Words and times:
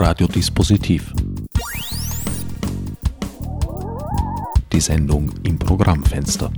Radiodispositiv. 0.00 1.12
Die 4.72 4.80
Sendung 4.80 5.32
im 5.42 5.58
Programmfenster. 5.58 6.52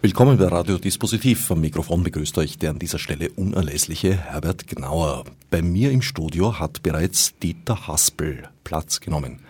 Willkommen 0.00 0.38
bei 0.38 0.46
Radiodispositiv. 0.46 1.50
Am 1.50 1.60
Mikrofon 1.60 2.04
begrüßt 2.04 2.38
euch 2.38 2.56
der 2.56 2.70
an 2.70 2.78
dieser 2.78 3.00
Stelle 3.00 3.30
unerlässliche 3.30 4.16
Herbert 4.16 4.68
Gnauer. 4.68 5.24
Bei 5.50 5.60
mir 5.60 5.90
im 5.90 6.02
Studio 6.02 6.60
hat 6.60 6.84
bereits 6.84 7.36
Dieter 7.40 7.88
Haspel 7.88 8.48
Platz 8.62 9.00
genommen. 9.00 9.40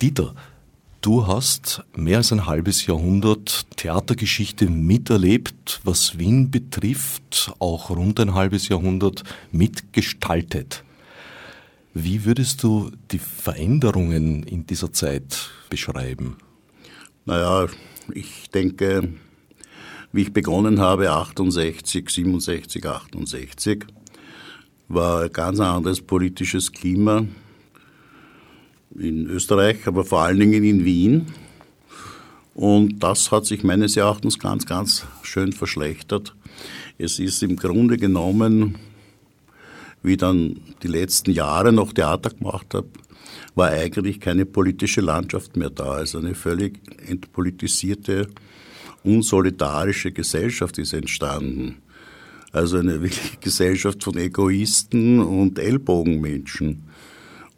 Dieter, 0.00 0.36
Du 1.08 1.26
hast 1.26 1.82
mehr 1.96 2.18
als 2.18 2.32
ein 2.32 2.44
halbes 2.44 2.84
Jahrhundert 2.84 3.64
Theatergeschichte 3.76 4.68
miterlebt, 4.68 5.80
was 5.82 6.18
Wien 6.18 6.50
betrifft, 6.50 7.50
auch 7.60 7.88
rund 7.88 8.20
ein 8.20 8.34
halbes 8.34 8.68
Jahrhundert 8.68 9.24
mitgestaltet. 9.50 10.84
Wie 11.94 12.26
würdest 12.26 12.62
du 12.62 12.90
die 13.10 13.20
Veränderungen 13.20 14.42
in 14.42 14.66
dieser 14.66 14.92
Zeit 14.92 15.48
beschreiben? 15.70 16.36
Naja, 17.24 17.68
ich 18.12 18.50
denke, 18.50 19.14
wie 20.12 20.20
ich 20.20 20.34
begonnen 20.34 20.78
habe, 20.78 21.10
68, 21.10 22.10
67, 22.10 22.84
68, 22.84 23.86
war 24.88 25.22
ein 25.22 25.32
ganz 25.32 25.58
anderes 25.58 26.02
politisches 26.02 26.70
Klima 26.70 27.24
in 28.98 29.26
Österreich, 29.26 29.86
aber 29.86 30.04
vor 30.04 30.22
allen 30.22 30.40
Dingen 30.40 30.64
in 30.64 30.84
Wien. 30.84 31.26
Und 32.54 32.98
das 33.00 33.30
hat 33.30 33.46
sich 33.46 33.62
meines 33.62 33.96
Erachtens 33.96 34.38
ganz, 34.38 34.66
ganz 34.66 35.06
schön 35.22 35.52
verschlechtert. 35.52 36.34
Es 36.98 37.18
ist 37.20 37.42
im 37.42 37.56
Grunde 37.56 37.96
genommen, 37.96 38.76
wie 40.02 40.16
dann 40.16 40.60
die 40.82 40.88
letzten 40.88 41.30
Jahre 41.30 41.72
noch 41.72 41.92
Theater 41.92 42.30
gemacht 42.30 42.74
habe, 42.74 42.88
war 43.54 43.68
eigentlich 43.70 44.20
keine 44.20 44.46
politische 44.46 45.00
Landschaft 45.00 45.56
mehr 45.56 45.70
da. 45.70 45.92
Also 45.92 46.18
eine 46.18 46.34
völlig 46.34 46.80
entpolitisierte, 47.06 48.28
unsolidarische 49.04 50.12
Gesellschaft 50.12 50.78
ist 50.78 50.92
entstanden. 50.92 51.76
Also 52.52 52.78
eine 52.78 52.98
Gesellschaft 53.40 54.02
von 54.02 54.16
Egoisten 54.16 55.20
und 55.20 55.58
Ellbogenmenschen. 55.58 56.87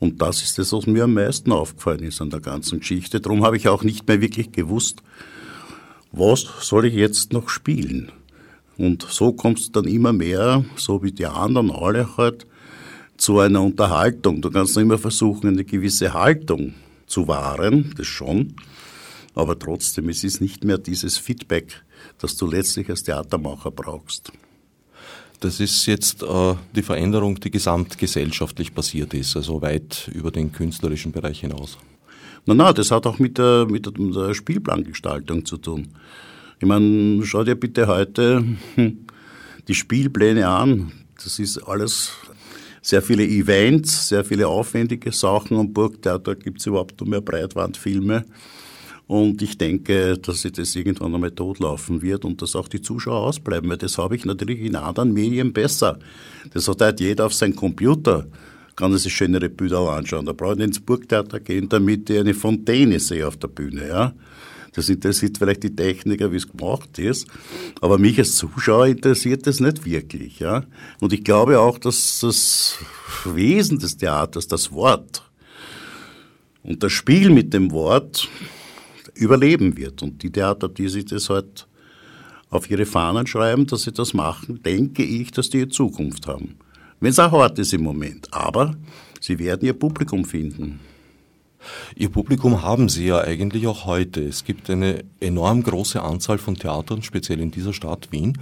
Und 0.01 0.23
das 0.23 0.43
ist 0.43 0.59
das, 0.59 0.73
was 0.73 0.87
mir 0.87 1.05
am 1.05 1.15
meisten 1.15 1.53
aufgefallen 1.53 2.03
ist 2.03 2.21
an 2.21 2.31
der 2.31 2.41
ganzen 2.41 2.81
Geschichte. 2.81 3.21
Darum 3.21 3.45
habe 3.45 3.59
ich 3.59 3.69
auch 3.69 3.85
nicht 3.85 4.09
mehr 4.09 4.21
wirklich 4.21 4.51
gewusst, 4.51 5.03
was 6.11 6.47
soll 6.61 6.87
ich 6.87 6.95
jetzt 6.95 7.33
noch 7.33 7.49
spielen. 7.51 8.11
Und 8.79 9.03
so 9.03 9.33
kommst 9.33 9.69
du 9.69 9.83
dann 9.83 9.93
immer 9.93 10.15
mehr, 10.15 10.65
so 10.77 11.03
wie 11.03 11.13
die 11.13 11.27
anderen 11.27 11.71
alle 11.71 12.17
halt, 12.17 12.47
zu 13.19 13.39
einer 13.39 13.61
Unterhaltung. 13.61 14.41
Du 14.41 14.51
kannst 14.51 14.77
immer 14.79 14.97
versuchen, 14.97 15.49
eine 15.49 15.65
gewisse 15.65 16.15
Haltung 16.15 16.73
zu 17.07 17.29
wahren, 17.29 17.93
das 17.99 18.07
schon. 18.07 18.55
Aber 19.35 19.59
trotzdem, 19.59 20.09
es 20.09 20.25
ist 20.25 20.41
nicht 20.41 20.65
mehr 20.65 20.79
dieses 20.79 21.19
Feedback, 21.19 21.83
das 22.19 22.37
du 22.37 22.47
letztlich 22.47 22.89
als 22.89 23.03
Theatermacher 23.03 23.71
brauchst. 23.71 24.33
Das 25.41 25.59
ist 25.59 25.87
jetzt 25.87 26.23
äh, 26.23 26.55
die 26.77 26.83
Veränderung, 26.83 27.41
die 27.41 27.51
gesamtgesellschaftlich 27.51 28.75
passiert 28.75 29.15
ist, 29.15 29.37
also 29.37 29.63
weit 29.63 30.11
über 30.13 30.31
den 30.31 30.53
künstlerischen 30.53 31.13
Bereich 31.13 31.41
hinaus. 31.41 31.79
Na, 32.45 32.53
na, 32.53 32.73
das 32.75 32.91
hat 32.91 33.07
auch 33.07 33.19
mit 33.19 33.39
der, 33.39 33.67
mit 33.69 33.87
der 33.87 34.35
Spielplangestaltung 34.35 35.47
zu 35.47 35.57
tun. 35.57 35.89
Ich 36.61 36.67
meine, 36.67 37.25
schau 37.25 37.43
dir 37.43 37.55
bitte 37.55 37.87
heute 37.87 38.45
hm, 38.75 39.07
die 39.67 39.75
Spielpläne 39.75 40.47
an. 40.47 40.93
Das 41.23 41.39
ist 41.39 41.57
alles 41.59 42.13
sehr 42.83 43.01
viele 43.01 43.25
Events, 43.25 44.09
sehr 44.09 44.25
viele 44.25 44.47
aufwendige 44.47 45.13
Sachen 45.13 45.57
am 45.57 45.73
Burgtheater 45.73 46.35
gibt 46.35 46.61
es 46.61 46.67
überhaupt 46.67 47.01
nur 47.01 47.09
mehr 47.09 47.21
Breitwandfilme. 47.21 48.25
Und 49.11 49.43
ich 49.43 49.59
denke, 49.59 50.19
dass 50.19 50.43
sich 50.43 50.53
das 50.53 50.77
irgendwann 50.77 51.13
einmal 51.13 51.33
totlaufen 51.33 52.01
wird 52.01 52.25
und 52.25 52.41
dass 52.43 52.55
auch 52.55 52.69
die 52.69 52.81
Zuschauer 52.81 53.27
ausbleiben, 53.27 53.69
weil 53.69 53.77
das 53.77 53.99
habe 53.99 54.15
ich 54.15 54.25
natürlich 54.25 54.61
in 54.61 54.77
anderen 54.77 55.13
Medien 55.13 55.53
besser. 55.53 55.99
Das 56.55 56.69
hat 56.69 56.81
halt 56.81 57.01
jeder 57.01 57.27
auf 57.27 57.35
seinem 57.35 57.57
Computer, 57.57 58.29
kann 58.77 58.97
sich 58.97 59.13
schönere 59.13 59.49
Bilder 59.49 59.81
anschauen. 59.81 60.27
Da 60.27 60.33
brauche 60.33 60.55
ich 60.55 60.61
ins 60.61 60.79
Burgtheater 60.79 61.41
gehen, 61.41 61.69
damit 61.69 62.09
ich 62.09 62.21
eine 62.21 62.35
Fontäne 62.35 63.01
sehe 63.01 63.27
auf 63.27 63.37
der 63.37 63.49
Bühne, 63.49 63.89
ja. 63.89 64.15
Das 64.75 64.89
interessiert 64.89 65.39
vielleicht 65.39 65.65
die 65.65 65.75
Techniker, 65.75 66.31
wie 66.31 66.37
es 66.37 66.47
gemacht 66.47 66.97
ist. 67.01 67.27
Aber 67.81 67.99
mich 67.99 68.17
als 68.17 68.37
Zuschauer 68.37 68.87
interessiert 68.87 69.45
das 69.45 69.59
nicht 69.59 69.85
wirklich, 69.85 70.39
ja. 70.39 70.63
Und 71.01 71.13
ich 71.13 71.25
glaube 71.25 71.59
auch, 71.59 71.79
dass 71.79 72.21
das 72.21 72.79
Wesen 73.25 73.81
des 73.81 73.97
Theaters, 73.97 74.47
das 74.47 74.71
Wort 74.71 75.29
und 76.63 76.85
das 76.85 76.93
Spiel 76.93 77.31
mit 77.31 77.53
dem 77.53 77.73
Wort, 77.73 78.29
überleben 79.21 79.77
wird. 79.77 80.03
Und 80.03 80.23
die 80.23 80.31
Theater, 80.31 80.69
die 80.69 80.89
sich 80.89 81.07
das 81.07 81.31
halt 81.31 81.67
auf 82.49 82.71
ihre 82.71 82.87
Fahnen 82.87 83.27
schreiben, 83.27 83.67
dass 83.67 83.83
sie 83.83 83.93
das 83.93 84.15
machen, 84.15 84.63
denke 84.63 85.05
ich, 85.05 85.31
dass 85.31 85.51
die 85.51 85.59
ihre 85.59 85.69
Zukunft 85.69 86.27
haben. 86.27 86.57
Wenn 86.99 87.11
es 87.11 87.19
auch 87.19 87.33
hart 87.33 87.59
ist 87.59 87.73
im 87.73 87.83
Moment. 87.83 88.29
Aber 88.33 88.75
sie 89.21 89.39
werden 89.39 89.67
ihr 89.67 89.73
Publikum 89.73 90.25
finden. 90.25 90.81
Ihr 91.95 92.09
Publikum 92.09 92.63
haben 92.63 92.89
Sie 92.89 93.07
ja 93.07 93.21
eigentlich 93.21 93.67
auch 93.67 93.85
heute. 93.85 94.23
Es 94.23 94.45
gibt 94.45 94.71
eine 94.71 95.05
enorm 95.21 95.63
große 95.63 96.03
Anzahl 96.03 96.39
von 96.39 96.57
Theatern, 96.57 97.03
speziell 97.03 97.41
in 97.41 97.51
dieser 97.51 97.75
Stadt 97.75 98.09
Wien. 98.11 98.39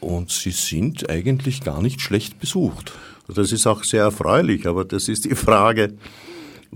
Und 0.00 0.30
sie 0.30 0.50
sind 0.50 1.08
eigentlich 1.08 1.60
gar 1.60 1.80
nicht 1.80 2.00
schlecht 2.00 2.40
besucht. 2.40 2.92
Das 3.28 3.52
ist 3.52 3.66
auch 3.66 3.84
sehr 3.84 4.02
erfreulich, 4.02 4.66
aber 4.66 4.84
das 4.84 5.08
ist 5.08 5.24
die 5.24 5.34
Frage, 5.34 5.94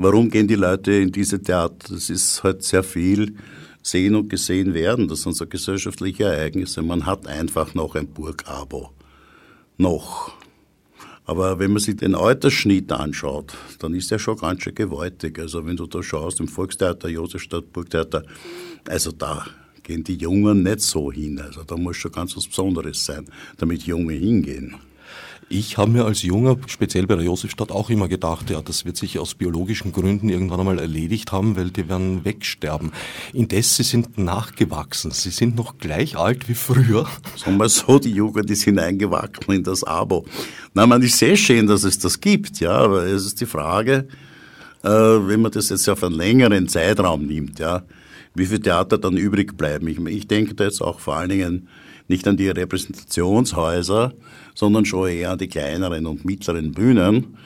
Warum 0.00 0.31
gehen 0.31 0.47
die 0.47 0.54
Leute 0.54 0.92
in 0.92 1.10
diese 1.10 1.42
Theater? 1.42 1.92
Das 1.92 2.09
ist 2.09 2.44
halt 2.44 2.62
sehr 2.62 2.84
viel 2.84 3.34
sehen 3.82 4.14
und 4.14 4.28
gesehen 4.28 4.72
werden. 4.72 5.09
Das 5.09 5.22
sind 5.22 5.34
so 5.34 5.44
gesellschaftliche 5.44 6.22
Ereignisse. 6.22 6.82
Man 6.82 7.04
hat 7.04 7.26
einfach 7.26 7.75
noch 7.75 7.97
ein 7.97 8.06
Burgabo. 8.06 8.92
Noch. 9.76 10.32
Aber 11.25 11.58
wenn 11.58 11.72
man 11.72 11.82
sich 11.82 11.97
den 11.97 12.14
Altersschnitt 12.14 12.92
anschaut, 12.92 13.54
dann 13.81 13.92
ist 13.92 14.12
der 14.12 14.20
schon 14.20 14.37
ganz 14.37 14.62
schön 14.62 14.76
gewaltig. 14.76 15.37
Also 15.41 15.66
wenn 15.66 15.76
du 15.76 15.88
da 15.88 16.00
schaust, 16.00 16.38
im 16.38 16.47
Volkstheater, 16.47 17.08
Josefstadt, 17.08 17.72
Burgtheater, 17.72 18.22
also 18.87 19.10
da 19.10 19.47
gehen 19.82 20.04
die 20.04 20.14
Jungen 20.14 20.62
nicht 20.62 20.82
so 20.82 21.10
hin. 21.10 21.41
Also 21.41 21.64
da 21.64 21.76
muss 21.76 21.97
schon 21.97 22.12
ganz 22.12 22.37
was 22.37 22.47
Besonderes 22.47 23.04
sein, 23.04 23.25
damit 23.56 23.82
Junge 23.82 24.14
hingehen. 24.14 24.76
Ich 25.50 25.78
habe 25.78 25.91
mir 25.91 26.04
als 26.04 26.22
Junger, 26.22 26.59
speziell 26.66 27.06
bei 27.06 27.14
der 27.14 27.25
Josefstadt, 27.25 27.70
auch 27.70 27.88
immer 27.88 28.06
gedacht, 28.06 28.50
ja, 28.50 28.60
das 28.60 28.84
wird 28.84 28.98
sich 28.98 29.19
aus 29.19 29.34
biologischen 29.34 29.92
Gründen 29.92 30.28
irgendwann 30.28 30.60
einmal 30.60 30.78
erledigt 30.78 31.32
haben, 31.32 31.56
weil 31.56 31.70
die 31.70 31.88
werden 31.88 32.26
wegsterben. 32.26 32.92
Indes, 33.32 33.76
sie 33.76 33.82
sind 33.82 34.19
nachgewachsen. 34.19 35.10
Sie 35.10 35.31
sind 35.31 35.56
noch 35.56 35.78
gleich 35.78 36.19
alt 36.19 36.50
wie 36.50 36.54
früher. 36.54 37.06
Sagen 37.37 37.56
wir 37.56 37.70
so, 37.70 37.98
die 37.98 38.10
Jugend 38.10 38.50
ist 38.50 38.64
hineingewachsen 38.64 39.54
in 39.54 39.62
das 39.62 39.84
Abo. 39.84 40.26
Na, 40.75 40.87
man 40.87 41.00
ist 41.00 41.16
sehr 41.16 41.37
schön, 41.37 41.66
dass 41.66 41.82
es 41.82 41.98
das 41.98 42.20
gibt, 42.20 42.60
ja, 42.60 42.72
aber 42.72 43.04
es 43.04 43.25
ist 43.25 43.41
die 43.41 43.47
Frage, 43.47 44.06
äh, 44.82 44.88
wenn 44.88 45.41
man 45.41 45.50
das 45.50 45.70
jetzt 45.70 45.88
auf 45.88 46.04
einen 46.04 46.14
längeren 46.14 46.69
Zeitraum 46.69 47.26
nimmt, 47.26 47.58
ja, 47.58 47.84
wie 48.34 48.44
viel 48.44 48.60
Theater 48.60 48.98
dann 48.98 49.16
übrig 49.16 49.56
bleiben. 49.56 49.88
Ich, 49.88 49.98
ich 49.98 50.28
denke 50.28 50.54
da 50.54 50.64
jetzt 50.64 50.82
auch 50.82 51.00
vor 51.00 51.16
allen 51.16 51.31
Dingen 51.31 51.69
nicht 52.08 52.26
an 52.26 52.36
die 52.36 52.48
Repräsentationshäuser, 52.48 54.14
sondern 54.54 54.84
schon 54.84 55.08
eher 55.08 55.32
an 55.32 55.38
die 55.38 55.48
kleineren 55.48 56.06
und 56.06 56.24
mittleren 56.24 56.72
Bühnen, 56.72 57.36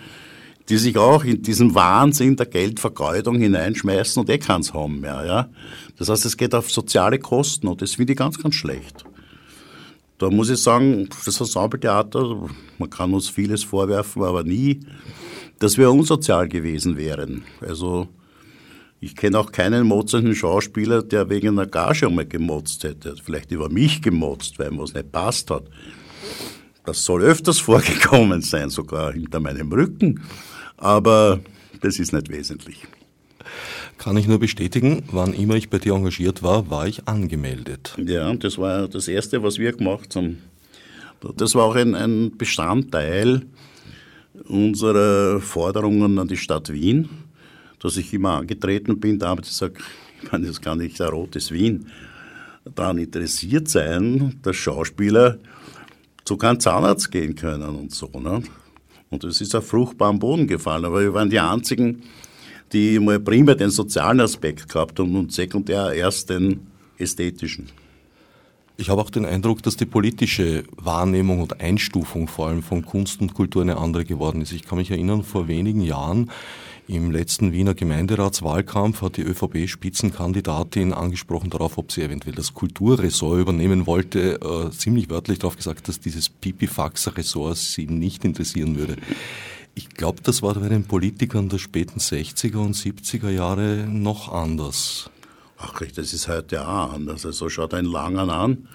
die 0.69 0.79
sich 0.79 0.97
auch 0.97 1.25
in 1.25 1.43
diesen 1.43 1.75
Wahnsinn 1.75 2.37
der 2.37 2.47
Geldvergeudung 2.47 3.41
hineinschmeißen 3.41 4.21
und 4.21 4.31
eh 4.31 4.39
keins 4.39 4.73
haben 4.73 5.01
mehr. 5.01 5.25
Ja? 5.27 5.49
Das 5.99 6.09
heißt, 6.09 6.25
es 6.25 6.37
geht 6.37 6.55
auf 6.55 6.71
soziale 6.71 7.19
Kosten 7.19 7.67
und 7.67 7.83
das 7.83 7.97
finde 7.97 8.13
ich 8.13 8.19
ganz, 8.19 8.39
ganz 8.39 8.55
schlecht. 8.55 9.05
Da 10.19 10.31
muss 10.31 10.51
ich 10.51 10.63
sagen, 10.63 11.09
das 11.25 11.41
Ensembletheater, 11.41 12.49
man 12.79 12.91
kann 12.91 13.13
uns 13.13 13.29
vieles 13.29 13.65
vorwerfen, 13.65 14.23
aber 14.23 14.45
nie, 14.45 14.81
dass 15.59 15.79
wir 15.79 15.91
unsozial 15.91 16.49
gewesen 16.49 16.97
wären. 16.97 17.43
Also 17.61 18.09
ich 19.03 19.17
kenne 19.17 19.37
auch 19.37 19.51
keinen 19.51 19.89
motzenden 19.89 20.37
Schauspieler, 20.37 21.03
der 21.03 21.29
wegen 21.29 21.49
einer 21.49 21.67
Gage 21.67 22.07
einmal 22.07 22.25
gemotzt 22.25 22.85
hätte. 22.85 23.17
Vielleicht 23.23 23.51
über 23.51 23.69
mich 23.69 24.01
gemotzt, 24.01 24.61
weil 24.61 24.71
ihm 24.71 24.79
was 24.79 24.95
nicht 24.95 25.11
passt 25.11 25.51
hat. 25.51 25.65
Das 26.87 27.05
soll 27.05 27.23
öfters 27.23 27.59
vorgekommen 27.69 28.43
sein, 28.43 28.71
sogar 28.71 29.13
hinter 29.13 29.41
meinem 29.41 29.73
Rücken. 29.73 30.23
Aber 30.77 31.41
das 31.81 31.99
ist 31.99 32.13
nicht 32.13 32.31
wesentlich. 32.31 32.87
Kann 33.99 34.17
ich 34.17 34.29
nur 34.29 34.39
bestätigen, 34.39 35.03
wann 35.11 35.33
immer 35.33 35.57
ich 35.57 35.69
bei 35.69 35.79
dir 35.81 35.95
engagiert 35.95 36.45
war, 36.45 36.71
war 36.71 36.87
ich 36.87 37.09
angemeldet. 37.09 37.97
Ja, 37.99 38.33
das 38.35 38.57
war 38.57 38.87
das 38.87 39.09
Erste, 39.09 39.43
was 39.43 39.59
wir 39.59 39.73
gemacht 39.73 40.15
haben. 40.15 40.39
Das 41.37 41.57
war 41.57 41.65
auch 41.65 41.75
ein, 41.75 41.97
ein 41.97 42.37
Bestandteil 42.39 43.43
unserer 44.45 45.41
Forderungen 45.41 46.21
an 46.21 46.29
die 46.29 46.37
Stadt 46.37 46.73
Wien 46.73 47.09
dass 47.83 47.97
ich 47.97 48.15
immer 48.15 48.39
angetreten 48.39 49.01
bin, 49.01 49.19
da 49.19 49.29
habe 49.29 49.43
ich 49.43 49.49
gesagt, 49.49 49.83
ich 50.23 50.31
meine, 50.31 50.47
das 50.47 50.61
kann 50.61 50.79
nicht 50.79 51.01
ein 51.01 51.09
rotes 51.09 51.51
Wien 51.51 51.87
daran 52.75 52.99
interessiert 52.99 53.69
sein, 53.69 54.39
dass 54.43 54.57
Schauspieler 54.57 55.39
zu 56.25 56.37
keinem 56.37 56.61
Zahnarzt 56.61 57.11
gehen 57.11 57.35
können 57.35 57.77
und 57.77 57.93
so. 57.93 58.09
Ne? 58.15 58.43
Und 59.11 59.25
es 59.25 59.41
ist 59.41 59.55
auf 59.55 59.67
fruchtbaren 59.67 60.19
Boden 60.19 60.47
gefallen. 60.47 60.85
Aber 60.85 61.01
wir 61.01 61.13
waren 61.13 61.31
die 61.31 61.41
einzigen, 61.41 62.03
die 62.73 62.99
mal 62.99 63.21
primär 63.21 63.57
den 63.57 63.71
sozialen 63.71 64.21
Aspekt 64.21 64.69
gehabt 64.69 64.99
haben 64.99 65.17
und 65.17 65.33
sekundär 65.33 65.93
erst 65.93 66.31
den 66.31 66.67
ästhetischen. 66.99 67.67
Ich 68.83 68.91
habe 68.91 69.01
auch 69.01 69.11
den 69.11 69.25
Eindruck, 69.25 69.63
dass 69.63 69.77
die 69.77 69.87
politische 69.87 70.65
Wahrnehmung 70.77 71.41
und 71.41 71.61
Einstufung 71.61 72.27
vor 72.27 72.49
allem 72.49 72.65
von 72.65 72.85
Kunst 72.85 73.21
und 73.21 73.33
Kultur 73.33 73.63
eine 73.63 73.77
andere 73.77 74.05
geworden 74.05 74.43
ist. 74.43 74.51
Ich 74.51 74.65
kann 74.65 74.77
mich 74.77 74.91
erinnern, 74.91 75.23
vor 75.23 75.47
wenigen 75.47 75.83
Jahren 75.83 76.33
im 76.89 77.13
letzten 77.13 77.53
Wiener 77.53 77.75
Gemeinderatswahlkampf 77.75 79.03
hat 79.03 79.19
die 79.19 79.23
ÖVP-Spitzenkandidatin 79.23 80.93
angesprochen 80.93 81.49
darauf, 81.49 81.79
ob 81.79 81.93
sie 81.93 82.03
eventuell 82.03 82.35
das 82.35 82.55
Kulturressort 82.55 83.39
übernehmen 83.39 83.87
wollte, 83.87 84.41
äh, 84.41 84.71
ziemlich 84.73 85.09
wörtlich 85.09 85.39
darauf 85.39 85.55
gesagt, 85.55 85.87
dass 85.87 86.01
dieses 86.01 86.29
Pipifax-Ressort 86.29 87.59
sie 87.59 87.87
nicht 87.87 88.25
interessieren 88.25 88.77
würde. 88.77 88.97
Ich 89.77 89.91
glaube, 89.91 90.23
das 90.25 90.43
war 90.43 90.55
bei 90.55 90.69
den 90.69 90.87
Politikern 90.87 91.49
der 91.49 91.59
späten 91.59 92.01
60er 92.01 92.57
und 92.57 92.75
70er 92.75 93.31
Jahre 93.31 93.87
noch 93.89 94.33
anders. 94.33 95.09
Ach, 95.65 95.81
das 95.95 96.13
ist 96.13 96.27
heute 96.27 96.67
auch 96.67 96.93
anders. 96.93 97.25
Also 97.25 97.49
schaut 97.49 97.73
ein 97.75 97.85
Langen 97.85 98.31
an, 98.31 98.67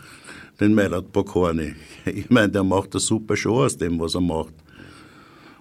den 0.60 0.74
Meilert 0.74 1.12
Bokorni. 1.12 1.76
Ich 2.06 2.30
meine, 2.30 2.50
der 2.50 2.64
macht 2.64 2.94
eine 2.94 3.02
super 3.02 3.36
Show 3.36 3.66
aus 3.66 3.78
dem, 3.78 4.00
was 4.00 4.16
er 4.16 4.22
macht. 4.22 4.54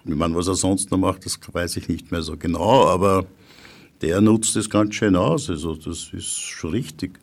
Ich 0.05 0.15
meine, 0.15 0.35
was 0.35 0.47
er 0.47 0.55
sonst 0.55 0.89
noch 0.89 0.97
macht, 0.97 1.25
das 1.25 1.37
weiß 1.51 1.75
ich 1.77 1.89
nicht 1.89 2.11
mehr 2.11 2.21
so 2.21 2.37
genau, 2.37 2.87
aber 2.87 3.25
der 4.01 4.21
nutzt 4.21 4.55
das 4.55 4.69
ganz 4.69 4.95
schön 4.95 5.17
aus. 5.17 5.49
Also 5.49 5.75
das 5.75 6.09
ist 6.13 6.39
schon 6.39 6.71
richtig. 6.71 7.19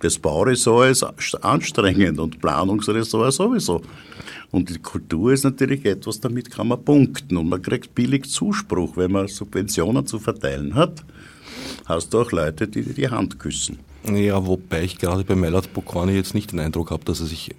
Das 0.00 0.18
Bauressort 0.18 0.90
ist 0.90 1.04
anstrengend 1.44 2.18
und 2.18 2.40
Planungsressort 2.40 3.32
sowieso. 3.32 3.82
Und 4.50 4.70
die 4.70 4.78
Kultur 4.78 5.32
ist 5.32 5.44
natürlich 5.44 5.84
etwas, 5.84 6.20
damit 6.20 6.50
kann 6.50 6.68
man 6.68 6.82
punkten 6.82 7.36
und 7.36 7.48
man 7.50 7.60
kriegt 7.60 7.94
billig 7.94 8.30
Zuspruch, 8.30 8.96
wenn 8.96 9.12
man 9.12 9.28
Subventionen 9.28 10.06
zu 10.06 10.18
verteilen 10.18 10.74
hat. 10.74 11.04
Hast 11.84 12.14
du 12.14 12.20
auch 12.20 12.32
Leute, 12.32 12.66
die 12.66 12.82
dir 12.82 12.94
die 12.94 13.08
Hand 13.08 13.38
küssen. 13.38 13.78
Ja, 14.10 14.46
wobei 14.46 14.84
ich 14.84 14.98
gerade 14.98 15.24
bei 15.24 15.34
Melat 15.34 15.72
Bokorni 15.72 16.12
jetzt 16.12 16.34
nicht 16.34 16.52
den 16.52 16.60
Eindruck 16.60 16.90
habe, 16.90 17.04
dass 17.04 17.20
er 17.20 17.26
sich 17.26 17.54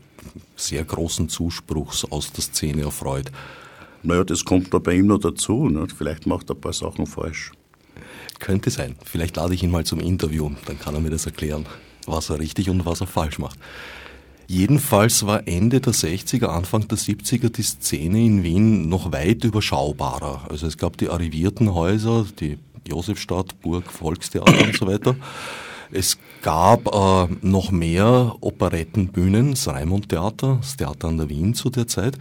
sehr 0.56 0.84
großen 0.84 1.30
Zuspruchs 1.30 2.06
aus 2.06 2.32
der 2.32 2.44
Szene 2.44 2.84
erfreut. 2.84 3.32
Naja, 4.04 4.24
das 4.24 4.46
kommt 4.46 4.74
da 4.74 4.80
bei 4.80 4.94
ihm 4.94 5.08
noch 5.08 5.20
dazu. 5.20 5.70
Ne? 5.70 5.88
Vielleicht 5.96 6.28
macht 6.28 6.50
er 6.50 6.56
ein 6.56 6.62
paar 6.62 6.74
Sachen 6.74 7.08
falsch. 7.08 7.52
Könnte 8.40 8.70
sein. 8.70 8.96
Vielleicht 9.04 9.36
lade 9.36 9.54
ich 9.54 9.64
ihn 9.64 9.72
mal 9.72 9.86
zum 9.86 10.00
Interview, 10.00 10.52
dann 10.66 10.80
kann 10.80 10.94
er 10.94 11.02
mir 11.02 11.10
das 11.10 11.26
erklären, 11.26 11.66
was 12.06 12.30
er 12.30 12.40
richtig 12.40 12.70
und 12.70 12.86
was 12.86 13.02
er 13.02 13.08
falsch 13.08 13.40
macht. 13.40 13.58
Jedenfalls 14.48 15.26
war 15.26 15.48
Ende 15.48 15.82
der 15.82 15.94
60er, 15.94 16.48
Anfang 16.48 16.88
der 16.88 16.98
70er 16.98 17.50
die 17.50 17.64
Szene 17.64 18.24
in 18.24 18.44
Wien 18.44 18.90
noch 18.90 19.12
weit 19.12 19.44
überschaubarer. 19.44 20.46
Also 20.50 20.68
es 20.68 20.78
gab 20.78 20.98
die 20.98 21.10
arrivierten 21.10 21.74
Häuser, 21.74 22.28
die 22.40 22.60
Josefstadt, 22.88 23.60
Burg, 23.62 23.92
Volkstheater 23.92 24.64
und 24.64 24.76
so 24.76 24.88
weiter. 24.88 25.16
Es 25.92 26.18
gab 26.42 26.88
äh, 26.88 27.34
noch 27.42 27.72
mehr 27.72 28.36
Operettenbühnen, 28.42 29.52
das 29.52 29.68
Raimund-Theater, 29.68 30.58
das 30.62 30.78
Theater 30.78 31.08
an 31.08 31.18
der 31.18 31.30
Wien 31.30 31.54
zu 31.54 31.70
der 31.70 31.88
Zeit 31.88 32.18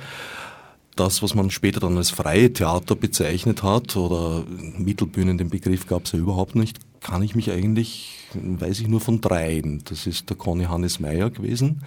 das, 0.96 1.22
was 1.22 1.34
man 1.34 1.50
später 1.50 1.80
dann 1.80 1.96
als 1.96 2.10
freie 2.10 2.52
Theater 2.52 2.94
bezeichnet 2.94 3.62
hat, 3.62 3.96
oder 3.96 4.44
Mittelbühnen, 4.78 5.38
den 5.38 5.50
Begriff 5.50 5.86
gab 5.86 6.04
es 6.04 6.12
ja 6.12 6.18
überhaupt 6.18 6.54
nicht, 6.54 6.78
kann 7.00 7.22
ich 7.22 7.34
mich 7.34 7.50
eigentlich, 7.50 8.28
weiß 8.34 8.80
ich 8.80 8.88
nur 8.88 9.00
von 9.00 9.20
dreien. 9.20 9.82
Das 9.84 10.06
ist 10.06 10.30
der 10.30 10.36
Conny 10.36 10.64
Hannes 10.64 11.00
Meyer 11.00 11.30
gewesen, 11.30 11.82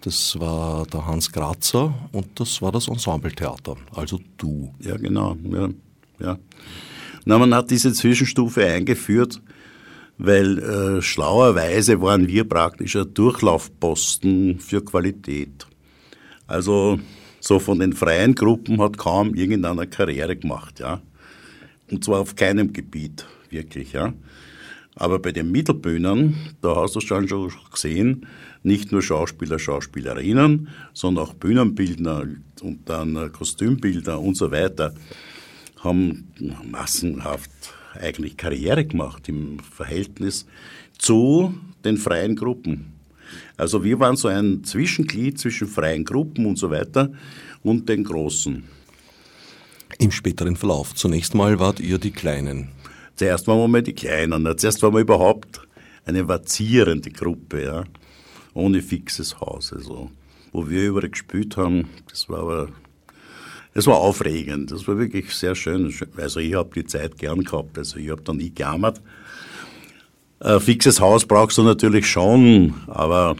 das 0.00 0.38
war 0.40 0.86
der 0.86 1.06
Hans 1.06 1.30
Grazer 1.30 1.94
und 2.10 2.40
das 2.40 2.60
war 2.60 2.72
das 2.72 2.88
Ensembletheater, 2.88 3.76
also 3.94 4.20
du. 4.36 4.74
Ja, 4.80 4.96
genau. 4.96 5.36
Ja, 5.44 5.68
ja. 6.18 6.38
Na, 7.24 7.38
man 7.38 7.54
hat 7.54 7.70
diese 7.70 7.92
Zwischenstufe 7.92 8.66
eingeführt, 8.66 9.40
weil 10.18 10.58
äh, 10.58 11.02
schlauerweise 11.02 12.00
waren 12.00 12.26
wir 12.26 12.44
praktisch 12.44 12.96
ein 12.96 13.14
Durchlaufposten 13.14 14.58
für 14.58 14.84
Qualität. 14.84 15.66
Also 16.48 16.98
so 17.38 17.58
von 17.58 17.78
den 17.78 17.92
freien 17.92 18.34
Gruppen 18.34 18.80
hat 18.80 18.98
kaum 18.98 19.34
irgendeiner 19.34 19.86
Karriere 19.86 20.36
gemacht, 20.36 20.80
ja. 20.80 21.00
Und 21.90 22.04
zwar 22.04 22.20
auf 22.20 22.34
keinem 22.34 22.72
Gebiet, 22.72 23.24
wirklich, 23.50 23.92
ja. 23.92 24.12
Aber 24.94 25.18
bei 25.18 25.32
den 25.32 25.50
Mittelbühnen, 25.50 26.36
da 26.60 26.76
hast 26.76 26.96
du 26.96 27.00
schon 27.00 27.28
schon 27.28 27.50
gesehen, 27.70 28.26
nicht 28.62 28.92
nur 28.92 29.00
Schauspieler, 29.00 29.58
Schauspielerinnen, 29.58 30.68
sondern 30.92 31.24
auch 31.24 31.34
Bühnenbildner 31.34 32.26
und 32.60 32.88
dann 32.88 33.32
Kostümbildner 33.32 34.20
und 34.20 34.36
so 34.36 34.50
weiter 34.50 34.94
haben 35.82 36.32
massenhaft 36.70 37.50
eigentlich 37.94 38.36
Karriere 38.36 38.84
gemacht 38.84 39.28
im 39.28 39.58
Verhältnis 39.60 40.46
zu 40.98 41.54
den 41.84 41.96
freien 41.96 42.36
Gruppen. 42.36 42.92
Also 43.56 43.84
wir 43.84 43.98
waren 44.00 44.16
so 44.16 44.28
ein 44.28 44.64
Zwischenglied 44.64 45.38
zwischen 45.38 45.66
freien 45.66 46.04
Gruppen 46.04 46.46
und 46.46 46.56
so 46.56 46.70
weiter 46.70 47.12
und 47.62 47.88
den 47.88 48.04
Großen. 48.04 48.64
Im 49.98 50.10
späteren 50.10 50.56
Verlauf. 50.56 50.94
Zunächst 50.94 51.34
mal 51.34 51.58
wart 51.58 51.80
ihr 51.80 51.98
die 51.98 52.10
Kleinen. 52.10 52.68
Zuerst 53.14 53.46
waren 53.46 53.58
wir 53.58 53.68
mal 53.68 53.82
die 53.82 53.94
Kleinen. 53.94 54.46
Zuerst 54.56 54.82
waren 54.82 54.94
wir 54.94 55.00
überhaupt 55.00 55.60
eine 56.04 56.26
vazierende 56.26 57.10
Gruppe, 57.10 57.64
ja. 57.64 57.84
Ohne 58.54 58.82
fixes 58.82 59.40
Haus. 59.40 59.72
Also, 59.72 60.10
wo 60.52 60.68
wir 60.68 60.88
überall 60.88 61.10
gespielt 61.10 61.56
haben, 61.56 61.88
das 62.08 62.28
war 62.28 62.40
aber 62.40 62.68
es 63.74 63.86
war 63.86 63.96
aufregend, 63.96 64.70
das 64.70 64.86
war 64.86 64.98
wirklich 64.98 65.34
sehr 65.34 65.54
schön. 65.54 65.92
Also 66.16 66.40
ich 66.40 66.54
habe 66.54 66.70
die 66.74 66.84
Zeit 66.84 67.18
gern 67.18 67.44
gehabt, 67.44 67.78
also 67.78 67.96
ich 67.98 68.10
habe 68.10 68.22
da 68.22 68.32
nie 68.32 68.50
gejammert. 68.50 69.00
Ein 70.40 70.60
fixes 70.60 71.00
Haus 71.00 71.24
brauchst 71.24 71.58
du 71.58 71.62
natürlich 71.62 72.06
schon, 72.06 72.74
aber 72.88 73.36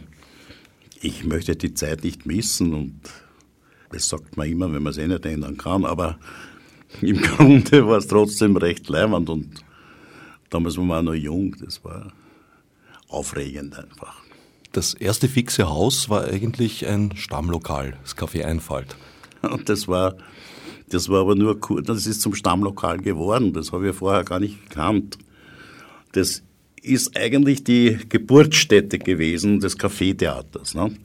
ich 1.01 1.25
möchte 1.25 1.55
die 1.55 1.73
Zeit 1.73 2.03
nicht 2.03 2.25
missen 2.25 2.73
und 2.73 2.99
das 3.91 4.07
sagt 4.07 4.37
man 4.37 4.49
immer, 4.49 4.73
wenn 4.73 4.81
man 4.81 4.91
es 4.91 4.97
eh 4.97 5.07
nicht 5.07 5.25
ändern 5.25 5.57
kann, 5.57 5.85
aber 5.85 6.17
im 7.01 7.21
Grunde 7.21 7.85
war 7.87 7.97
es 7.97 8.07
trotzdem 8.07 8.57
recht 8.57 8.87
leimend 8.89 9.29
und 9.29 9.63
damals 10.49 10.77
war 10.77 10.85
man 10.85 11.05
noch 11.05 11.13
jung, 11.13 11.55
das 11.63 11.83
war 11.83 12.11
aufregend 13.07 13.77
einfach. 13.77 14.15
Das 14.71 14.95
erste 14.95 15.27
fixe 15.27 15.69
Haus 15.69 16.09
war 16.09 16.23
eigentlich 16.23 16.87
ein 16.87 17.15
Stammlokal, 17.15 17.97
das 18.01 18.17
Café 18.17 18.45
Einfalt. 18.45 18.95
Und 19.51 19.69
das 19.69 19.87
war, 19.87 20.15
das 20.89 21.09
war 21.09 21.21
aber 21.21 21.35
nur 21.35 21.59
kurz, 21.59 21.87
das 21.87 22.07
ist 22.07 22.21
zum 22.21 22.33
Stammlokal 22.33 22.97
geworden, 22.99 23.53
das 23.53 23.71
habe 23.71 23.89
ich 23.89 23.95
vorher 23.95 24.23
gar 24.23 24.39
nicht 24.39 24.69
gekannt. 24.69 25.17
Das 26.13 26.43
ist 26.81 27.17
eigentlich 27.17 27.63
die 27.63 27.97
Geburtsstätte 28.09 28.99
gewesen 28.99 29.59
des 29.59 29.77
Café-Theaters. 29.77 30.75
Ne? 30.75 30.95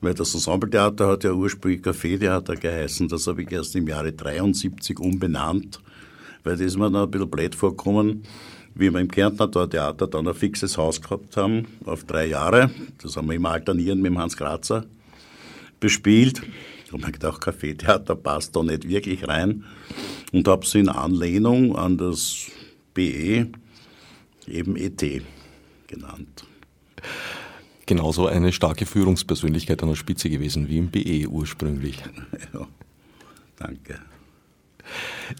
Weil 0.00 0.14
das 0.14 0.34
Ensembletheater 0.34 1.08
hat 1.08 1.24
ja 1.24 1.32
ursprünglich 1.32 1.82
Café-Theater 1.82 2.56
geheißen. 2.56 3.08
Das 3.08 3.26
habe 3.26 3.42
ich 3.42 3.52
erst 3.52 3.74
im 3.74 3.88
Jahre 3.88 4.12
73 4.12 4.98
umbenannt, 4.98 5.80
weil 6.44 6.56
das 6.56 6.66
ist 6.66 6.76
mir 6.76 6.90
dann 6.90 7.02
ein 7.02 7.10
bisschen 7.10 7.30
blöd 7.30 7.54
vorgekommen, 7.54 8.22
wie 8.74 8.92
wir 8.92 9.00
im 9.00 9.08
Kärntner 9.10 9.50
Theater 9.50 10.06
dann 10.06 10.28
ein 10.28 10.34
fixes 10.34 10.76
Haus 10.76 11.00
gehabt 11.00 11.36
haben, 11.36 11.66
auf 11.84 12.04
drei 12.04 12.26
Jahre. 12.26 12.70
Das 13.02 13.16
haben 13.16 13.28
wir 13.28 13.34
immer 13.34 13.50
alternierend 13.50 14.02
mit 14.02 14.12
dem 14.12 14.18
Hans 14.18 14.36
Grazer 14.36 14.84
bespielt. 15.80 16.42
Ich 16.92 16.98
habe 16.98 17.06
mir 17.06 17.12
gedacht, 17.12 17.42
Café-Theater 17.42 18.14
passt 18.16 18.54
da 18.54 18.62
nicht 18.62 18.86
wirklich 18.86 19.26
rein 19.26 19.64
und 20.30 20.46
habe 20.46 20.66
es 20.66 20.74
in 20.74 20.90
Anlehnung 20.90 21.74
an 21.74 21.96
das 21.96 22.50
BE 22.92 23.50
eben 24.46 24.76
ET 24.76 25.02
genannt. 25.86 26.44
Genauso 27.86 28.26
eine 28.26 28.52
starke 28.52 28.84
Führungspersönlichkeit 28.84 29.82
an 29.82 29.88
der 29.88 29.96
Spitze 29.96 30.28
gewesen 30.28 30.68
wie 30.68 30.76
im 30.76 30.90
BE 30.90 31.28
ursprünglich. 31.28 31.96
Ja, 32.52 32.66
danke. 33.56 33.98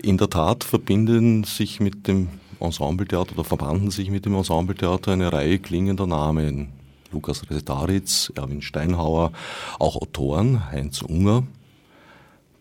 In 0.02 0.16
der 0.16 0.30
Tat 0.30 0.64
verbinden 0.64 1.44
sich 1.44 1.80
mit 1.80 2.09
dem 2.09 2.28
Ensembletheater 2.61 3.32
oder 3.32 3.44
verbanden 3.44 3.90
sich 3.90 4.09
mit 4.09 4.25
dem 4.25 4.35
Ensembletheater 4.37 5.12
eine 5.12 5.30
Reihe 5.30 5.59
klingender 5.59 6.06
Namen. 6.06 6.81
Lukas 7.12 7.49
Resetaritz, 7.49 8.33
Erwin 8.35 8.62
Steinhauer, 8.62 9.33
auch 9.78 9.97
Autoren, 9.97 10.71
Heinz 10.71 11.02
Unger, 11.02 11.45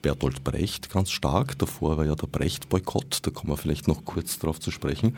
Bertolt 0.02 0.44
Brecht 0.44 0.90
ganz 0.90 1.12
stark. 1.12 1.58
Davor 1.58 1.98
war 1.98 2.06
ja 2.06 2.16
der 2.16 2.28
Brecht-Boykott, 2.28 3.20
da 3.24 3.32
kommen 3.32 3.54
wir 3.54 3.58
vielleicht 3.58 3.88
noch 3.88 4.06
kurz 4.06 4.40
darauf 4.40 4.60
zu 4.60 4.72
sprechen 4.72 5.18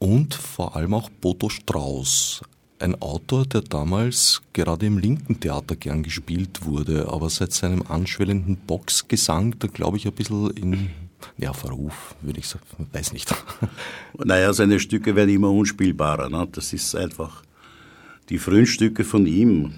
und 0.00 0.34
vor 0.34 0.76
allem 0.76 0.94
auch 0.94 1.10
Bodo 1.10 1.48
Strauß, 1.48 2.42
ein 2.78 3.00
Autor, 3.02 3.44
der 3.44 3.60
damals 3.60 4.40
gerade 4.54 4.86
im 4.86 4.98
linken 4.98 5.38
Theater 5.38 5.76
gern 5.76 6.02
gespielt 6.02 6.64
wurde, 6.64 7.08
aber 7.10 7.28
seit 7.28 7.52
seinem 7.52 7.82
anschwellenden 7.82 8.56
Boxgesang, 8.56 9.58
da 9.58 9.68
glaube 9.68 9.98
ich 9.98 10.06
ein 10.06 10.14
bisschen 10.14 10.50
in 10.52 10.90
ja, 11.36 11.52
Verruf, 11.52 12.14
würde 12.22 12.40
ich 12.40 12.48
sagen, 12.48 12.64
weiß 12.92 13.12
nicht. 13.12 13.34
Naja, 14.16 14.54
seine 14.54 14.80
Stücke 14.80 15.14
werden 15.14 15.28
immer 15.28 15.50
unspielbarer. 15.50 16.30
Ne? 16.30 16.48
Das 16.50 16.72
ist 16.72 16.94
einfach 16.94 17.42
die 18.30 18.38
frühen 18.38 18.66
Stücke 18.66 19.04
von 19.04 19.26
ihm. 19.26 19.74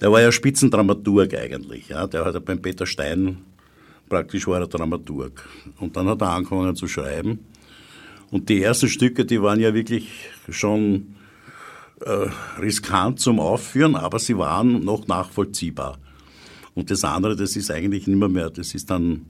Der 0.00 0.10
war 0.10 0.20
ja 0.20 0.32
Spitzendramaturg 0.32 1.34
eigentlich. 1.34 1.88
Ja? 1.88 2.06
Der 2.06 2.24
hat 2.24 2.34
ja 2.34 2.40
beim 2.40 2.60
Peter 2.60 2.86
Stein 2.86 3.38
Praktisch 4.08 4.46
war 4.46 4.60
er 4.60 4.68
Dramaturg. 4.68 5.48
Und 5.78 5.96
dann 5.96 6.08
hat 6.08 6.20
er 6.20 6.30
angefangen 6.30 6.76
zu 6.76 6.86
schreiben. 6.86 7.40
Und 8.30 8.48
die 8.48 8.62
ersten 8.62 8.88
Stücke, 8.88 9.24
die 9.24 9.42
waren 9.42 9.60
ja 9.60 9.74
wirklich 9.74 10.08
schon 10.48 11.16
äh, 12.00 12.28
riskant 12.60 13.20
zum 13.20 13.40
Aufführen, 13.40 13.96
aber 13.96 14.18
sie 14.18 14.36
waren 14.38 14.84
noch 14.84 15.06
nachvollziehbar. 15.06 15.98
Und 16.74 16.90
das 16.90 17.04
andere, 17.04 17.36
das 17.36 17.56
ist 17.56 17.70
eigentlich 17.70 18.06
nicht 18.06 18.18
mehr, 18.18 18.28
mehr 18.28 18.50
das 18.50 18.74
ist 18.74 18.90
dann, 18.90 19.26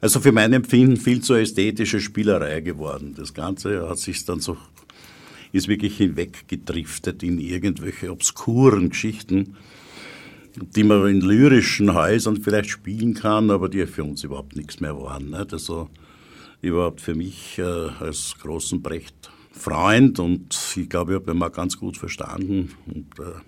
also 0.00 0.20
für 0.20 0.32
mein 0.32 0.52
Empfinden 0.52 0.96
viel 0.96 1.20
zu 1.20 1.34
ästhetische 1.34 2.00
Spielerei 2.00 2.60
geworden. 2.60 3.14
Das 3.16 3.34
Ganze 3.34 3.88
hat 3.88 3.98
sich 3.98 4.24
dann 4.24 4.40
so, 4.40 4.56
ist 5.52 5.68
wirklich 5.68 5.96
hinweggedriftet 5.96 7.22
in 7.22 7.38
irgendwelche 7.38 8.10
obskuren 8.10 8.90
Geschichten, 8.90 9.56
die 10.56 10.84
man 10.84 11.06
in 11.08 11.20
lyrischen 11.20 11.94
Häusern 11.94 12.40
vielleicht 12.40 12.70
spielen 12.70 13.14
kann, 13.14 13.50
aber 13.50 13.68
die 13.68 13.86
für 13.86 14.04
uns 14.04 14.24
überhaupt 14.24 14.56
nichts 14.56 14.80
mehr 14.80 14.96
waren. 14.96 15.30
Nicht? 15.30 15.52
Also 15.52 15.88
überhaupt 16.60 17.00
für 17.00 17.14
mich 17.14 17.58
äh, 17.58 17.62
als 17.62 18.34
großen 18.40 18.82
Brecht 18.82 19.30
Freund 19.52 20.18
und 20.18 20.56
ich 20.76 20.88
glaube, 20.88 21.12
ich 21.12 21.20
habe 21.20 21.32
ihn 21.32 21.38
mal 21.38 21.50
ganz 21.50 21.76
gut 21.76 21.96
verstanden. 21.96 22.70
Und, 22.86 23.18
äh, 23.18 23.40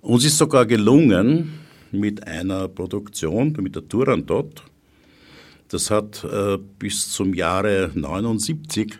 uns 0.00 0.24
ist 0.24 0.38
sogar 0.38 0.66
gelungen, 0.66 1.62
mit 1.92 2.26
einer 2.26 2.68
Produktion, 2.68 3.52
mit 3.60 3.76
der 3.76 3.86
Turandot, 3.86 4.62
das 5.68 5.90
hat 5.90 6.24
äh, 6.24 6.58
bis 6.78 7.10
zum 7.10 7.34
Jahre 7.34 7.90
79 7.94 8.98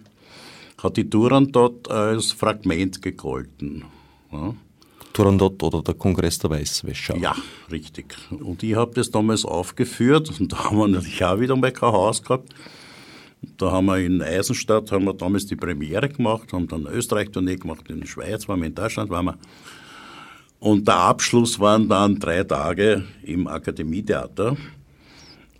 hat 0.82 0.96
die 0.96 1.08
Turandot 1.08 1.90
als 1.90 2.32
Fragment 2.32 3.00
gegolten. 3.00 3.84
Ja. 4.32 4.54
Turandot 5.12 5.62
oder 5.62 5.82
der 5.82 5.94
Kongress 5.94 6.38
der 6.38 6.50
Weißwäscher. 6.50 7.16
Ja, 7.18 7.36
richtig. 7.70 8.16
Und 8.30 8.62
ich 8.62 8.74
habe 8.74 8.94
das 8.94 9.10
damals 9.10 9.44
aufgeführt 9.44 10.40
und 10.40 10.52
da 10.52 10.64
haben 10.64 10.78
wir 10.78 10.88
natürlich 10.88 11.24
auch 11.24 11.38
wieder 11.38 11.54
mal 11.54 11.70
kein 11.70 11.92
Haus 11.92 12.22
gehabt. 12.22 12.48
Da 13.58 13.72
haben 13.72 13.86
wir 13.86 13.98
in 13.98 14.22
Eisenstadt 14.22 14.90
haben 14.92 15.04
wir 15.04 15.14
damals 15.14 15.46
die 15.46 15.56
Premiere 15.56 16.08
gemacht, 16.08 16.52
haben 16.52 16.68
dann 16.68 16.86
Österreich-Tournee 16.86 17.56
gemacht, 17.56 17.90
in 17.90 18.00
der 18.00 18.06
Schweiz 18.06 18.48
waren 18.48 18.60
wir, 18.60 18.68
in 18.68 18.74
Deutschland 18.74 19.10
waren 19.10 19.26
wir. 19.26 19.38
Und 20.60 20.86
der 20.86 20.96
Abschluss 20.96 21.58
waren 21.58 21.88
dann 21.88 22.20
drei 22.20 22.44
Tage 22.44 23.04
im 23.24 23.48
Akademietheater. 23.48 24.56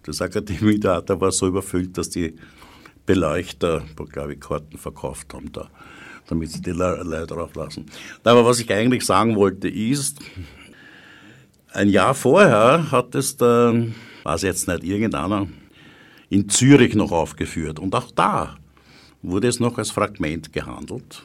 Das 0.05 0.23
Akademietheater 0.23 1.21
war 1.21 1.33
so 1.33 1.49
überfüllt, 1.49 1.99
dass 1.99 2.09
die 2.09 2.37
Beleuchter, 3.07 3.85
glaube 4.11 4.35
ich, 4.35 4.41
Karten 4.41 4.79
verkauft 4.79 5.35
haben 5.35 5.53
da, 5.53 5.69
damit 6.29 6.51
sie 6.51 6.63
die 6.63 6.71
Leute 6.71 7.27
drauf 7.27 7.55
lassen. 7.55 7.87
Aber 8.25 8.45
was 8.45 8.61
ich 8.61 8.73
eigentlich 8.73 9.05
sagen 9.05 9.37
wollte 9.37 9.69
ist, 9.69 10.21
ein 11.73 11.89
Jahr 11.89 12.15
vorher 12.15 12.91
hat 12.91 13.15
es 13.15 13.37
der, 13.37 13.87
weiß 14.25 14.43
jetzt 14.43 14.69
nicht, 14.69 14.85
irgendeiner, 14.85 15.49
in 16.29 16.49
Zürich 16.49 16.95
noch 16.95 17.13
aufgeführt. 17.13 17.79
Und 17.79 17.95
auch 17.95 18.11
da 18.11 18.57
wurde 19.23 19.49
es 19.49 19.61
noch 19.61 19.79
als 19.79 19.91
Fragment 19.91 20.53
gehandelt. 20.53 21.23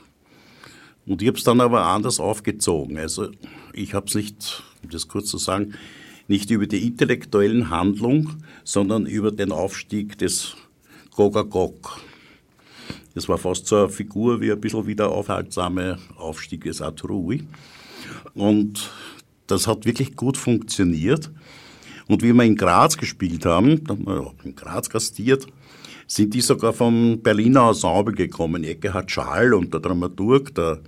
Und 1.05 1.21
ich 1.21 1.27
habe 1.27 1.37
es 1.37 1.43
dann 1.43 1.61
aber 1.61 1.85
anders 1.85 2.19
aufgezogen. 2.19 2.97
Also 2.97 3.29
ich 3.73 3.93
habe 3.93 4.07
es 4.07 4.15
nicht, 4.15 4.63
um 4.83 4.89
das 4.89 5.07
kurz 5.07 5.29
zu 5.29 5.37
sagen, 5.37 5.73
nicht 6.27 6.51
über 6.51 6.67
die 6.67 6.85
intellektuellen 6.85 7.69
Handlung, 7.69 8.43
sondern 8.63 9.05
über 9.05 9.31
den 9.31 9.51
Aufstieg 9.53 10.17
des 10.17 10.57
Gogagog. 11.17 11.99
Das 13.15 13.27
war 13.27 13.39
fast 13.39 13.65
so 13.65 13.75
eine 13.75 13.89
Figur 13.89 14.39
wie 14.39 14.51
ein 14.51 14.61
bisschen 14.61 14.85
wie 14.85 14.95
der 14.95 15.09
aufhaltsame 15.09 15.97
Aufstieg 16.15 16.63
des 16.65 16.79
Atrui. 16.79 17.47
Und 18.35 18.91
das 19.47 19.65
hat 19.65 19.85
wirklich 19.85 20.15
gut 20.15 20.37
funktioniert. 20.37 21.31
Und 22.07 22.21
wie 22.21 22.33
wir 22.33 22.43
in 22.43 22.55
Graz 22.55 22.97
gespielt 22.97 23.47
haben, 23.47 23.83
da 23.83 23.95
haben 23.95 24.05
wir 24.05 24.31
in 24.43 24.55
Graz 24.55 24.91
gastiert, 24.91 25.47
sind 26.05 26.35
die 26.35 26.41
sogar 26.41 26.71
vom 26.71 27.19
Berliner 27.23 27.69
Ensemble 27.69 28.13
gekommen. 28.13 28.63
Eckehard 28.63 29.09
Schall 29.09 29.55
und 29.55 29.73
der 29.73 29.79
Dramaturg, 29.79 30.53
der, 30.53 30.81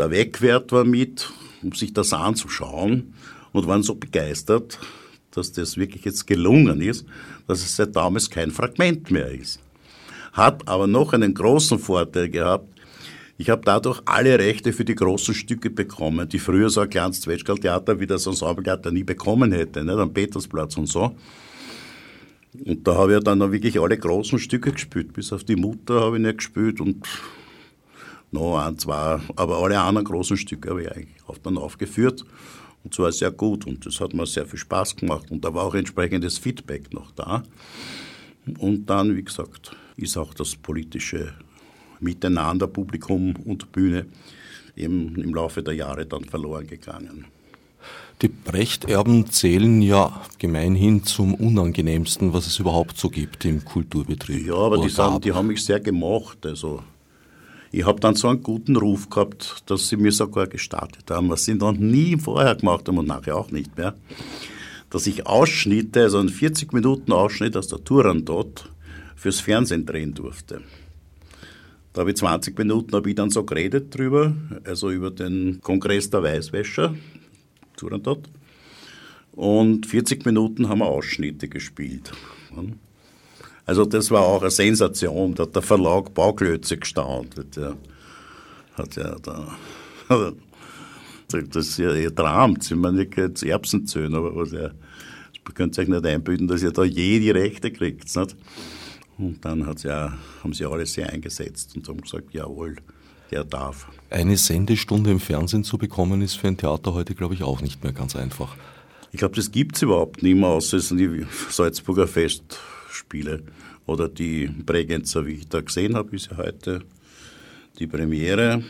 der 0.00 0.10
Wegwert 0.10 0.72
war 0.72 0.84
mit, 0.84 1.30
um 1.62 1.70
sich 1.70 1.92
das 1.92 2.12
anzuschauen 2.12 3.14
und 3.52 3.68
waren 3.68 3.84
so 3.84 3.94
begeistert, 3.94 4.80
dass 5.36 5.52
das 5.52 5.76
wirklich 5.76 6.04
jetzt 6.04 6.26
gelungen 6.26 6.80
ist, 6.80 7.06
dass 7.46 7.62
es 7.62 7.76
seit 7.76 7.94
damals 7.94 8.30
kein 8.30 8.50
Fragment 8.50 9.10
mehr 9.10 9.30
ist. 9.30 9.60
Hat 10.32 10.66
aber 10.66 10.86
noch 10.86 11.12
einen 11.12 11.34
großen 11.34 11.78
Vorteil 11.78 12.28
gehabt, 12.28 12.68
ich 13.36 13.50
habe 13.50 13.62
dadurch 13.64 14.00
alle 14.04 14.38
Rechte 14.38 14.72
für 14.72 14.84
die 14.84 14.94
großen 14.94 15.34
Stücke 15.34 15.68
bekommen, 15.68 16.28
die 16.28 16.38
früher 16.38 16.70
so 16.70 16.80
ein 16.82 16.90
kleines 16.90 17.20
Zwetschgall-Theater 17.22 17.98
wie 17.98 18.06
das 18.06 18.26
Ensembletheater 18.26 18.92
nie 18.92 19.02
bekommen 19.02 19.50
hätte, 19.50 19.84
nicht? 19.84 19.98
am 19.98 20.12
Petersplatz 20.12 20.76
und 20.76 20.86
so. 20.86 21.16
Und 22.64 22.86
da 22.86 22.94
habe 22.94 23.16
ich 23.16 23.24
dann 23.24 23.40
wirklich 23.50 23.80
alle 23.80 23.98
großen 23.98 24.38
Stücke 24.38 24.70
gespielt, 24.70 25.12
bis 25.12 25.32
auf 25.32 25.42
die 25.42 25.56
Mutter 25.56 26.00
habe 26.00 26.16
ich 26.16 26.22
nicht 26.22 26.38
gespielt 26.38 26.80
und 26.80 27.04
noch 28.30 28.58
ein, 28.58 28.78
zwei, 28.78 29.18
aber 29.34 29.58
alle 29.58 29.80
anderen 29.80 30.04
großen 30.04 30.36
Stücke 30.36 30.70
habe 30.70 30.82
ich 30.82 30.92
eigentlich 30.92 31.22
auch 31.26 31.38
dann 31.38 31.58
aufgeführt. 31.58 32.24
Und 32.84 32.94
zwar 32.94 33.10
sehr 33.12 33.30
gut 33.30 33.66
und 33.66 33.86
das 33.86 33.98
hat 34.00 34.12
mir 34.12 34.26
sehr 34.26 34.46
viel 34.46 34.58
Spaß 34.58 34.96
gemacht 34.96 35.30
und 35.30 35.44
da 35.44 35.54
war 35.54 35.64
auch 35.64 35.74
entsprechendes 35.74 36.38
Feedback 36.38 36.92
noch 36.92 37.10
da. 37.12 37.42
Und 38.58 38.86
dann, 38.86 39.16
wie 39.16 39.24
gesagt, 39.24 39.74
ist 39.96 40.16
auch 40.18 40.34
das 40.34 40.54
politische 40.54 41.32
Miteinander, 42.00 42.66
Publikum 42.66 43.34
und 43.44 43.72
Bühne, 43.72 44.06
eben 44.76 45.16
im 45.16 45.34
Laufe 45.34 45.62
der 45.62 45.74
Jahre 45.74 46.04
dann 46.04 46.24
verloren 46.24 46.66
gegangen. 46.66 47.26
Die 48.22 48.28
Brechterben 48.28 49.30
zählen 49.30 49.82
ja 49.82 50.22
gemeinhin 50.38 51.04
zum 51.04 51.34
unangenehmsten, 51.34 52.32
was 52.32 52.46
es 52.46 52.58
überhaupt 52.58 52.98
so 52.98 53.08
gibt 53.08 53.44
im 53.44 53.64
Kulturbetrieb. 53.64 54.46
Ja, 54.46 54.54
aber 54.54 54.78
die, 54.78 54.88
sind, 54.88 55.24
die 55.24 55.32
haben 55.32 55.48
mich 55.48 55.64
sehr 55.64 55.80
gemocht. 55.80 56.46
Also 56.46 56.82
ich 57.74 57.86
habe 57.86 58.00
dann 58.00 58.14
so 58.14 58.28
einen 58.28 58.42
guten 58.42 58.76
Ruf 58.76 59.10
gehabt, 59.10 59.64
dass 59.66 59.88
sie 59.88 59.96
mir 59.96 60.12
sogar 60.12 60.46
gestartet 60.46 61.10
haben, 61.10 61.28
was 61.28 61.44
sie 61.44 61.54
noch 61.54 61.72
nie 61.72 62.16
vorher 62.16 62.54
gemacht 62.54 62.86
haben 62.86 62.98
und 62.98 63.08
nachher 63.08 63.36
auch 63.36 63.50
nicht 63.50 63.76
mehr, 63.76 63.94
dass 64.90 65.08
ich 65.08 65.26
Ausschnitte, 65.26 66.02
also 66.02 66.18
einen 66.18 66.28
40 66.28 66.72
Minuten 66.72 67.12
Ausschnitt 67.12 67.56
aus 67.56 67.66
der 67.66 67.82
Turandot 67.82 68.70
fürs 69.16 69.40
Fernsehen 69.40 69.86
drehen 69.86 70.14
durfte. 70.14 70.60
Da 71.92 72.00
habe 72.02 72.10
ich 72.10 72.16
20 72.16 72.56
Minuten 72.56 72.94
habe 72.94 73.08
ich 73.08 73.16
dann 73.16 73.30
so 73.30 73.42
geredet 73.44 73.96
drüber, 73.96 74.34
also 74.64 74.90
über 74.90 75.10
den 75.10 75.60
Kongress 75.60 76.10
der 76.10 76.22
Weißwäscher, 76.22 76.94
Turandot. 77.76 78.28
Und 79.32 79.86
40 79.86 80.24
Minuten 80.24 80.68
haben 80.68 80.78
wir 80.78 80.86
Ausschnitte 80.86 81.48
gespielt. 81.48 82.12
Also 83.66 83.84
das 83.84 84.10
war 84.10 84.22
auch 84.22 84.42
eine 84.42 84.50
Sensation, 84.50 85.34
da 85.34 85.44
hat 85.44 85.54
der 85.54 85.62
Verlag 85.62 86.12
Bauklötze 86.12 86.76
gestaunt. 86.76 87.34
Der 87.56 87.76
hat 88.74 88.96
ja 88.96 89.16
da, 89.22 89.56
das 91.28 91.68
ist 91.68 91.78
ja, 91.78 91.94
ihr 91.94 92.14
tramt, 92.14 92.70
ich 92.70 92.76
meine 92.76 92.98
nicht 92.98 93.16
jetzt 93.16 93.42
Erbsenzöhn, 93.42 94.14
aber 94.14 94.36
was 94.36 94.52
ja, 94.52 94.64
ihr 94.64 95.54
könnt 95.54 95.78
euch 95.78 95.88
nicht 95.88 96.04
einbilden, 96.04 96.46
dass 96.46 96.62
ihr 96.62 96.72
da 96.72 96.84
je 96.84 97.20
die 97.20 97.30
Rechte 97.30 97.70
kriegt. 97.70 98.14
Nicht? 98.14 98.36
Und 99.16 99.44
dann 99.44 99.66
hat's 99.66 99.84
ja, 99.84 100.12
haben 100.42 100.52
sie 100.52 100.66
alle 100.66 100.84
sehr 100.86 101.08
eingesetzt 101.10 101.74
und 101.76 101.88
haben 101.88 102.00
gesagt, 102.00 102.34
jawohl, 102.34 102.76
der 103.30 103.44
darf. 103.44 103.86
Eine 104.10 104.36
Sendestunde 104.36 105.10
im 105.10 105.20
Fernsehen 105.20 105.64
zu 105.64 105.78
bekommen, 105.78 106.20
ist 106.20 106.34
für 106.34 106.48
ein 106.48 106.56
Theater 106.56 106.94
heute, 106.94 107.14
glaube 107.14 107.34
ich, 107.34 107.42
auch 107.42 107.62
nicht 107.62 107.82
mehr 107.82 107.92
ganz 107.92 108.14
einfach. 108.16 108.56
Ich 109.12 109.18
glaube, 109.18 109.36
das 109.36 109.52
gibt 109.52 109.76
es 109.76 109.82
überhaupt 109.82 110.22
nicht 110.22 110.36
mehr, 110.36 110.48
außer 110.48 110.76
es 110.78 110.88
sind 110.88 110.98
die 110.98 111.24
Salzburger 111.48 112.08
Festspiele 112.94 113.42
oder 113.86 114.08
die 114.08 114.46
Bregenzer, 114.46 115.26
wie 115.26 115.32
ich 115.32 115.48
da 115.48 115.60
gesehen 115.60 115.96
habe, 115.96 116.14
ist 116.14 116.30
ja 116.30 116.36
heute 116.36 116.82
die 117.78 117.86
Premiere 117.86 118.62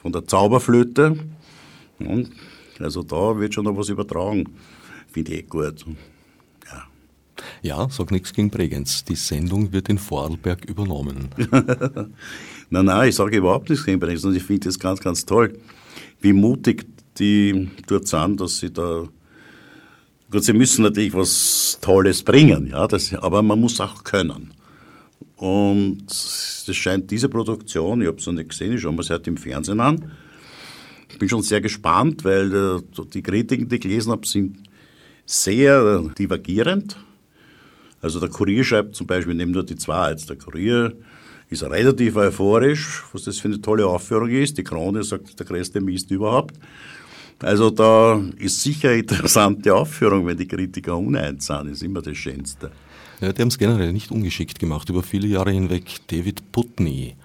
von 0.00 0.12
der 0.12 0.26
Zauberflöte. 0.26 1.18
Und 1.98 2.30
also 2.78 3.02
da 3.02 3.38
wird 3.38 3.54
schon 3.54 3.64
noch 3.64 3.76
was 3.76 3.88
übertragen. 3.88 4.48
Finde 5.12 5.34
ich 5.34 5.48
gut. 5.48 5.84
Ja, 7.62 7.88
sag 7.90 8.10
nichts 8.10 8.32
gegen 8.32 8.50
Bregenz. 8.50 9.04
Die 9.04 9.16
Sendung 9.16 9.72
wird 9.72 9.88
in 9.88 9.98
Vorarlberg 9.98 10.64
übernommen. 10.66 11.30
nein, 12.70 12.84
nein, 12.84 13.08
ich 13.08 13.14
sage 13.14 13.36
überhaupt 13.36 13.70
nichts 13.70 13.84
gegen 13.84 13.98
Bregenz 13.98 14.24
und 14.24 14.36
ich 14.36 14.42
finde 14.42 14.68
das 14.68 14.78
ganz, 14.78 15.00
ganz 15.00 15.26
toll, 15.26 15.58
wie 16.20 16.32
mutig 16.32 16.86
die 17.18 17.70
dort 17.86 18.06
sind, 18.06 18.40
dass 18.40 18.58
sie 18.58 18.72
da 18.72 19.08
Gut, 20.34 20.42
sie 20.42 20.52
müssen 20.52 20.82
natürlich 20.82 21.14
was 21.14 21.78
Tolles 21.80 22.24
bringen, 22.24 22.66
ja, 22.66 22.88
das, 22.88 23.14
aber 23.14 23.40
man 23.40 23.60
muss 23.60 23.80
auch 23.80 24.02
können. 24.02 24.52
Und 25.36 26.06
das 26.08 26.74
scheint 26.74 27.08
diese 27.12 27.28
Produktion, 27.28 28.00
ich 28.00 28.08
habe 28.08 28.18
es 28.18 28.26
noch 28.26 28.32
nicht 28.32 28.48
gesehen, 28.48 28.72
ich 28.72 28.80
schaue 28.80 28.94
mir 28.94 29.04
sie 29.04 29.10
halt 29.10 29.28
im 29.28 29.36
Fernsehen 29.36 29.78
an. 29.78 30.10
Ich 31.08 31.20
bin 31.20 31.28
schon 31.28 31.42
sehr 31.42 31.60
gespannt, 31.60 32.24
weil 32.24 32.52
äh, 32.52 33.04
die 33.12 33.22
Kritiken, 33.22 33.68
die 33.68 33.76
ich 33.76 33.82
gelesen 33.82 34.10
habe, 34.10 34.26
sind 34.26 34.56
sehr 35.24 36.00
divergierend. 36.18 36.96
Also 38.02 38.18
der 38.18 38.28
Kurier 38.28 38.64
schreibt 38.64 38.96
zum 38.96 39.06
Beispiel, 39.06 39.36
nehmen 39.36 39.52
nur 39.52 39.64
die 39.64 39.76
zwei 39.76 40.10
jetzt. 40.10 40.28
Der 40.30 40.36
Kurier 40.36 40.96
ist 41.48 41.62
relativ 41.62 42.16
euphorisch, 42.16 43.04
was 43.12 43.22
das 43.22 43.38
für 43.38 43.46
eine 43.46 43.60
tolle 43.60 43.86
Aufführung 43.86 44.30
ist. 44.30 44.58
Die 44.58 44.64
Krone 44.64 45.04
sagt, 45.04 45.38
der 45.38 45.46
größte 45.46 45.80
Mist 45.80 46.10
überhaupt. 46.10 46.56
Also 47.40 47.70
da 47.70 48.20
ist 48.38 48.62
sicher 48.62 48.90
eine 48.90 49.00
interessante 49.00 49.74
Aufführung, 49.74 50.26
wenn 50.26 50.36
die 50.36 50.46
Kritiker 50.46 50.96
uneins 50.96 51.46
sind, 51.46 51.68
ist 51.68 51.82
immer 51.82 52.00
das 52.00 52.16
Schönste. 52.16 52.70
Ja, 53.20 53.32
die 53.32 53.42
haben 53.42 53.48
es 53.48 53.58
generell 53.58 53.92
nicht 53.92 54.10
ungeschickt 54.10 54.58
gemacht. 54.58 54.88
Über 54.88 55.02
viele 55.02 55.26
Jahre 55.28 55.52
hinweg 55.52 56.00
David 56.08 56.52
Putney 56.52 57.16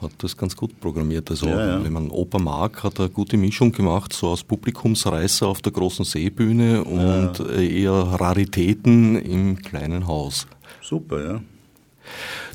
hat 0.00 0.12
das 0.18 0.36
ganz 0.36 0.56
gut 0.56 0.80
programmiert. 0.80 1.30
Also 1.30 1.46
ja, 1.46 1.66
ja. 1.66 1.84
wenn 1.84 1.92
man 1.92 2.10
Oper 2.10 2.38
mag, 2.38 2.82
hat 2.82 2.98
er 2.98 3.06
eine 3.06 3.10
gute 3.10 3.36
Mischung 3.36 3.72
gemacht, 3.72 4.12
so 4.12 4.28
aus 4.28 4.42
Publikumsreißer 4.42 5.46
auf 5.46 5.60
der 5.62 5.72
großen 5.72 6.04
Seebühne 6.04 6.84
und 6.84 7.38
ja. 7.38 7.54
eher 7.56 7.92
Raritäten 7.92 9.16
im 9.16 9.60
kleinen 9.60 10.06
Haus. 10.06 10.46
Super, 10.82 11.24
ja. 11.24 11.40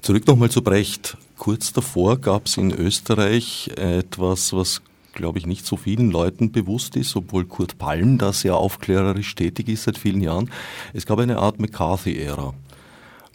Zurück 0.01 0.27
nochmal 0.27 0.49
zu 0.49 0.61
Brecht. 0.61 1.17
Kurz 1.37 1.71
davor 1.71 2.17
gab 2.17 2.47
es 2.47 2.57
in 2.57 2.71
Österreich 2.71 3.69
etwas, 3.75 4.51
was 4.53 4.81
glaube 5.15 5.39
ich, 5.39 5.47
nicht 5.47 5.65
so 5.65 5.77
vielen 5.77 6.11
Leuten 6.11 6.51
bewusst 6.51 6.95
ist, 6.95 7.15
obwohl 7.15 7.45
Kurt 7.45 7.79
Palm 7.79 8.19
da 8.19 8.31
sehr 8.31 8.55
aufklärerisch 8.55 9.33
tätig 9.33 9.69
ist 9.69 9.83
seit 9.83 9.97
vielen 9.97 10.21
Jahren. 10.21 10.51
Es 10.93 11.05
gab 11.05 11.17
eine 11.17 11.39
Art 11.39 11.59
McCarthy-Ära. 11.59 12.53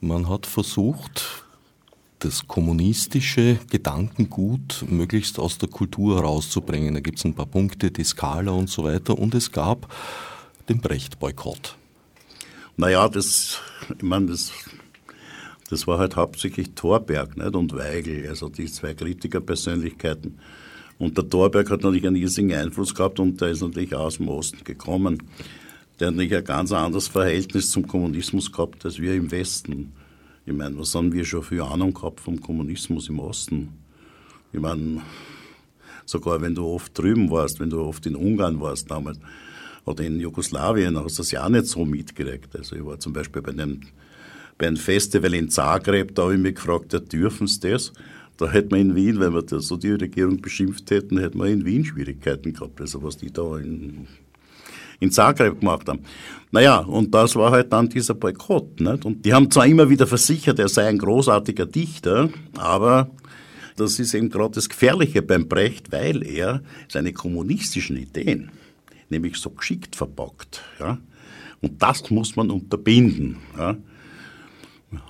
Man 0.01 0.29
hat 0.29 0.47
versucht, 0.47 1.45
das 2.21 2.47
kommunistische 2.47 3.59
Gedankengut 3.71 4.85
möglichst 4.89 5.39
aus 5.39 5.59
der 5.59 5.69
Kultur 5.69 6.17
herauszubringen. 6.17 6.95
Da 6.95 7.01
gibt 7.01 7.19
es 7.19 7.25
ein 7.25 7.35
paar 7.35 7.47
Punkte, 7.47 7.91
die 7.91 8.05
Skala 8.05 8.53
und 8.53 8.69
so 8.69 8.85
weiter. 8.85 9.19
Und 9.19 9.35
es 9.35 9.51
gab 9.51 9.93
den 10.69 10.81
Brecht-Boykott. 10.81 11.77
Naja, 12.77 13.09
das, 13.09 13.59
ich 13.97 14.03
meine, 14.03 14.27
das, 14.27 14.53
das 15.71 15.87
war 15.87 15.99
halt 15.99 16.17
hauptsächlich 16.17 16.75
Thorberg 16.75 17.37
nicht? 17.37 17.55
und 17.55 17.75
Weigel, 17.75 18.29
also 18.29 18.49
die 18.49 18.67
zwei 18.67 18.95
Kritikerpersönlichkeiten. 18.95 20.39
Und 21.01 21.17
der 21.17 21.27
Thorberg 21.27 21.71
hat 21.71 21.83
natürlich 21.83 22.07
einen 22.07 22.17
riesigen 22.17 22.53
Einfluss 22.53 22.95
gehabt 22.95 23.19
und 23.21 23.41
der 23.41 23.49
ist 23.49 23.63
natürlich 23.63 23.95
aus 23.95 24.19
dem 24.19 24.29
Osten 24.29 24.63
gekommen. 24.65 25.23
Der 25.99 26.09
hat 26.09 26.15
natürlich 26.15 26.37
ein 26.37 26.45
ganz 26.45 26.73
anderes 26.73 27.09
Verhältnis 27.09 27.71
zum 27.71 27.89
Kommunismus 27.89 28.53
gehabt 28.53 28.85
als 28.85 28.99
wir 28.99 29.15
im 29.15 29.31
Westen. 29.31 29.93
Ich 30.45 30.53
meine, 30.53 30.79
was 30.79 30.95
haben 30.95 31.11
wir 31.15 31.25
schon 31.25 31.43
für 31.43 31.65
Ahnung 31.67 31.95
gehabt 31.95 32.21
vom 32.21 32.39
Kommunismus 32.39 33.09
im 33.09 33.19
Osten? 33.19 33.71
Ich 34.53 34.61
meine, 34.61 35.01
sogar 36.05 36.43
wenn 36.43 36.55
du 36.55 36.67
oft 36.67 36.97
drüben 36.97 37.31
warst, 37.31 37.61
wenn 37.61 37.71
du 37.71 37.81
oft 37.81 38.05
in 38.05 38.15
Ungarn 38.15 38.61
warst 38.61 38.91
damals 38.91 39.19
oder 39.87 40.05
in 40.05 40.21
Jugoslawien, 40.21 41.03
hast 41.03 41.17
du 41.17 41.23
das 41.23 41.31
ja 41.31 41.47
auch 41.47 41.49
nicht 41.49 41.65
so 41.65 41.87
mitgekriegt. 41.87 42.55
Also 42.55 42.77
ich 42.77 42.85
war 42.85 43.01
zum 43.01 43.15
Beispiel 43.15 43.41
bei 43.41 43.53
einem, 43.53 43.81
bei 44.59 44.67
einem 44.67 44.77
Festival 44.77 45.33
in 45.33 45.49
Zagreb, 45.49 46.15
da 46.15 46.25
habe 46.25 46.35
ich 46.35 46.41
mich 46.41 46.57
gefragt, 46.57 46.93
ja, 46.93 46.99
dürfen 46.99 47.47
sie 47.47 47.61
das? 47.61 47.95
Da 48.41 48.51
hätte 48.51 48.71
man 48.71 48.81
in 48.81 48.95
Wien, 48.95 49.21
wenn 49.21 49.35
wir 49.35 49.43
das 49.43 49.67
so 49.67 49.77
die 49.77 49.91
Regierung 49.91 50.41
beschimpft 50.41 50.91
hätten, 50.91 51.19
hätte 51.19 51.37
man 51.37 51.49
in 51.49 51.65
Wien 51.65 51.85
Schwierigkeiten 51.85 52.53
gehabt. 52.53 52.81
Also 52.81 53.03
was 53.03 53.17
die 53.17 53.33
da 53.33 53.59
in 53.59 54.07
in 55.01 55.11
Zagreb 55.11 55.61
gemacht 55.61 55.89
haben. 55.89 56.01
Naja, 56.53 56.79
und 56.79 57.15
das 57.15 57.35
war 57.35 57.51
halt 57.51 57.73
dann 57.73 57.89
dieser 57.89 58.15
Boykott. 58.15 58.81
Nicht? 58.81 59.05
Und 59.05 59.25
die 59.25 59.33
haben 59.33 59.51
zwar 59.51 59.67
immer 59.67 59.89
wieder 59.89 60.07
versichert, 60.07 60.59
er 60.59 60.69
sei 60.69 60.87
ein 60.87 60.99
großartiger 60.99 61.67
Dichter, 61.67 62.29
aber 62.57 63.11
das 63.77 63.99
ist 63.99 64.15
eben 64.15 64.29
gerade 64.29 64.55
das 64.55 64.69
Gefährliche 64.69 65.23
beim 65.23 65.49
Brecht, 65.49 65.91
weil 65.91 66.27
er 66.27 66.63
seine 66.89 67.13
kommunistischen 67.13 67.97
Ideen 67.97 68.51
nämlich 69.09 69.37
so 69.37 69.51
geschickt 69.51 69.97
verpackt. 69.97 70.63
Ja? 70.79 70.99
Und 71.63 71.83
das 71.83 72.11
muss 72.11 72.37
man 72.37 72.51
unterbinden. 72.51 73.39
Ja? 73.57 73.77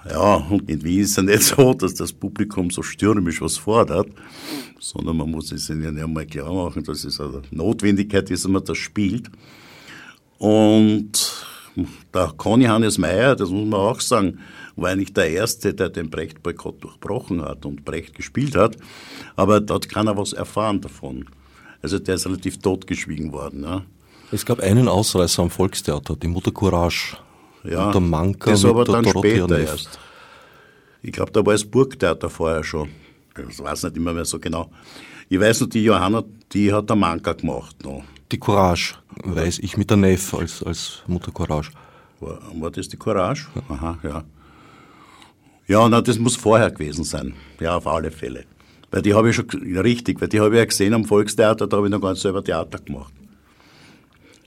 Ja, 0.09 0.35
und 0.37 0.69
in 0.69 0.83
Wien 0.85 1.01
ist 1.01 1.11
es 1.11 1.17
ja 1.17 1.23
nicht 1.23 1.43
so, 1.43 1.73
dass 1.73 1.95
das 1.95 2.13
Publikum 2.13 2.71
so 2.71 2.83
stürmisch 2.83 3.41
was 3.41 3.57
fordert, 3.57 4.09
sondern 4.79 5.17
man 5.17 5.31
muss 5.31 5.53
es 5.53 5.71
ihnen 5.71 5.97
ja 5.97 6.07
mal 6.07 6.27
klar 6.27 6.53
machen, 6.53 6.85
dass 6.85 7.05
es 7.05 7.19
eine 7.21 7.43
Notwendigkeit 7.51 8.31
ist, 8.31 8.45
dass 8.45 8.51
man 8.51 8.65
das 8.65 8.77
spielt. 8.77 9.31
Und 10.39 11.13
der 12.13 12.33
Conny 12.37 12.65
Hannes 12.65 12.99
Meyer, 12.99 13.37
das 13.37 13.51
muss 13.51 13.67
man 13.67 13.81
auch 13.81 14.01
sagen, 14.01 14.41
war 14.77 14.91
eigentlich 14.91 15.13
der 15.13 15.31
Erste, 15.31 15.75
der 15.75 15.89
den 15.89 16.11
Brecht-Boykott 16.11 16.83
durchbrochen 16.83 17.43
hat 17.43 17.65
und 17.67 17.85
Brecht 17.85 18.15
gespielt 18.15 18.57
hat. 18.57 18.77
Aber 19.37 19.61
dort 19.61 19.85
hat 19.85 19.93
keiner 19.93 20.17
was 20.17 20.33
erfahren 20.33 20.81
davon. 20.81 21.27
Also 21.83 21.99
der 21.99 22.17
ist 22.17 22.27
relativ 22.27 22.59
totgeschwiegen 22.59 23.33
worden. 23.33 23.63
Ja. 23.63 23.83
Es 24.33 24.45
gab 24.45 24.61
einen 24.61 24.89
Ausreißer 24.89 25.43
am 25.43 25.51
Volkstheater, 25.51 26.17
die 26.17 26.29
Mutter 26.29 26.53
Courage. 26.53 27.17
Ja, 27.65 27.93
der 27.93 28.01
Manka 28.01 28.51
das 28.51 28.65
aber 28.65 28.85
dann 28.85 29.05
später 29.07 29.59
erst. 29.59 29.99
Ich 31.03 31.13
glaube, 31.13 31.33
da 31.33 31.45
war 31.45 31.53
das 31.53 31.65
Burgtheater 31.65 32.29
vorher 32.29 32.65
schon. 32.65 32.89
Ich 33.49 33.59
weiß 33.59 33.85
nicht 33.85 33.97
immer 33.97 34.13
mehr 34.13 34.25
so 34.25 34.39
genau. 34.39 34.71
Ich 35.29 35.41
weiß 35.41 35.63
noch, 35.63 35.69
die 35.69 35.85
Johanna, 35.85 36.25
die 36.53 36.73
hat 36.73 36.89
der 36.89 36.97
Manka 36.97 37.33
gemacht 37.33 37.85
noch. 37.85 38.03
Die 38.33 38.39
Courage, 38.39 38.95
weiß 39.25 39.61
ich, 39.61 39.77
mit 39.77 39.91
der 39.91 39.97
Neff 39.97 40.35
als, 40.35 40.63
als 40.63 41.03
Mutter 41.07 41.33
Courage. 41.33 41.71
War, 42.21 42.39
war 42.55 42.71
das 42.71 42.89
die 42.89 42.97
Courage? 42.97 43.47
Aha, 43.69 43.99
ja. 44.03 44.25
Ja, 45.67 45.89
na, 45.89 46.01
das 46.01 46.19
muss 46.19 46.37
vorher 46.37 46.71
gewesen 46.71 47.05
sein. 47.05 47.35
Ja, 47.61 47.77
auf 47.77 47.87
alle 47.87 48.11
Fälle. 48.11 48.45
Weil 48.91 49.03
die 49.03 49.15
habe 49.15 49.31
ich 49.31 49.37
schon, 49.37 49.49
richtig, 49.79 50.21
weil 50.21 50.29
die 50.29 50.41
habe 50.41 50.55
ich 50.55 50.59
ja 50.59 50.65
gesehen 50.65 50.95
am 50.95 51.05
Volkstheater, 51.05 51.67
da 51.67 51.77
habe 51.77 51.87
ich 51.87 51.93
noch 51.93 52.01
ganz 52.01 52.21
selber 52.21 52.43
Theater 52.43 52.79
gemacht. 52.79 53.13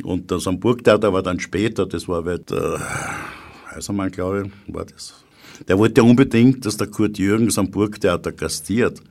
Und 0.03 0.29
das 0.31 0.47
am 0.47 0.59
Burgtheater 0.59 1.13
war 1.13 1.23
dann 1.23 1.39
später, 1.39 1.85
das 1.85 2.07
war 2.07 2.23
bei 2.23 2.37
der 2.37 2.79
Heisermann, 3.71 4.11
glaube 4.11 4.45
ich, 4.45 4.73
war 4.73 4.85
das. 4.85 5.23
Der 5.67 5.77
wollte 5.77 6.01
ja 6.01 6.07
unbedingt, 6.07 6.65
dass 6.65 6.77
der 6.77 6.87
Kurt 6.87 7.17
Jürgens 7.17 7.57
am 7.57 7.69
Burgtheater 7.71 8.31
gastiert. 8.31 9.01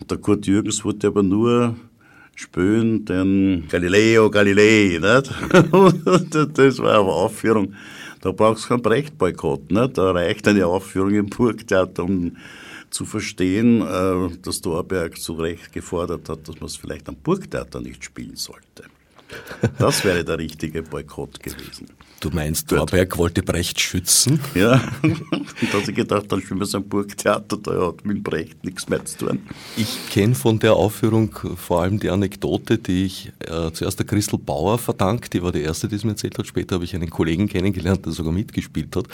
Und 0.00 0.10
der 0.10 0.18
Kurt 0.18 0.46
Jürgens 0.46 0.84
wollte 0.84 1.08
aber 1.08 1.22
nur 1.22 1.76
spielen 2.34 3.04
den 3.04 3.68
Galileo 3.68 4.30
Galilei, 4.30 4.98
nicht? 4.98 5.02
das 6.54 6.78
war 6.78 7.00
eine 7.00 7.10
Aufführung. 7.10 7.74
Da 8.22 8.32
brauchst 8.32 8.64
du 8.64 8.68
keinen 8.68 8.82
Brecht-Boykott, 8.82 9.70
nicht? 9.70 9.98
Da 9.98 10.10
reicht 10.12 10.48
eine 10.48 10.66
Aufführung 10.66 11.14
im 11.14 11.26
Burgtheater, 11.26 12.04
um 12.04 12.36
zu 12.90 13.04
verstehen, 13.04 13.82
äh, 13.82 14.36
dass 14.42 14.60
Dorberg 14.60 15.18
zu 15.18 15.34
Recht 15.34 15.72
gefordert 15.72 16.28
hat, 16.28 16.48
dass 16.48 16.56
man 16.56 16.66
es 16.66 16.76
vielleicht 16.76 17.08
am 17.08 17.16
Burgtheater 17.16 17.80
nicht 17.80 18.04
spielen 18.04 18.36
sollte. 18.36 18.84
Das 19.78 20.04
wäre 20.04 20.24
der 20.24 20.38
richtige 20.38 20.82
Boykott 20.82 21.42
gewesen. 21.42 21.86
Du 22.20 22.28
meinst, 22.30 22.70
Dorberg 22.70 23.16
wollte 23.16 23.42
Brecht 23.42 23.80
schützen? 23.80 24.40
Ja, 24.54 24.82
und 25.02 25.22
da 25.30 25.72
habe 25.72 25.90
ich 25.90 25.94
gedacht, 25.94 26.30
dann 26.30 26.42
spielen 26.42 26.60
wir 26.60 26.66
so 26.66 26.76
ein 26.76 26.86
Burgtheater, 26.86 27.56
da 27.56 27.86
hat 27.86 28.04
mit 28.04 28.22
Brecht 28.22 28.62
nichts 28.62 28.90
mehr 28.90 29.02
zu 29.06 29.26
tun. 29.26 29.40
Ich 29.78 30.10
kenne 30.10 30.34
von 30.34 30.58
der 30.58 30.74
Aufführung 30.74 31.34
vor 31.56 31.80
allem 31.80 31.98
die 31.98 32.10
Anekdote, 32.10 32.76
die 32.76 33.06
ich 33.06 33.32
äh, 33.40 33.72
zuerst 33.72 33.98
der 33.98 34.06
Christel 34.06 34.38
Bauer 34.38 34.76
verdankt, 34.76 35.32
die 35.32 35.42
war 35.42 35.50
die 35.50 35.62
erste, 35.62 35.88
die 35.88 35.96
es 35.96 36.04
mir 36.04 36.10
erzählt 36.10 36.36
hat. 36.36 36.46
Später 36.46 36.74
habe 36.74 36.84
ich 36.84 36.94
einen 36.94 37.08
Kollegen 37.08 37.48
kennengelernt, 37.48 38.04
der 38.04 38.12
sogar 38.12 38.32
mitgespielt 38.32 38.94
hat. 38.96 39.06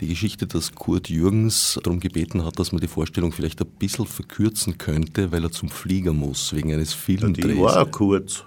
Die 0.00 0.08
Geschichte, 0.08 0.46
dass 0.46 0.74
Kurt 0.74 1.10
Jürgens 1.10 1.78
darum 1.82 2.00
gebeten 2.00 2.46
hat, 2.46 2.58
dass 2.58 2.72
man 2.72 2.80
die 2.80 2.88
Vorstellung 2.88 3.32
vielleicht 3.32 3.60
ein 3.60 3.68
bisschen 3.78 4.06
verkürzen 4.06 4.78
könnte, 4.78 5.32
weil 5.32 5.44
er 5.44 5.52
zum 5.52 5.68
Flieger 5.68 6.14
muss, 6.14 6.54
wegen 6.54 6.72
eines 6.72 6.94
Filmdrehs. 6.94 7.44
Ja, 7.44 7.52
die 7.52 7.60
war 7.60 7.86
kurz. 7.86 8.44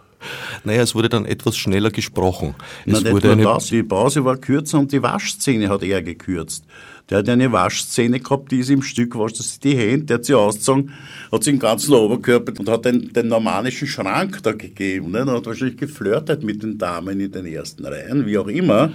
Naja, 0.63 0.81
es 0.81 0.95
wurde 0.95 1.09
dann 1.09 1.25
etwas 1.25 1.57
schneller 1.57 1.91
gesprochen. 1.91 2.55
Es 2.85 3.03
Na, 3.03 3.11
wurde 3.11 3.31
eine 3.31 3.43
das. 3.43 3.67
Die 3.67 3.83
Pause 3.83 4.23
war 4.25 4.37
kürzer 4.37 4.79
und 4.79 4.91
die 4.91 5.01
Waschszene 5.01 5.69
hat 5.69 5.83
er 5.83 6.01
gekürzt. 6.01 6.65
Der 7.09 7.17
hat 7.17 7.29
eine 7.29 7.51
Waschszene 7.51 8.19
gehabt, 8.19 8.51
die 8.51 8.59
ist 8.59 8.69
im 8.69 8.81
Stück, 8.81 9.17
wascht 9.17 9.35
sich 9.35 9.59
die 9.59 9.75
Hände, 9.75 10.05
der 10.05 10.17
hat 10.17 10.25
sie 10.25 10.33
ausgezogen, 10.33 10.93
hat 11.31 11.43
sich 11.43 11.53
den 11.53 11.59
ganzen 11.59 11.93
Oberkörper 11.93 12.53
und 12.57 12.69
hat 12.69 12.85
den, 12.85 13.11
den 13.11 13.27
normalischen 13.27 13.87
Schrank 13.87 14.41
da 14.43 14.53
gegeben. 14.53 15.11
Ne? 15.11 15.23
Und 15.23 15.31
hat 15.31 15.45
wahrscheinlich 15.45 15.77
geflirtet 15.77 16.43
mit 16.43 16.63
den 16.63 16.77
Damen 16.77 17.19
in 17.19 17.31
den 17.31 17.45
ersten 17.45 17.85
Reihen, 17.85 18.25
wie 18.25 18.37
auch 18.37 18.47
immer. 18.47 18.91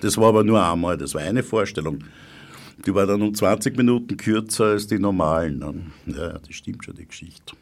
Das 0.00 0.16
war 0.16 0.28
aber 0.28 0.42
nur 0.42 0.64
einmal, 0.64 0.96
das 0.96 1.14
war 1.14 1.22
eine 1.22 1.42
Vorstellung. 1.42 2.00
Die 2.84 2.94
war 2.94 3.06
dann 3.06 3.22
um 3.22 3.34
20 3.34 3.76
Minuten 3.76 4.16
kürzer 4.16 4.66
als 4.66 4.86
die 4.86 4.98
normalen. 4.98 5.58
Ne? 5.58 5.74
Ja, 6.06 6.38
das 6.38 6.54
stimmt 6.54 6.84
schon, 6.84 6.96
die 6.96 7.06
Geschichte. 7.06 7.54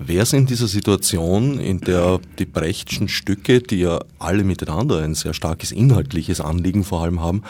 Wäre 0.00 0.24
es 0.24 0.32
in 0.32 0.46
dieser 0.46 0.66
Situation, 0.66 1.60
in 1.60 1.80
der 1.80 2.18
die 2.40 2.46
Brechtschen 2.46 3.08
Stücke, 3.08 3.60
die 3.60 3.80
ja 3.80 4.00
alle 4.18 4.42
miteinander 4.42 5.00
ein 5.00 5.14
sehr 5.14 5.34
starkes 5.34 5.70
inhaltliches 5.70 6.40
Anliegen 6.40 6.82
vor 6.82 7.02
allem 7.02 7.20
haben, 7.20 7.42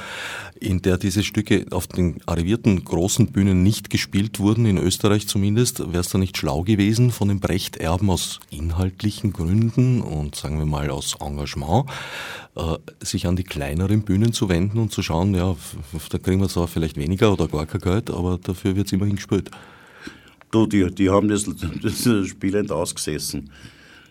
in 0.60 0.82
der 0.82 0.98
diese 0.98 1.22
Stücke 1.22 1.64
auf 1.70 1.86
den 1.86 2.20
arrivierten 2.26 2.84
großen 2.84 3.28
Bühnen 3.28 3.62
nicht 3.62 3.88
gespielt 3.88 4.40
wurden, 4.40 4.66
in 4.66 4.76
Österreich 4.76 5.26
zumindest, 5.26 5.80
wäre 5.80 6.00
es 6.00 6.10
da 6.10 6.18
nicht 6.18 6.36
schlau 6.36 6.62
gewesen, 6.62 7.12
von 7.12 7.28
den 7.28 7.40
Brecht-Erben 7.40 8.10
aus 8.10 8.40
inhaltlichen 8.50 9.32
Gründen 9.32 10.02
und 10.02 10.34
sagen 10.34 10.58
wir 10.58 10.66
mal 10.66 10.90
aus 10.90 11.16
Engagement, 11.20 11.86
äh, 12.56 12.76
sich 13.00 13.26
an 13.26 13.36
die 13.36 13.44
kleineren 13.44 14.02
Bühnen 14.02 14.34
zu 14.34 14.50
wenden 14.50 14.78
und 14.78 14.92
zu 14.92 15.02
schauen, 15.02 15.34
ja, 15.34 15.56
da 16.10 16.18
kriegen 16.18 16.40
wir 16.40 16.48
zwar 16.50 16.68
vielleicht 16.68 16.98
weniger 16.98 17.32
oder 17.32 17.48
gar 17.48 17.64
kein 17.64 17.80
Geld, 17.80 18.10
aber 18.10 18.38
dafür 18.38 18.76
wird 18.76 18.86
es 18.86 18.92
immerhin 18.92 19.16
gespielt. 19.16 19.50
Du, 20.54 20.66
die, 20.68 20.88
die 20.88 21.10
haben 21.10 21.26
das, 21.26 21.46
das 21.82 22.28
spielend 22.28 22.70
ausgesessen. 22.70 23.50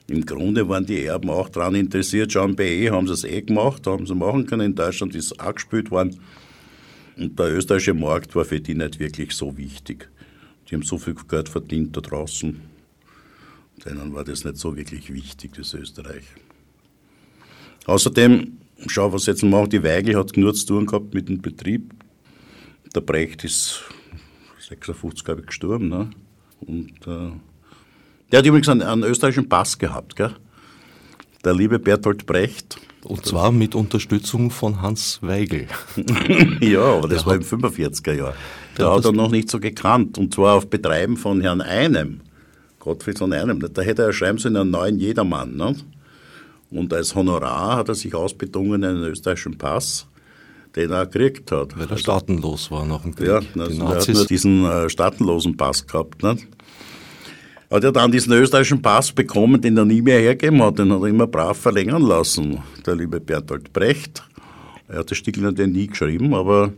Im 0.08 0.26
Grunde 0.26 0.68
waren 0.68 0.86
die 0.86 1.06
Erben 1.06 1.30
auch 1.30 1.48
daran 1.48 1.74
interessiert. 1.74 2.34
Schauen, 2.34 2.58
bei 2.58 2.68
E 2.68 2.90
haben 2.90 3.08
sie 3.08 3.14
es 3.14 3.24
eh 3.24 3.42
gemacht, 3.44 3.88
haben 3.88 4.06
sie 4.06 4.14
machen 4.14 4.46
können. 4.46 4.72
In 4.72 4.76
Deutschland 4.76 5.16
ist 5.16 5.32
es 5.32 5.40
auch 5.40 5.56
gespielt 5.56 5.90
worden. 5.90 6.20
Und 7.16 7.40
der 7.40 7.54
österreichische 7.54 7.94
Markt 7.94 8.36
war 8.36 8.44
für 8.44 8.60
die 8.60 8.76
nicht 8.76 9.00
wirklich 9.00 9.32
so 9.32 9.58
wichtig. 9.58 10.10
Die 10.68 10.76
haben 10.76 10.84
so 10.84 10.98
viel 10.98 11.16
Geld 11.30 11.48
verdient 11.48 11.96
da 11.96 12.02
draußen. 12.02 12.60
Denen 13.86 14.14
war 14.14 14.26
das 14.26 14.44
nicht 14.44 14.58
so 14.58 14.76
wirklich 14.76 15.14
wichtig, 15.14 15.54
das 15.56 15.74
Österreich. 15.74 16.26
Außerdem, 17.86 18.58
schau, 18.88 19.14
was 19.14 19.28
jetzt 19.28 19.44
machen, 19.44 19.70
die 19.70 19.84
Weigel 19.84 20.18
hat 20.18 20.36
nur 20.36 20.54
zu 20.54 20.66
tun 20.66 20.88
gehabt 20.88 21.14
mit 21.14 21.30
dem 21.30 21.42
Betrieb. 21.42 21.94
Der 22.94 23.00
Brecht 23.00 23.46
ist 23.46 23.84
56, 24.60 25.24
glaube 25.24 25.40
ich, 25.40 25.48
gestorben. 25.48 25.88
Ne? 25.88 26.10
Und 26.68 26.92
äh, 27.08 27.32
der 28.32 28.40
hat 28.40 28.46
übrigens 28.46 28.70
einen, 28.70 28.82
einen 28.82 29.04
österreichischen 29.04 29.50
Pass 29.50 29.78
gehabt, 29.78 30.16
gell? 30.16 30.36
Der 31.44 31.54
liebe 31.54 31.78
Bertolt 31.78 32.26
Brecht. 32.26 32.78
Und 33.04 33.26
zwar 33.26 33.52
mit 33.52 33.76
Unterstützung 33.76 34.50
von 34.50 34.82
Hans 34.82 35.20
Weigel. 35.22 35.68
ja, 36.62 36.82
aber 36.82 37.10
das 37.10 37.24
der 37.24 37.26
war 37.26 37.36
im 37.36 37.42
45er 37.42 38.14
Jahr. 38.14 38.34
Da 38.76 38.96
hat 38.96 39.04
er 39.04 39.12
noch 39.12 39.30
nicht 39.30 39.50
so 39.50 39.60
gekannt. 39.60 40.18
Und 40.18 40.34
zwar 40.34 40.56
auf 40.56 40.70
Betreiben 40.70 41.18
von 41.18 41.42
Herrn 41.42 41.62
Einem. 41.62 42.22
Gottfried 42.80 43.20
von 43.20 43.34
Einem. 43.34 43.60
Da 43.74 43.82
hätte 43.82 44.04
er 44.04 44.14
schreiben 44.14 44.38
sollen 44.38 44.56
einen 44.56 44.72
neuen 44.72 45.00
Jedermann. 45.00 45.58
Ne? 45.58 45.76
Und 46.72 46.94
als 46.94 47.14
Honorar 47.14 47.78
hat 47.78 47.90
er 47.90 47.96
sich 47.96 48.16
ausbedungen 48.16 48.84
einen 48.84 49.04
österreichischen 49.04 49.58
Pass, 49.58 50.08
den 50.76 50.92
er 50.92 51.06
gekriegt 51.06 51.52
hat. 51.52 51.78
Weil 51.78 51.90
er 51.90 51.98
staatenlos 51.98 52.72
war 52.72 52.86
nach 52.86 53.02
dem 53.02 53.16
Krieg. 53.16 53.28
Ja, 53.28 53.42
also 53.62 53.82
er 53.84 53.88
hat 53.90 54.08
nur 54.08 54.26
diesen 54.26 54.66
äh, 54.66 54.90
staatenlosen 54.90 55.58
Pass 55.58 55.86
gehabt. 55.86 56.24
Ne? 56.24 56.38
Hat 57.70 57.84
er 57.84 57.92
dann 57.92 58.12
diesen 58.12 58.34
österreichischen 58.34 58.82
Pass 58.82 59.12
bekommen, 59.12 59.62
den 59.62 59.78
er 59.78 59.86
nie 59.86 60.02
mehr 60.02 60.20
hergeben 60.20 60.62
hat. 60.62 60.80
Den 60.80 60.92
hat 60.92 61.02
er 61.02 61.08
immer 61.08 61.28
brav 61.28 61.58
verlängern 61.58 62.04
lassen, 62.04 62.60
der 62.86 62.96
liebe 62.96 63.20
Bertolt 63.20 63.74
Brecht. 63.74 64.24
Er 64.88 65.00
hat 65.00 65.12
das 65.12 65.18
Stickel 65.18 65.44
natürlich 65.44 65.74
nie 65.74 65.88
geschrieben, 65.88 66.34
aber 66.34 66.74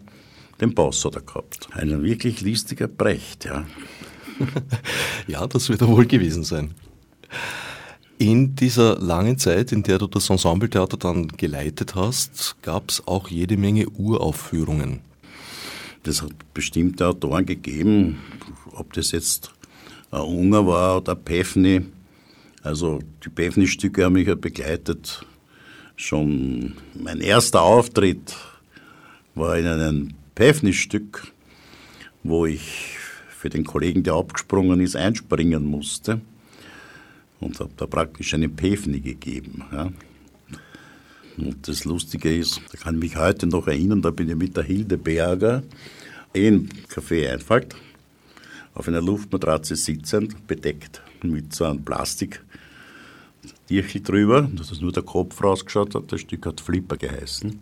den 0.61 0.73
Pass 0.73 1.03
hat 1.05 1.15
er 1.15 1.21
gehabt. 1.21 1.67
Ein 1.71 2.03
wirklich 2.03 2.41
listiger 2.41 2.87
Brecht, 2.87 3.45
ja. 3.45 3.65
ja, 5.27 5.47
das 5.47 5.69
wird 5.69 5.81
er 5.81 5.87
wohl 5.87 6.05
gewesen 6.05 6.43
sein. 6.43 6.73
In 8.17 8.55
dieser 8.55 8.97
langen 8.97 9.37
Zeit, 9.37 9.73
in 9.73 9.83
der 9.83 9.97
du 9.97 10.07
das 10.07 10.29
Ensembletheater 10.29 10.95
dann 10.95 11.27
geleitet 11.27 11.95
hast, 11.95 12.55
gab 12.61 12.89
es 12.89 13.05
auch 13.05 13.27
jede 13.27 13.57
Menge 13.57 13.89
Uraufführungen. 13.89 15.01
Das 16.03 16.21
hat 16.21 16.31
bestimmte 16.53 17.07
Autoren 17.07 17.45
gegeben, 17.45 18.19
ob 18.71 18.93
das 18.93 19.11
jetzt 19.11 19.51
ein 20.11 20.21
Unger 20.21 20.65
war 20.65 20.97
oder 20.97 21.13
Pefni. 21.13 21.81
Also 22.63 22.99
die 23.25 23.29
Pefni-Stücke 23.29 24.05
haben 24.05 24.13
mich 24.13 24.29
ja 24.29 24.35
begleitet. 24.35 25.25
Schon 25.97 26.77
mein 26.93 27.19
erster 27.19 27.63
Auftritt 27.63 28.33
war 29.33 29.57
in 29.57 29.67
einem 29.67 30.13
Pefni-Stück, 30.35 31.33
wo 32.23 32.45
ich 32.45 32.97
für 33.27 33.49
den 33.49 33.65
Kollegen, 33.65 34.03
der 34.03 34.13
abgesprungen 34.13 34.79
ist, 34.79 34.95
einspringen 34.95 35.65
musste 35.65 36.21
und 37.45 37.59
habe 37.59 37.71
da 37.77 37.85
praktisch 37.85 38.33
eine 38.33 38.49
Pefni 38.49 38.99
gegeben. 38.99 39.63
Ja. 39.71 39.91
Und 41.37 41.67
das 41.67 41.85
Lustige 41.85 42.35
ist, 42.35 42.61
da 42.71 42.77
kann 42.77 42.95
ich 42.95 43.01
mich 43.01 43.15
heute 43.17 43.45
noch 43.45 43.67
erinnern, 43.67 44.01
da 44.01 44.09
bin 44.09 44.29
ich 44.29 44.35
mit 44.35 44.55
der 44.57 44.63
Hilde 44.63 44.97
Berger 44.97 45.63
in 46.33 46.69
Café 46.89 47.31
Einfalt 47.31 47.75
auf 48.73 48.87
einer 48.87 49.01
Luftmatratze 49.01 49.75
sitzend, 49.75 50.47
bedeckt 50.47 51.01
mit 51.23 51.53
so 51.53 51.65
einem 51.65 51.83
Plastik. 51.83 52.43
Dirchel 53.69 54.01
drüber, 54.01 54.49
dass 54.53 54.79
nur 54.81 54.91
der 54.91 55.03
Kopf 55.03 55.41
rausgeschaut 55.41 55.95
hat. 55.95 56.11
Das 56.11 56.21
Stück 56.21 56.45
hat 56.45 56.61
Flipper 56.61 56.97
geheißen. 56.97 57.59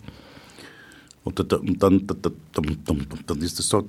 Und 1.23 1.39
dann, 1.39 1.77
dann, 1.79 3.41
ist 3.41 3.59
es 3.59 3.69
so. 3.69 3.81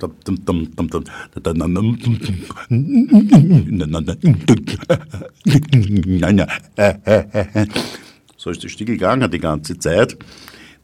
So 8.37 8.51
ist 8.51 8.63
das 8.63 8.71
Stück 8.71 8.87
gegangen 8.87 9.31
die 9.31 9.41
ganze 9.41 9.79
Zeit. 9.79 10.17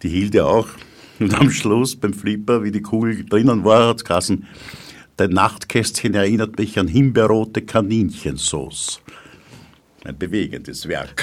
Die 0.02 0.08
hielt 0.08 0.34
ja 0.34 0.44
auch. 0.44 0.68
Und 1.20 1.34
am 1.34 1.50
Schluss 1.50 1.94
beim 1.94 2.14
Flipper, 2.14 2.64
wie 2.64 2.70
die 2.72 2.80
Kugel 2.80 3.24
drinnen 3.24 3.64
war, 3.64 3.88
hat 3.88 4.02
es 4.10 4.32
dein 5.16 5.30
Nachtkästchen 5.30 6.14
erinnert 6.14 6.58
mich 6.58 6.78
an 6.78 6.88
himbeerrote 6.88 7.62
Kaninchensauce. 7.62 9.02
Ein 10.02 10.16
bewegendes 10.16 10.88
Werk. 10.88 11.22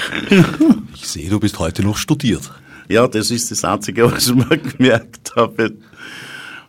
Ich 0.94 1.08
sehe, 1.08 1.28
du 1.28 1.40
bist 1.40 1.58
heute 1.58 1.82
noch 1.82 1.96
studiert. 1.96 2.50
Ja, 2.88 3.06
das 3.06 3.30
ist 3.30 3.50
das 3.50 3.64
Einzige, 3.64 4.10
was 4.10 4.28
ich 4.28 4.34
mir 4.34 4.58
gemerkt 4.76 5.32
habe. 5.36 5.74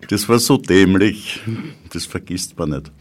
Das 0.10 0.28
war 0.28 0.40
so 0.40 0.58
dämlich. 0.58 1.40
Das 1.92 2.06
vergisst 2.06 2.58
man 2.58 2.72
nicht. 2.72 2.92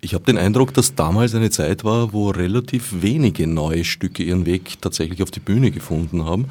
Ich 0.00 0.14
habe 0.14 0.24
den 0.24 0.38
Eindruck, 0.38 0.72
dass 0.72 0.94
damals 0.94 1.34
eine 1.34 1.50
Zeit 1.50 1.84
war, 1.84 2.12
wo 2.12 2.30
relativ 2.30 3.02
wenige 3.02 3.46
neue 3.46 3.84
Stücke 3.84 4.22
ihren 4.22 4.46
Weg 4.46 4.80
tatsächlich 4.80 5.22
auf 5.22 5.30
die 5.30 5.40
Bühne 5.40 5.70
gefunden 5.70 6.24
haben, 6.24 6.46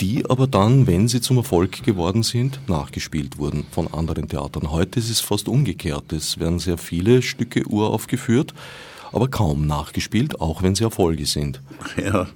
die 0.00 0.28
aber 0.28 0.46
dann, 0.46 0.86
wenn 0.86 1.08
sie 1.08 1.20
zum 1.20 1.38
Erfolg 1.38 1.82
geworden 1.82 2.22
sind, 2.22 2.60
nachgespielt 2.68 3.38
wurden 3.38 3.64
von 3.70 3.92
anderen 3.92 4.28
Theatern. 4.28 4.70
Heute 4.70 5.00
ist 5.00 5.10
es 5.10 5.20
fast 5.20 5.48
umgekehrt. 5.48 6.12
Es 6.12 6.38
werden 6.38 6.58
sehr 6.58 6.78
viele 6.78 7.22
Stücke 7.22 7.66
uraufgeführt, 7.66 8.54
aber 9.12 9.28
kaum 9.28 9.66
nachgespielt, 9.66 10.40
auch 10.40 10.62
wenn 10.62 10.74
sie 10.74 10.84
Erfolge 10.84 11.26
sind. 11.26 11.60
Ja, 11.96 12.28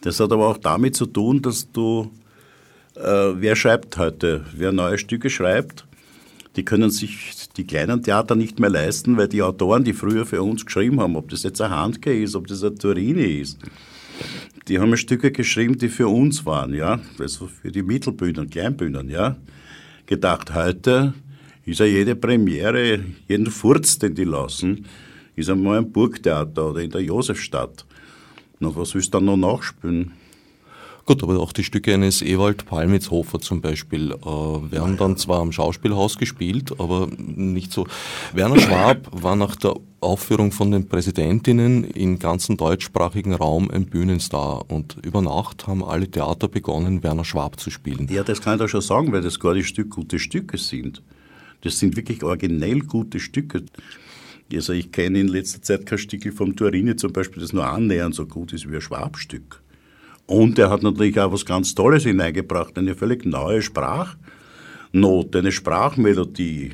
das 0.00 0.20
hat 0.20 0.32
aber 0.32 0.48
auch 0.48 0.58
damit 0.58 0.96
zu 0.96 1.06
tun, 1.06 1.42
dass 1.42 1.70
du, 1.72 2.10
äh, 2.94 3.00
wer 3.00 3.56
schreibt 3.56 3.96
heute, 3.96 4.44
wer 4.54 4.72
neue 4.72 4.98
Stücke 4.98 5.30
schreibt, 5.30 5.86
die 6.56 6.64
können 6.64 6.90
sich 6.90 7.34
die 7.56 7.66
kleinen 7.66 8.02
Theater 8.02 8.34
nicht 8.34 8.58
mehr 8.58 8.70
leisten, 8.70 9.16
weil 9.16 9.28
die 9.28 9.42
Autoren, 9.42 9.84
die 9.84 9.92
früher 9.92 10.26
für 10.26 10.42
uns 10.42 10.64
geschrieben 10.64 11.00
haben, 11.00 11.16
ob 11.16 11.28
das 11.30 11.42
jetzt 11.42 11.60
ein 11.60 11.70
Handke 11.70 12.20
ist, 12.20 12.34
ob 12.34 12.46
das 12.46 12.64
ein 12.64 12.76
Turini 12.76 13.40
ist, 13.40 13.58
die 14.66 14.78
haben 14.78 14.96
Stücke 14.96 15.30
geschrieben, 15.30 15.78
die 15.78 15.88
für 15.88 16.08
uns 16.08 16.44
waren, 16.44 16.74
ja, 16.74 17.00
also 17.18 17.46
für 17.46 17.70
die 17.70 17.82
Mittelbühnen, 17.82 18.50
Kleinbühnen, 18.50 19.08
ja. 19.08 19.36
Gedacht, 20.06 20.54
heute 20.54 21.14
ist 21.64 21.80
ja 21.80 21.86
jede 21.86 22.16
Premiere, 22.16 23.04
jeden 23.28 23.50
Furz, 23.50 23.98
den 23.98 24.14
die 24.14 24.24
lassen, 24.24 24.86
ist 25.36 25.50
einmal 25.50 25.78
ein 25.78 25.92
Burgtheater 25.92 26.70
oder 26.70 26.80
in 26.80 26.90
der 26.90 27.02
Josefstadt. 27.02 27.84
Na, 28.60 28.74
was 28.74 28.94
willst 28.94 29.14
du 29.14 29.18
dann 29.18 29.26
noch 29.26 29.36
nachspielen? 29.36 30.12
Gut, 31.08 31.22
aber 31.22 31.40
auch 31.40 31.54
die 31.54 31.64
Stücke 31.64 31.94
eines 31.94 32.20
Ewald 32.20 32.66
Palmitzhofer 32.66 33.40
zum 33.40 33.62
Beispiel 33.62 34.12
äh, 34.12 34.26
werden 34.26 34.98
dann 34.98 35.16
zwar 35.16 35.40
am 35.40 35.52
Schauspielhaus 35.52 36.18
gespielt, 36.18 36.78
aber 36.78 37.08
nicht 37.16 37.72
so. 37.72 37.86
Werner 38.34 38.60
Schwab 38.60 39.08
war 39.10 39.34
nach 39.34 39.56
der 39.56 39.74
Aufführung 40.00 40.52
von 40.52 40.70
den 40.70 40.86
Präsidentinnen 40.86 41.84
im 41.84 42.18
ganzen 42.18 42.58
deutschsprachigen 42.58 43.32
Raum 43.32 43.70
ein 43.70 43.86
Bühnenstar 43.86 44.70
und 44.70 44.98
über 45.02 45.22
Nacht 45.22 45.66
haben 45.66 45.82
alle 45.82 46.10
Theater 46.10 46.46
begonnen, 46.46 47.02
Werner 47.02 47.24
Schwab 47.24 47.58
zu 47.58 47.70
spielen. 47.70 48.06
Ja, 48.10 48.22
das 48.22 48.42
kann 48.42 48.56
ich 48.56 48.60
doch 48.60 48.68
schon 48.68 48.82
sagen, 48.82 49.10
weil 49.10 49.22
das 49.22 49.40
gar 49.40 49.54
nicht 49.54 49.68
Stück 49.68 49.88
gute 49.88 50.18
Stücke 50.18 50.58
sind. 50.58 51.00
Das 51.62 51.78
sind 51.78 51.96
wirklich 51.96 52.22
originell 52.22 52.80
gute 52.80 53.18
Stücke. 53.18 53.64
Also 54.52 54.72
ich 54.72 54.92
kenne 54.92 55.20
in 55.20 55.28
letzter 55.28 55.60
Zeit 55.60 55.86
kein 55.86 55.98
Stück 55.98 56.32
vom 56.32 56.56
Turini 56.56 56.96
zum 56.96 57.12
Beispiel, 57.12 57.42
das 57.42 57.52
nur 57.52 57.66
annähernd 57.66 58.14
so 58.14 58.26
gut 58.26 58.52
ist 58.52 58.70
wie 58.70 58.76
ein 58.76 58.80
Schwabstück. 58.80 59.62
Und 60.26 60.58
er 60.58 60.70
hat 60.70 60.82
natürlich 60.82 61.18
auch 61.20 61.32
was 61.32 61.44
ganz 61.44 61.74
Tolles 61.74 62.04
hineingebracht, 62.04 62.76
eine 62.78 62.94
völlig 62.94 63.24
neue 63.24 63.62
Sprachnote, 63.62 65.38
eine 65.38 65.52
Sprachmelodie. 65.52 66.72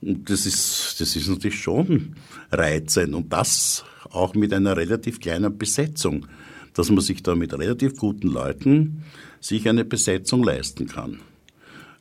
Das 0.00 0.46
ist, 0.46 0.96
das 0.98 1.16
ist 1.16 1.28
natürlich 1.28 1.60
schon 1.60 2.16
reizend. 2.50 3.14
Und 3.14 3.32
das 3.32 3.84
auch 4.10 4.34
mit 4.34 4.52
einer 4.52 4.76
relativ 4.76 5.20
kleinen 5.20 5.56
Besetzung, 5.56 6.26
dass 6.74 6.90
man 6.90 7.00
sich 7.00 7.22
da 7.22 7.34
mit 7.34 7.52
relativ 7.52 7.96
guten 7.96 8.28
Leuten 8.28 9.02
sich 9.40 9.68
eine 9.68 9.84
Besetzung 9.84 10.42
leisten 10.42 10.86
kann. 10.86 11.20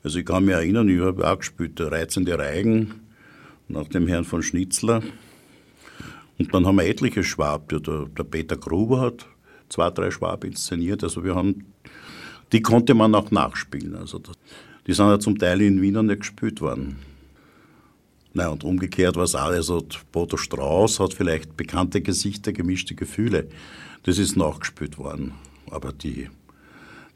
Also 0.04 0.20
ich 0.20 0.26
kann 0.26 0.46
mich 0.46 0.54
erinnern, 0.54 0.88
ich 0.88 1.00
habe 1.00 1.28
auch 1.30 1.40
gespielt, 1.40 1.80
Reizende 1.80 2.38
Reigen, 2.38 3.05
nach 3.68 3.88
dem 3.88 4.08
Herrn 4.08 4.26
von 4.26 4.44
Schnitzler. 4.44 5.02
Und 6.38 6.54
dann 6.54 6.66
haben 6.66 6.78
wir 6.78 6.86
etliche 6.86 7.24
Schwab. 7.24 7.70
Der, 7.70 7.80
der 7.80 8.24
Peter 8.24 8.58
Gruber 8.58 9.02
hat 9.02 9.26
zwei, 9.70 9.90
drei 9.90 10.12
Schwab 10.12 10.44
inszeniert. 10.44 11.04
Also 11.04 11.24
wir 11.24 11.36
haben, 11.36 11.66
die 12.52 12.62
konnte 12.62 12.94
man 12.94 13.16
auch 13.16 13.32
nachspielen. 13.32 13.96
Also 13.96 14.20
das, 14.20 14.36
die 14.88 14.94
sind 14.94 15.08
ja 15.08 15.20
zum 15.20 15.38
Teil 15.38 15.62
in 15.62 15.82
Wien 15.82 16.06
nicht 16.06 16.20
gespielt 16.20 16.62
worden. 16.62 16.98
Nein, 18.34 18.50
und 18.50 18.66
umgekehrt 18.66 19.16
war 19.16 19.24
es 19.24 19.34
auch, 19.34 19.46
also 19.46 19.86
Bodo 20.12 20.36
Strauß 20.36 21.00
hat 21.00 21.14
vielleicht 21.14 21.56
bekannte 21.56 22.02
Gesichter, 22.02 22.52
gemischte 22.52 22.94
Gefühle. 22.94 23.48
Das 24.04 24.18
ist 24.18 24.36
nachgespielt 24.36 24.98
worden. 24.98 25.32
Aber 25.72 25.94
die, 25.94 26.30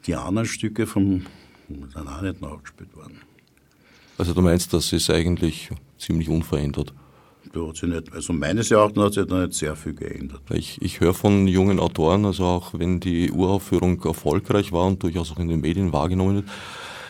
die 0.06 0.14
anderen 0.14 0.48
Stücke 0.48 0.86
vom, 0.86 1.26
sind 1.68 1.94
auch 1.94 2.22
nicht 2.22 2.40
nachgespielt 2.40 2.96
worden. 2.96 3.20
Also 4.20 4.34
du 4.34 4.42
meinst, 4.42 4.74
das 4.74 4.92
ist 4.92 5.08
eigentlich 5.08 5.70
ziemlich 5.96 6.28
unverändert? 6.28 6.92
Da 7.54 7.66
hat 7.66 7.76
sich 7.76 7.88
nicht, 7.88 8.12
also 8.12 8.34
meines 8.34 8.70
Erachtens 8.70 9.02
hat 9.02 9.14
sich 9.14 9.24
da 9.24 9.40
nicht 9.40 9.54
sehr 9.54 9.74
viel 9.74 9.94
geändert. 9.94 10.42
Ich, 10.50 10.76
ich 10.82 11.00
höre 11.00 11.14
von 11.14 11.46
jungen 11.46 11.80
Autoren, 11.80 12.26
also 12.26 12.44
auch 12.44 12.74
wenn 12.74 13.00
die 13.00 13.32
Uraufführung 13.32 14.04
erfolgreich 14.04 14.72
war 14.72 14.84
und 14.84 15.02
durchaus 15.02 15.32
auch 15.32 15.38
in 15.38 15.48
den 15.48 15.62
Medien 15.62 15.94
wahrgenommen 15.94 16.34
wird, 16.34 16.44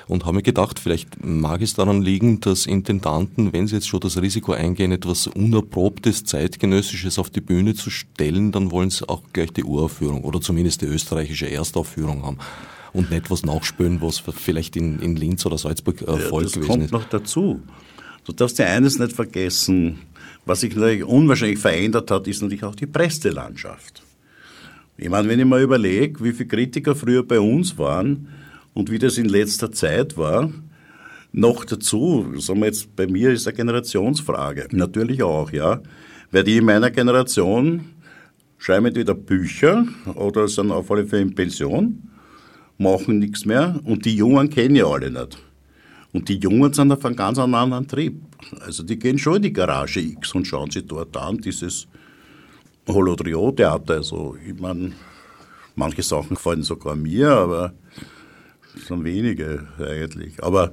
und 0.07 0.25
habe 0.25 0.37
mir 0.37 0.43
gedacht, 0.43 0.79
vielleicht 0.79 1.25
mag 1.25 1.63
es 1.63 1.75
daran 1.75 2.01
liegen, 2.01 2.39
dass 2.39 2.67
Intendanten, 2.67 3.53
wenn 3.53 3.67
sie 3.67 3.75
jetzt 3.75 3.89
schon 3.89 3.99
das 3.99 4.23
Risiko 4.23 4.53
eingehen, 4.53 4.93
etwas 4.93 5.27
Unerprobtes, 5.27 6.23
Zeitgenössisches 6.23 7.19
auf 7.19 7.29
die 7.29 7.41
Bühne 7.41 7.75
zu 7.75 7.91
stellen, 7.91 8.53
dann 8.53 8.71
wollen 8.71 8.91
sie 8.91 9.09
auch 9.09 9.23
gleich 9.33 9.53
die 9.53 9.65
Uraufführung 9.65 10.23
oder 10.23 10.41
zumindest 10.41 10.83
die 10.83 10.87
österreichische 10.87 11.51
Erstaufführung 11.51 12.25
haben 12.25 12.39
und 12.93 13.11
nicht 13.11 13.31
was 13.31 13.45
nachspülen, 13.45 14.01
was 14.01 14.19
vielleicht 14.19 14.77
in, 14.77 14.99
in 15.01 15.17
Linz 15.17 15.47
oder 15.47 15.59
Salzburg 15.59 16.03
Erfolg 16.03 16.47
ja, 16.47 16.55
gewesen 16.55 16.69
kommt 16.69 16.85
ist. 16.85 16.93
noch 16.93 17.05
dazu. 17.05 17.63
Du 18.25 18.33
darfst 18.33 18.59
ja 18.59 18.67
eines 18.67 18.99
nicht 18.99 19.13
vergessen, 19.13 19.99
was 20.45 20.61
sich 20.61 20.75
natürlich 20.75 21.05
unwahrscheinlich 21.05 21.59
verändert 21.59 22.11
hat, 22.11 22.27
ist 22.27 22.43
natürlich 22.43 22.65
auch 22.65 22.75
die 22.75 22.87
Presselandschaft. 22.87 24.03
Ich 24.97 25.09
meine, 25.09 25.29
wenn 25.29 25.41
ich 25.41 25.47
mal 25.47 25.63
überlege, 25.63 26.23
wie 26.23 26.33
viele 26.33 26.49
Kritiker 26.49 26.95
früher 26.95 27.23
bei 27.23 27.41
uns 27.41 27.79
waren 27.79 28.29
und 28.75 28.91
wie 28.91 28.99
das 28.99 29.17
in 29.17 29.29
letzter 29.29 29.73
Zeit 29.73 30.17
war, 30.17 30.53
noch 31.33 31.65
dazu, 31.65 32.35
sagen 32.39 32.61
wir 32.61 32.67
jetzt, 32.67 32.95
bei 32.97 33.07
mir 33.07 33.31
ist 33.31 33.47
eine 33.47 33.57
Generationsfrage. 33.57 34.69
Natürlich 34.73 35.23
auch, 35.23 35.53
ja. 35.53 35.81
Weil 36.33 36.45
die 36.45 36.59
in 36.59 36.65
meiner 36.65 36.91
Generation 36.91 37.87
schreiben 38.59 38.87
entweder 38.87 39.15
Bücher 39.15 39.87
oder 40.15 40.49
sind 40.49 40.71
auf 40.71 40.91
alle 40.91 41.07
Fälle 41.07 41.23
in 41.23 41.35
Pension, 41.35 42.03
machen 42.81 43.19
nichts 43.19 43.45
mehr 43.45 43.79
und 43.85 44.05
die 44.05 44.17
Jungen 44.17 44.51
kennen 44.51 44.75
ja 44.75 44.87
alle 44.87 45.11
nicht. 45.11 45.39
Und 46.13 46.29
die 46.29 46.39
Jungen 46.39 46.73
sind 46.73 46.91
auf 46.91 47.05
einem 47.05 47.15
ganz 47.15 47.39
anderen 47.39 47.87
Trieb. 47.87 48.21
Also 48.61 48.83
die 48.83 48.99
gehen 48.99 49.19
schon 49.19 49.37
in 49.37 49.43
die 49.43 49.53
Garage 49.53 50.01
X 50.01 50.35
und 50.35 50.47
schauen 50.47 50.71
sich 50.71 50.87
dort 50.87 51.17
an, 51.17 51.39
dieses 51.39 51.87
Holodrio-Theater. 52.89 53.95
Also 53.95 54.37
ich 54.45 54.59
meine, 54.59 54.93
manche 55.77 56.03
Sachen 56.03 56.31
gefallen 56.31 56.63
sogar 56.63 56.97
mir, 56.97 57.31
aber 57.31 57.75
es 58.77 58.87
sind 58.87 59.05
wenige 59.05 59.69
eigentlich. 59.79 60.43
Aber 60.43 60.73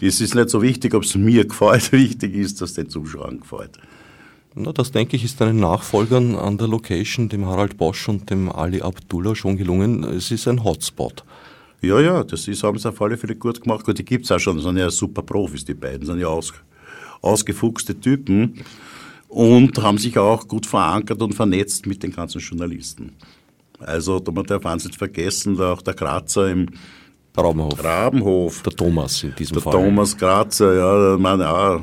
es 0.00 0.20
ist 0.20 0.34
nicht 0.34 0.50
so 0.50 0.62
wichtig, 0.62 0.94
ob 0.94 1.04
es 1.04 1.14
mir 1.14 1.44
gefällt. 1.48 1.92
Wichtig 1.92 2.34
ist, 2.34 2.60
dass 2.60 2.70
es 2.70 2.76
den 2.76 2.88
Zuschauern 2.88 3.40
gefällt. 3.40 3.78
Na, 4.54 4.72
das 4.72 4.90
denke 4.90 5.16
ich, 5.16 5.24
ist 5.24 5.40
deinen 5.40 5.60
Nachfolgern 5.60 6.34
an 6.34 6.58
der 6.58 6.68
Location, 6.68 7.28
dem 7.28 7.46
Harald 7.46 7.78
Bosch 7.78 8.08
und 8.08 8.28
dem 8.28 8.50
Ali 8.50 8.82
Abdullah, 8.82 9.34
schon 9.34 9.56
gelungen. 9.56 10.04
Es 10.04 10.30
ist 10.30 10.46
ein 10.46 10.62
Hotspot. 10.62 11.24
Ja, 11.82 12.00
ja, 12.00 12.22
das 12.22 12.46
ist, 12.46 12.62
haben 12.62 12.78
sie 12.78 12.88
auf 12.88 13.02
alle 13.02 13.16
Fälle 13.16 13.34
gut 13.34 13.60
gemacht. 13.60 13.84
Gut, 13.84 13.98
die 13.98 14.04
gibt 14.04 14.24
es 14.24 14.30
auch 14.30 14.38
schon, 14.38 14.56
das 14.56 14.64
sind 14.64 14.76
ja 14.76 14.88
super 14.88 15.22
Profis, 15.22 15.64
die 15.64 15.74
beiden, 15.74 16.06
sind 16.06 16.20
ja 16.20 16.28
aus, 16.28 16.52
ausgefuchste 17.20 17.98
Typen 17.98 18.62
und 19.28 19.82
haben 19.82 19.98
sich 19.98 20.16
auch 20.16 20.46
gut 20.46 20.66
verankert 20.66 21.20
und 21.20 21.34
vernetzt 21.34 21.86
mit 21.86 22.02
den 22.02 22.12
ganzen 22.12 22.40
Journalisten. 22.40 23.12
Also, 23.80 24.22
man 24.32 24.44
darf 24.44 24.64
eins 24.64 24.84
nicht 24.84 24.96
vergessen, 24.96 25.56
da 25.56 25.72
auch 25.72 25.82
der 25.82 25.94
Grazer 25.94 26.50
im 26.50 26.68
Rabenhof. 27.36 27.82
Rabenhof. 27.82 28.62
Der 28.62 28.72
Thomas 28.74 29.24
in 29.24 29.34
diesem 29.34 29.54
der 29.54 29.62
Fall. 29.62 29.72
Thomas 29.72 30.16
Grazer, 30.16 30.74
ja, 30.74 31.18
meine, 31.18 31.48
auch. 31.48 31.80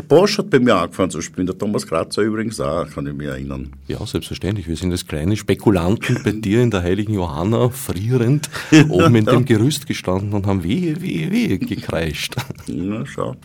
Der 0.00 0.06
Bosch 0.06 0.38
hat 0.38 0.48
bei 0.48 0.58
mir 0.58 0.76
angefangen 0.76 1.10
zu 1.10 1.20
spielen, 1.20 1.46
der 1.46 1.58
Thomas 1.58 1.86
Grazer 1.86 2.22
übrigens 2.22 2.58
auch, 2.58 2.88
kann 2.88 3.06
ich 3.06 3.12
mich 3.12 3.26
erinnern. 3.26 3.70
Ja, 3.86 3.98
selbstverständlich. 4.06 4.66
Wir 4.66 4.74
sind 4.74 4.92
als 4.92 5.06
kleine 5.06 5.36
Spekulanten 5.36 6.22
bei 6.24 6.32
dir 6.32 6.62
in 6.62 6.70
der 6.70 6.80
Heiligen 6.80 7.12
Johanna 7.12 7.68
frierend 7.68 8.48
oben 8.88 9.14
in 9.16 9.26
dem 9.26 9.44
Gerüst 9.44 9.86
gestanden 9.86 10.32
und 10.32 10.46
haben 10.46 10.64
wehe, 10.64 11.02
wehe, 11.02 11.30
wehe 11.30 11.58
gekreischt. 11.58 12.34
Ja, 12.66 13.04
schau. 13.04 13.36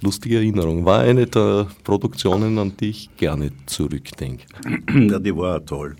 Lustige 0.00 0.36
Erinnerung. 0.36 0.86
War 0.86 1.00
eine 1.00 1.26
der 1.26 1.66
Produktionen, 1.84 2.56
an 2.56 2.72
die 2.80 2.88
ich 2.88 3.10
gerne 3.18 3.50
zurückdenke. 3.66 4.46
Ja, 5.10 5.18
die 5.18 5.36
war 5.36 5.58
auch 5.58 5.66
toll. 5.66 5.96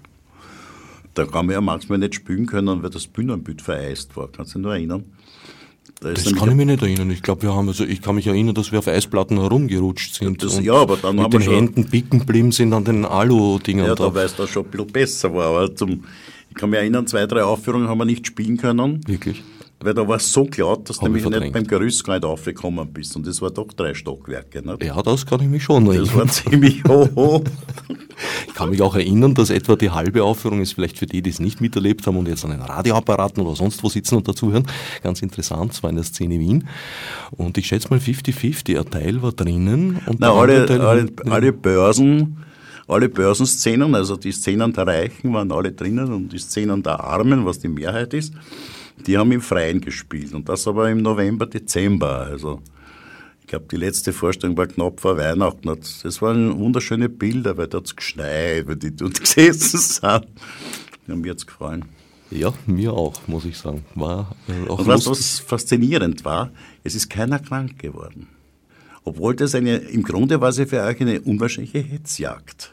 Da 1.13 1.27
kann 1.27 1.45
man 1.45 1.53
ja 1.53 1.61
manchmal 1.61 1.99
nicht 1.99 2.15
spielen 2.15 2.47
können, 2.47 2.83
weil 2.83 2.89
das 2.89 3.07
Bühnenbild 3.07 3.61
vereist 3.61 4.17
war. 4.17 4.29
Kannst 4.29 4.55
du 4.55 4.59
dich 4.59 4.63
nur 4.63 4.73
erinnern? 4.73 5.05
Da 6.01 6.13
Das 6.13 6.35
kann 6.35 6.51
ich 6.51 6.55
mich 6.55 6.67
nicht 6.67 6.83
erinnern. 6.83 7.11
Ich 7.11 7.23
glaube, 7.23 7.43
wir 7.43 7.55
haben, 7.55 7.69
also 7.69 7.85
ich 7.85 8.03
kann 8.03 8.17
mich 8.17 8.27
erinnern, 8.27 8.55
dass 8.55 8.71
wir 8.71 8.81
auf 8.81 8.89
Eisplatten 8.89 9.41
herumgerutscht 9.41 10.15
sind. 10.15 10.43
Das- 10.43 10.57
und 10.57 10.65
ja, 10.65 10.75
aber 10.75 10.97
dann 10.99 11.17
mit 11.17 11.25
haben 11.25 11.33
wir 11.33 11.41
den 11.41 11.51
Händen 11.51 11.85
bicken 11.87 12.19
geblieben 12.21 12.53
sind 12.53 12.73
an 12.75 12.85
den 12.85 13.05
Alu-Dingern 13.07 13.87
Ja, 13.87 13.95
da. 13.95 14.13
es 14.23 14.37
da 14.37 14.47
schon 14.47 14.67
ein 14.67 14.71
bisschen 14.71 14.87
besser 14.89 15.35
war. 15.35 15.47
Aber 15.47 15.75
zum, 15.75 16.05
ich 16.51 16.55
kann 16.57 16.69
mich 16.71 16.79
erinnern, 16.79 17.07
zwei, 17.07 17.27
drei 17.27 17.45
Aufführungen 17.45 17.89
haben 17.89 17.99
wir 17.99 18.05
nicht 18.05 18.27
spielen 18.27 18.59
können, 18.59 19.01
Wirklich? 19.07 19.43
Weil 19.81 19.93
da 19.95 20.07
war 20.09 20.17
es 20.17 20.33
so 20.33 20.49
laut, 20.57 20.89
dass 20.89 20.99
du 20.99 21.03
Hab 21.07 21.15
ich 21.15 21.23
nämlich 21.23 21.41
nicht 21.41 21.53
beim 21.53 21.67
Gerüst 21.67 22.03
gar 22.05 22.15
nicht 22.15 22.25
aufgekommen 22.25 22.91
bist. 22.93 23.15
Und 23.17 23.27
das 23.27 23.43
war 23.43 23.51
doch 23.51 23.69
drei 23.73 23.93
Stockwerke. 23.95 24.63
Nicht? 24.63 24.85
Ja, 24.85 25.01
das 25.03 25.27
kann 25.27 25.41
ich 25.41 25.49
mich 25.49 25.63
schon 25.65 25.85
Das 25.85 25.97
erinnern. 25.97 26.15
war 26.17 26.29
ziemlich 26.29 26.85
hoch. 26.89 27.43
Ich 28.49 28.55
kann 28.55 28.71
mich 28.71 28.81
auch 28.81 28.95
erinnern, 28.95 29.35
dass 29.35 29.51
etwa 29.51 29.77
die 29.77 29.91
halbe 29.91 30.25
Aufführung 30.25 30.63
ist 30.63 30.73
vielleicht 30.73 30.99
für 30.99 31.05
die, 31.05 31.21
die 31.21 31.29
es 31.29 31.41
nicht 31.41 31.61
miterlebt 31.61 32.07
haben 32.07 32.17
und 32.17 32.27
jetzt 32.27 32.45
an 32.47 32.53
den 32.53 32.63
Radioapparaten 32.63 33.43
oder 33.45 33.55
sonst 33.55 33.83
wo 33.85 33.91
sitzen 33.91 34.15
und 34.17 34.27
dazuhören, 34.27 34.67
ganz 35.03 35.21
interessant. 35.21 35.75
Es 35.75 35.83
war 35.83 35.91
in 35.91 35.97
der 35.97 36.05
Szene 36.07 36.39
Wien. 36.41 36.67
Und 37.33 37.59
ich 37.59 37.67
schätze 37.67 37.89
mal 37.91 37.99
50-50. 37.99 38.79
Ein 38.79 38.91
Teil 38.91 39.21
war 39.23 39.33
drinnen 39.33 40.01
und 40.07 40.21
Na, 40.21 40.33
alle, 40.33 40.65
Teil 40.65 40.81
alle, 40.81 41.07
alle 41.29 41.53
Börsen, 41.53 42.39
alle 42.89 43.11
Börsenszenen, 43.11 43.95
also 43.95 44.17
die 44.17 44.33
Szenen 44.33 44.73
der 44.73 44.87
Reichen 44.87 45.35
waren 45.35 45.53
alle 45.53 45.73
drinnen 45.73 46.11
und 46.13 46.33
die 46.33 46.39
Szenen 46.39 46.83
der 46.83 47.01
Armen, 47.01 47.45
was 47.45 47.59
die 47.59 47.69
Mehrheit 47.69 48.15
ist, 48.15 48.33
die 49.07 49.19
haben 49.19 49.33
im 49.33 49.41
Freien 49.41 49.81
gespielt. 49.81 50.33
Und 50.35 50.49
das 50.49 50.67
aber 50.67 50.91
im 50.91 50.99
November, 50.99 51.47
Dezember. 51.47 52.27
Also 52.27 52.63
ich 53.41 53.47
glaube, 53.47 53.67
die 53.71 53.77
letzte 53.77 54.13
Vorstellung 54.13 54.57
war 54.57 54.67
knapp 54.67 55.01
vor 55.01 55.17
Weihnachten. 55.17 55.69
Das 55.69 56.23
waren 56.23 56.59
wunderschöne 56.59 57.09
Bilder, 57.09 57.57
weil 57.57 57.69
da 57.69 57.79
hat 57.79 57.87
es 57.87 57.97
geschneit, 57.97 58.67
weil 58.67 58.77
die 58.77 58.95
dort 58.95 59.21
gesessen 59.21 59.79
sind. 59.79 60.27
Ja, 61.07 61.15
mir 61.15 61.31
hat's 61.31 61.47
gefallen. 61.47 61.85
Ja, 62.31 62.53
mir 62.67 62.93
auch, 62.93 63.29
muss 63.29 63.45
ich 63.45 63.57
sagen. 63.57 63.85
War 63.95 64.35
äh, 64.49 64.69
auch 64.69 64.81
Und 64.81 64.87
weißt 64.87 65.09
was 65.09 65.39
faszinierend 65.39 66.25
war? 66.25 66.51
Es 66.83 66.95
ist 66.95 67.09
keiner 67.09 67.39
krank 67.39 67.79
geworden. 67.79 68.29
Obwohl 69.05 69.37
das 69.37 69.55
eine, 69.55 69.77
im 69.77 70.03
Grunde 70.03 70.41
war 70.41 70.49
es 70.49 70.59
ja 70.59 70.67
für 70.67 70.83
euch 70.83 71.01
eine 71.01 71.21
unwahrscheinliche 71.21 71.79
Hetzjagd. 71.79 72.73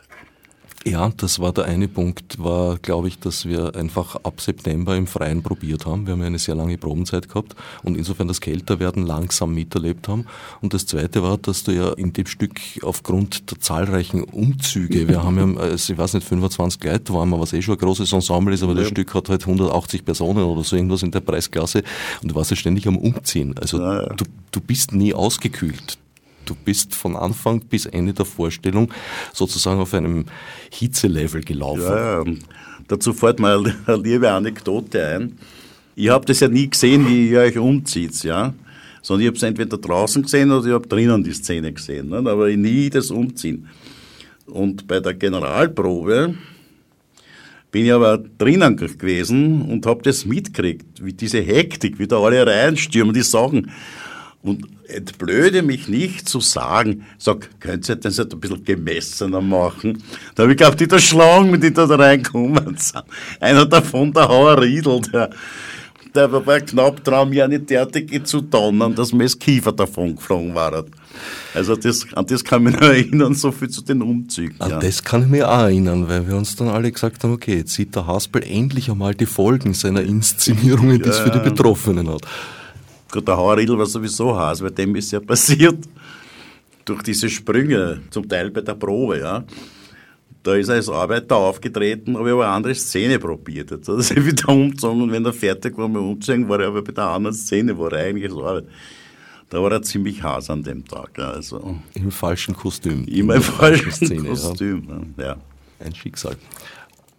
Ja, 0.86 1.10
das 1.15 1.39
war 1.39 1.54
der 1.54 1.65
eine 1.65 1.88
Punkt, 1.88 2.43
war, 2.43 2.78
glaube 2.78 3.08
ich, 3.08 3.17
dass 3.17 3.46
wir 3.46 3.74
einfach 3.76 4.17
ab 4.17 4.41
September 4.41 4.98
im 4.98 5.08
Freien 5.08 5.41
probiert 5.41 5.86
haben. 5.86 6.06
Wir 6.06 6.13
haben 6.13 6.19
ja 6.19 6.28
eine 6.28 6.39
sehr 6.39 6.56
lange 6.56 6.78
Probenzeit 6.78 7.30
gehabt 7.30 7.56
und 7.84 7.96
insofern 7.96 8.28
das 8.28 8.41
Kälterwerden 8.41 9.06
langsam 9.06 9.54
miterlebt 9.54 10.10
haben. 10.10 10.26
Und 10.62 10.74
das 10.74 10.86
zweite 10.86 11.24
war, 11.24 11.38
dass 11.38 11.63
du 11.63 11.72
ja 11.72 11.93
in 11.93 12.12
dem 12.12 12.26
Stück 12.26 12.60
aufgrund 12.82 13.50
der 13.50 13.62
zahlreichen 13.62 14.24
Umzüge, 14.24 15.08
wir 15.08 15.24
haben 15.24 15.56
ja, 15.56 15.62
also 15.62 15.93
ich 15.93 15.98
weiß 15.98 16.15
nicht, 16.15 16.28
25 16.28 16.84
Leute 16.84 17.13
waren 17.13 17.30
wir, 17.30 17.39
was 17.39 17.54
eh 17.54 17.62
schon 17.62 17.76
ein 17.76 17.80
großes 17.80 18.12
Ensemble 18.12 18.54
ist, 18.54 18.63
aber 18.63 18.76
das 18.76 18.88
Stück 18.88 19.13
hat 19.13 19.30
halt 19.30 19.43
180 19.43 20.04
Personen 20.04 20.43
oder 20.43 20.63
so 20.63 20.76
irgendwas 20.76 21.04
in 21.04 21.12
der 21.12 21.22
Preisklasse 21.22 21.84
und 22.22 22.32
du 22.32 22.36
warst 22.36 22.52
ja 22.52 22.58
ständig 22.58 22.88
am 22.88 22.98
Umziehen. 22.98 23.56
Also 23.58 23.80
Ja, 23.80 24.02
ja. 24.02 24.10
Du, 24.15 24.26
du 24.52 24.60
bist 24.60 24.91
nie 24.91 25.13
ausgekühlt. 25.13 25.98
Du 26.45 26.56
bist 26.56 26.95
von 26.95 27.15
Anfang 27.15 27.62
bis 27.62 27.86
Ende 27.86 28.13
der 28.13 28.25
Vorstellung 28.25 28.91
sozusagen 29.34 29.79
auf 29.79 29.93
einem 29.93 30.25
Hitzelevel 30.71 31.43
gelaufen. 31.43 31.82
Ja. 31.82 32.23
Dazu 32.88 33.13
fällt 33.13 33.39
mir 33.39 33.53
eine 33.88 33.97
liebe 34.03 34.29
Anekdote 34.32 35.06
ein. 35.06 35.38
Ich 35.95 36.10
habe 36.10 36.25
das 36.25 36.39
ja 36.39 36.47
nie 36.47 36.69
gesehen, 36.69 37.08
wie 37.08 37.29
ihr 37.29 37.39
euch 37.39 37.58
umzieht, 37.58 38.23
ja. 38.23 38.53
Sondern 39.01 39.21
ich 39.21 39.27
habe 39.27 39.38
es 39.38 39.43
entweder 39.43 39.77
draußen 39.77 40.23
gesehen 40.23 40.51
oder 40.51 40.65
ich 40.67 40.73
habe 40.73 40.88
drinnen 40.88 41.23
die 41.23 41.34
Szene 41.34 41.71
gesehen. 41.71 42.10
Ne? 42.10 42.17
Aber 42.17 42.49
nie 42.49 42.89
das 42.89 43.12
Umziehen. 43.12 43.67
Und 44.45 44.88
bei 44.88 44.99
der 44.99 45.13
Generalprobe 45.13 46.36
bin 47.71 47.86
ich 47.86 47.91
aber 47.91 48.19
drinnen 48.38 48.77
gewesen 48.77 49.63
und 49.63 49.86
habe 49.86 50.03
das 50.03 50.25
mitgekriegt, 50.25 51.03
wie 51.03 51.13
diese 51.13 51.41
Hektik, 51.41 51.97
wie 51.99 52.08
da 52.08 52.19
alle 52.19 52.45
reinstürmen, 52.45 53.13
die 53.13 53.23
sagen. 53.23 53.71
Und 54.43 54.67
entblöde 54.89 55.62
mich 55.62 55.88
nicht 55.88 56.27
zu 56.27 56.41
sagen, 56.41 57.06
sag, 57.17 57.49
könnt 57.62 57.88
ihr 57.88 57.95
das 57.95 58.17
nicht 58.17 58.34
ein 58.34 58.39
bisschen 58.41 58.63
gemessener 58.65 59.39
machen? 59.39 60.03
Da 60.36 60.43
habe 60.43 60.51
ich 60.51 60.58
gehabt, 60.58 60.82
die 60.82 60.88
da 60.88 60.99
schlagen, 60.99 61.60
die 61.62 61.71
da 61.71 61.86
reinkommen 61.86 62.75
sind. 62.77 63.06
Einer 63.39 63.65
davon, 63.65 64.12
der 64.12 64.27
Hauer 64.27 64.62
Riedl, 64.62 64.99
der, 65.13 65.29
der 66.13 66.45
war 66.45 66.60
knapp 66.60 67.01
dran, 67.06 67.29
mir 67.29 67.45
eine 67.45 67.62
derartige 67.62 68.21
zu 68.23 68.41
donnern, 68.41 68.93
dass 68.93 69.13
mir 69.13 69.23
das 69.23 69.39
Kiefer 69.39 69.71
davon 69.71 70.17
geflogen 70.17 70.53
war. 70.53 70.84
Also 71.53 71.77
das, 71.77 72.06
an 72.13 72.25
das 72.25 72.43
kann 72.43 72.67
ich 72.67 72.73
mich 72.73 72.82
noch 72.82 72.89
erinnern, 72.89 73.36
so 73.36 73.49
viel 73.49 73.69
zu 73.69 73.82
den 73.82 74.01
Umzügen. 74.01 74.60
An 74.60 74.71
ja. 74.71 74.79
das 74.79 75.03
kann 75.06 75.23
ich 75.23 75.29
mir 75.29 75.49
auch 75.49 75.62
erinnern, 75.62 76.10
weil 76.10 76.27
wir 76.27 76.36
uns 76.36 76.58
dann 76.58 76.67
alle 76.67 76.91
gesagt 76.91 77.23
haben, 77.23 77.32
okay, 77.32 77.60
jetzt 77.60 77.73
sieht 77.73 77.95
der 77.95 78.08
Haspel 78.08 78.43
endlich 78.43 78.91
einmal 78.91 79.15
die 79.15 79.25
Folgen 79.25 79.73
seiner 79.73 80.01
Inszenierungen, 80.01 81.01
die 81.01 81.08
es 81.08 81.19
für 81.19 81.32
die 81.32 81.39
Betroffenen 81.39 82.10
hat. 82.10 82.23
Gut, 83.13 83.28
der 83.28 83.38
Hauerriedl 83.38 83.78
war 83.78 83.86
sowieso 83.86 84.36
Haas, 84.36 84.63
weil 84.63 84.71
dem 84.71 84.95
ist 84.95 85.12
ja 85.12 85.19
passiert 85.32 85.78
durch 86.84 87.04
diese 87.04 87.30
Sprünge, 87.30 88.02
zum 88.10 88.28
Teil 88.28 88.49
bei 88.49 88.62
der 88.62 88.73
Probe, 88.73 89.19
ja. 89.19 89.43
Da 90.41 90.56
ist 90.56 90.67
er 90.67 90.76
als 90.76 90.89
Arbeiter 90.89 91.36
aufgetreten, 91.36 92.15
aber 92.15 92.26
ich 92.26 92.34
habe 92.34 92.45
eine 92.45 92.54
andere 92.54 92.76
Szene 92.76 93.19
probiert. 93.19 93.69
Jetzt 93.69 93.88
hat 93.88 93.97
er 93.97 94.02
sich 94.02 94.26
wieder 94.26 94.49
umgezogen 94.49 95.04
und 95.04 95.12
wenn 95.12 95.23
er 95.23 95.32
fertig 95.32 95.78
war 95.78 95.88
mit 95.88 96.02
Umziehen, 96.02 96.49
war 96.49 96.60
er 96.60 96.69
aber 96.69 96.82
bei 96.82 96.91
der 96.91 97.04
anderen 97.06 97.36
Szene, 97.36 97.78
war 97.78 97.93
er 97.93 98.08
eigentlich 98.08 98.32
als 98.32 98.41
Arbeit. 98.41 98.65
Da 99.49 99.62
war 99.62 99.71
er 99.71 99.84
ziemlich 99.84 100.23
Haas 100.23 100.49
an 100.49 100.63
dem 100.63 100.84
Tag, 100.84 101.19
also 101.19 101.80
Im 101.93 102.10
falschen 102.10 102.56
Kostüm. 102.56 103.06
immer 103.06 103.36
im 103.36 103.43
falschen 103.43 103.91
Szene, 103.91 104.23
ja. 104.23 104.30
Kostüm. 104.32 105.13
Ja. 105.17 105.38
Ein 105.80 105.93
Schicksal. 105.93 106.36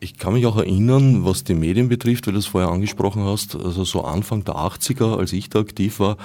Ich 0.04 0.18
kann 0.18 0.34
mich 0.34 0.44
auch 0.44 0.58
erinnern, 0.58 1.24
was 1.24 1.44
die 1.44 1.54
Medien 1.54 1.88
betrifft, 1.88 2.26
weil 2.26 2.34
du 2.34 2.38
es 2.38 2.44
vorher 2.44 2.70
angesprochen 2.70 3.24
hast, 3.24 3.56
also 3.56 3.84
so 3.84 4.04
Anfang 4.04 4.44
der 4.44 4.56
80er, 4.56 5.16
als 5.16 5.32
ich 5.32 5.48
da 5.48 5.60
aktiv 5.60 5.98
war, 5.98 6.18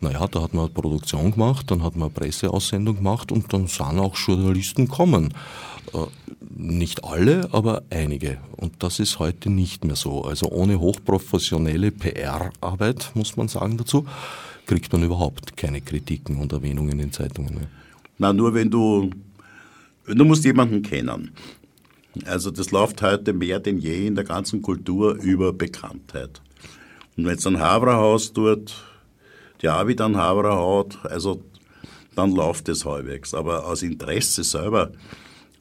naja, 0.00 0.28
da 0.28 0.42
hat 0.42 0.54
man 0.54 0.72
Produktion 0.72 1.32
gemacht, 1.32 1.68
dann 1.72 1.82
hat 1.82 1.96
man 1.96 2.12
Presseaussendung 2.12 2.98
gemacht 2.98 3.32
und 3.32 3.52
dann 3.52 3.66
sahen 3.66 3.98
auch 3.98 4.14
Journalisten 4.16 4.86
kommen. 4.86 5.34
Äh, 5.92 6.06
nicht 6.56 7.02
alle, 7.02 7.48
aber 7.50 7.82
einige. 7.90 8.38
Und 8.56 8.74
das 8.84 9.00
ist 9.00 9.18
heute 9.18 9.50
nicht 9.50 9.84
mehr 9.84 9.96
so. 9.96 10.22
Also 10.22 10.48
ohne 10.50 10.78
hochprofessionelle 10.78 11.90
PR-Arbeit, 11.90 13.10
muss 13.14 13.36
man 13.36 13.48
sagen 13.48 13.76
dazu, 13.76 14.06
kriegt 14.66 14.92
man 14.92 15.02
überhaupt 15.02 15.56
keine 15.56 15.80
Kritiken 15.80 16.36
und 16.36 16.52
Erwähnungen 16.52 17.00
in 17.00 17.10
Zeitungen 17.10 17.56
mehr. 17.56 17.68
Na, 18.18 18.32
nur 18.32 18.54
wenn 18.54 18.70
du, 18.70 19.10
du 20.06 20.24
musst 20.24 20.44
jemanden 20.44 20.82
kennen. 20.82 21.32
Also 22.24 22.50
das 22.50 22.70
läuft 22.70 23.02
heute 23.02 23.32
mehr 23.32 23.60
denn 23.60 23.78
je 23.78 24.06
in 24.06 24.14
der 24.14 24.24
ganzen 24.24 24.62
Kultur 24.62 25.14
über 25.14 25.52
Bekanntheit. 25.52 26.40
Und 27.16 27.26
wenn 27.26 27.36
es 27.36 27.46
ein 27.46 27.60
Haberhaus 27.60 28.32
tut, 28.32 28.74
die 29.62 29.66
wieder 29.66 30.04
einen 30.04 30.16
Haberer 30.16 30.78
hat, 30.78 30.98
also 31.10 31.42
dann 32.14 32.32
läuft 32.32 32.68
es 32.68 32.84
halbwegs. 32.84 33.34
Aber 33.34 33.66
aus 33.66 33.82
Interesse 33.82 34.44
selber, 34.44 34.92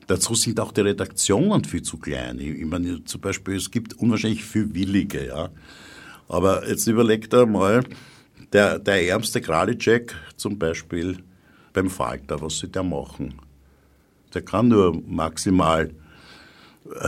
dazu 0.08 0.36
sind 0.36 0.60
auch 0.60 0.72
die 0.72 0.82
Redaktionen 0.82 1.63
viel 1.63 1.82
zu 1.82 1.98
klein. 1.98 2.39
Ich 2.39 2.65
meine, 2.65 3.04
zum 3.04 3.22
Beispiel, 3.22 3.56
es 3.56 3.72
gibt 3.72 3.94
unwahrscheinlich 3.96 4.44
viel 4.44 4.74
Willige, 4.74 5.28
ja. 5.28 5.50
Aber 6.28 6.68
jetzt 6.68 6.88
überlegt 6.88 7.34
er 7.34 7.46
mal, 7.46 7.84
der, 8.52 8.80
der 8.80 9.08
ärmste 9.08 9.41
Kralicek 9.41 10.15
zum 10.38 10.58
Beispiel 10.58 11.18
beim 11.74 11.89
Falter, 11.89 12.41
was 12.41 12.58
soll 12.58 12.70
der 12.70 12.84
machen? 12.84 13.36
Der 14.34 14.41
kann 14.41 14.70
nur 14.70 15.02
maximal, 15.08 15.91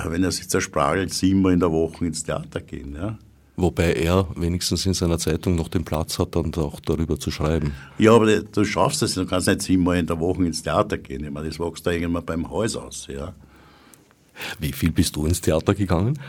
wenn 0.06 0.24
er 0.24 0.32
sich 0.32 0.50
zersprachelt, 0.50 1.13
siebenmal 1.13 1.54
in 1.54 1.60
der 1.60 1.72
Woche 1.72 2.06
ins 2.06 2.24
Theater 2.24 2.62
gehen, 2.62 2.96
ja. 2.96 3.18
Wobei 3.60 3.94
er 3.94 4.28
wenigstens 4.36 4.86
in 4.86 4.94
seiner 4.94 5.18
Zeitung 5.18 5.56
noch 5.56 5.68
den 5.68 5.84
Platz 5.84 6.20
hat, 6.20 6.36
dann 6.36 6.54
auch 6.56 6.80
darüber 6.80 7.20
zu 7.20 7.32
schreiben. 7.32 7.74
Ja, 7.98 8.13
aber 8.13 8.42
du 8.42 8.63
schaffst 8.63 9.02
es, 9.02 9.16
du 9.16 9.26
kannst 9.26 9.48
nicht 9.48 9.63
siebenmal 9.63 9.98
in 9.98 10.06
der 10.06 10.20
Woche 10.20 10.46
ins 10.46 10.62
Theater 10.62 11.00
gehen. 11.00 11.24
Ich 11.24 11.32
meine, 11.32 11.48
das 11.48 11.60
wächst 11.60 11.86
da 11.88 11.92
irgendwann 11.92 12.24
beim 12.24 12.50
Haus 12.52 12.76
aus, 12.76 13.08
ja. 13.10 13.34
Wie 14.60 14.72
viel 14.72 14.92
bist 14.92 15.16
du 15.16 15.26
ins 15.26 15.42
Theater 15.42 15.74
gegangen? 15.74 16.20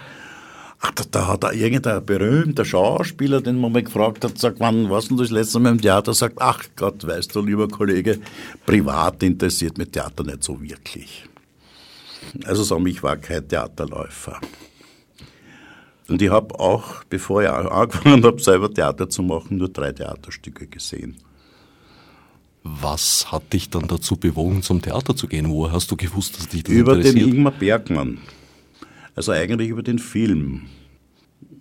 Ach, 0.80 0.92
da, 0.92 1.04
da 1.10 1.26
hat 1.26 1.44
da 1.44 1.52
irgendein 1.52 2.06
berühmter 2.06 2.64
Schauspieler, 2.64 3.42
den 3.42 3.60
man 3.60 3.72
mal 3.72 3.82
gefragt 3.82 4.24
hat, 4.24 4.38
sagt, 4.38 4.60
wann 4.60 4.88
warst 4.88 5.10
du 5.10 5.16
das 5.16 5.30
letzte 5.30 5.58
Mal 5.58 5.72
im 5.72 5.80
Theater? 5.82 6.14
Sagt, 6.14 6.36
ach 6.38 6.64
Gott, 6.76 7.06
weißt 7.06 7.34
du, 7.34 7.42
lieber 7.42 7.68
Kollege, 7.68 8.20
privat 8.64 9.22
interessiert 9.22 9.76
mich 9.76 9.90
Theater 9.90 10.24
nicht 10.24 10.44
so 10.44 10.58
wirklich. 10.62 11.28
Also 12.44 12.62
sagen 12.62 12.86
ich 12.86 13.02
war 13.02 13.16
kein 13.16 13.46
Theaterläufer. 13.48 14.40
Und 16.08 16.22
ich 16.22 16.30
habe 16.30 16.58
auch, 16.58 17.04
bevor 17.04 17.42
ich 17.42 17.48
angefangen 17.48 18.24
habe, 18.24 18.40
selber 18.40 18.72
Theater 18.72 19.10
zu 19.10 19.22
machen, 19.22 19.58
nur 19.58 19.68
drei 19.68 19.92
Theaterstücke 19.92 20.66
gesehen. 20.66 21.16
Was 22.62 23.30
hat 23.30 23.52
dich 23.52 23.70
dann 23.70 23.86
dazu 23.88 24.16
bewogen, 24.16 24.62
zum 24.62 24.80
Theater 24.82 25.14
zu 25.14 25.26
gehen? 25.26 25.48
Wo 25.48 25.70
hast 25.70 25.90
du 25.90 25.96
gewusst, 25.96 26.38
dass 26.38 26.48
dich 26.48 26.64
das 26.64 26.74
über 26.74 26.92
interessiert? 26.92 27.16
Über 27.16 27.26
den 27.26 27.34
Ingmar 27.36 27.52
Bergmann. 27.52 28.18
Also 29.14 29.32
eigentlich 29.32 29.68
über 29.68 29.82
den 29.82 29.98
Film. 29.98 30.62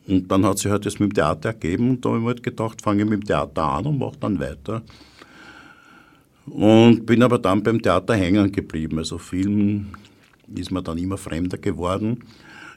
Und 0.08 0.32
dann 0.32 0.46
hat 0.46 0.60
sich 0.60 0.72
halt 0.72 0.86
das 0.86 1.00
mit 1.00 1.12
dem 1.12 1.15
Theater 1.15 1.50
ergeben 1.50 1.89
und 1.89 2.06
da 2.06 2.10
habe 2.10 2.20
ich 2.20 2.24
mir 2.24 2.30
halt 2.30 2.43
gedacht, 2.43 2.82
fange 2.82 3.04
ich 3.04 3.10
mit 3.10 3.24
dem 3.24 3.26
Theater 3.26 3.63
an 3.63 3.86
und 3.86 4.00
mache 4.00 4.17
dann 4.20 4.39
weiter. 4.39 4.82
Und 6.46 7.06
bin 7.06 7.22
aber 7.24 7.39
dann 7.39 7.62
beim 7.62 7.82
Theater 7.82 8.15
hängen 8.15 8.52
geblieben. 8.52 8.98
Also 9.00 9.17
Film 9.17 9.88
ist 10.55 10.71
mir 10.71 10.81
dann 10.81 10.97
immer 10.97 11.17
fremder 11.17 11.57
geworden. 11.57 12.23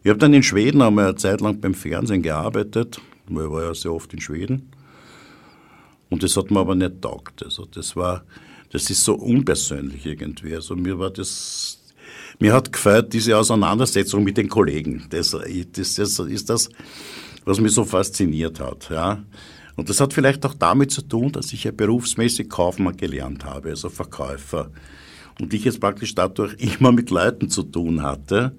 Ich 0.03 0.09
habe 0.09 0.19
dann 0.19 0.33
in 0.33 0.43
Schweden 0.43 0.83
einmal 0.83 1.09
eine 1.09 1.17
Zeit 1.17 1.41
lang 1.41 1.61
beim 1.61 1.75
Fernsehen 1.75 2.23
gearbeitet, 2.23 3.01
weil 3.29 3.45
ich 3.45 3.51
war 3.51 3.63
ja 3.65 3.75
sehr 3.75 3.93
oft 3.93 4.13
in 4.13 4.21
Schweden. 4.21 4.71
Und 6.09 6.23
das 6.23 6.37
hat 6.37 6.51
mir 6.51 6.61
aber 6.61 6.75
nicht 6.75 7.03
taugt. 7.03 7.45
Also 7.45 7.67
das 7.67 7.95
war, 7.97 8.25
das 8.71 8.91
ist 8.91 9.05
so 9.05 9.15
unpersönlich 9.15 10.05
irgendwie. 10.07 10.55
Also 10.55 10.75
mir 10.75 10.99
war 10.99 11.11
das, 11.11 11.81
mir 12.39 12.53
hat 12.53 12.73
gefällt 12.73 13.13
diese 13.13 13.37
Auseinandersetzung 13.37 14.25
mit 14.25 14.37
den 14.37 14.49
Kollegen. 14.49 15.07
Das, 15.11 15.31
das, 15.31 15.95
das 15.95 16.19
ist 16.19 16.51
das, 16.51 16.69
was 17.45 17.61
mich 17.61 17.73
so 17.73 17.85
fasziniert 17.85 18.61
hat, 18.61 18.91
ja. 18.91 19.23
Und 19.77 19.89
das 19.89 20.01
hat 20.01 20.13
vielleicht 20.13 20.45
auch 20.45 20.55
damit 20.55 20.91
zu 20.91 21.01
tun, 21.01 21.33
dass 21.33 21.53
ich 21.53 21.65
ja 21.65 21.71
berufsmäßig 21.71 22.51
Kaufmann 22.51 22.97
gelernt 22.97 23.45
habe, 23.45 23.71
also 23.71 23.89
Verkäufer. 23.89 24.71
Und 25.41 25.55
ich 25.55 25.65
jetzt 25.65 25.81
praktisch 25.81 26.15
dadurch 26.15 26.55
immer 26.79 26.93
mit 26.93 27.11
Leuten 27.11 27.49
zu 27.49 27.63
tun 27.63 28.03
hatte 28.03 28.53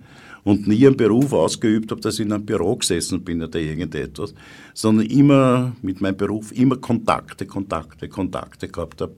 und 0.43 0.67
nie 0.67 0.85
einen 0.87 0.97
Beruf 0.97 1.33
ausgeübt 1.33 1.91
habe, 1.91 2.01
dass 2.01 2.15
ich 2.15 2.25
in 2.25 2.33
einem 2.33 2.45
Büro 2.45 2.75
gesessen 2.75 3.23
bin 3.23 3.43
oder 3.43 3.59
irgendetwas, 3.59 4.33
sondern 4.73 5.05
immer 5.05 5.75
mit 5.81 6.01
meinem 6.01 6.17
Beruf 6.17 6.51
immer 6.51 6.77
Kontakte, 6.77 7.45
Kontakte, 7.45 8.09
Kontakte 8.09 8.67
gehabt 8.67 9.01
habe. 9.01 9.13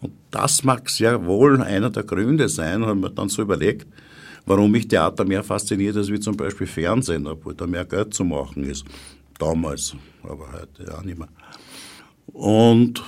Und 0.00 0.12
das 0.30 0.64
mag 0.64 0.88
sehr 0.88 1.24
wohl 1.26 1.60
einer 1.60 1.90
der 1.90 2.02
Gründe 2.02 2.48
sein, 2.48 2.84
haben 2.84 3.00
wir 3.00 3.10
dann 3.10 3.28
so 3.28 3.42
überlegt, 3.42 3.86
warum 4.46 4.70
mich 4.70 4.88
Theater 4.88 5.24
mehr 5.24 5.42
fasziniert 5.42 5.96
als 5.96 6.10
wie 6.10 6.20
zum 6.20 6.36
Beispiel 6.36 6.66
Fernsehen, 6.66 7.26
obwohl 7.26 7.54
da 7.54 7.66
mehr 7.66 7.84
Geld 7.84 8.14
zu 8.14 8.24
machen 8.24 8.64
ist. 8.64 8.84
Damals, 9.38 9.96
aber 10.22 10.52
heute 10.52 10.84
ja 10.84 11.02
nicht 11.02 11.18
mehr. 11.18 11.28
Und 12.26 13.02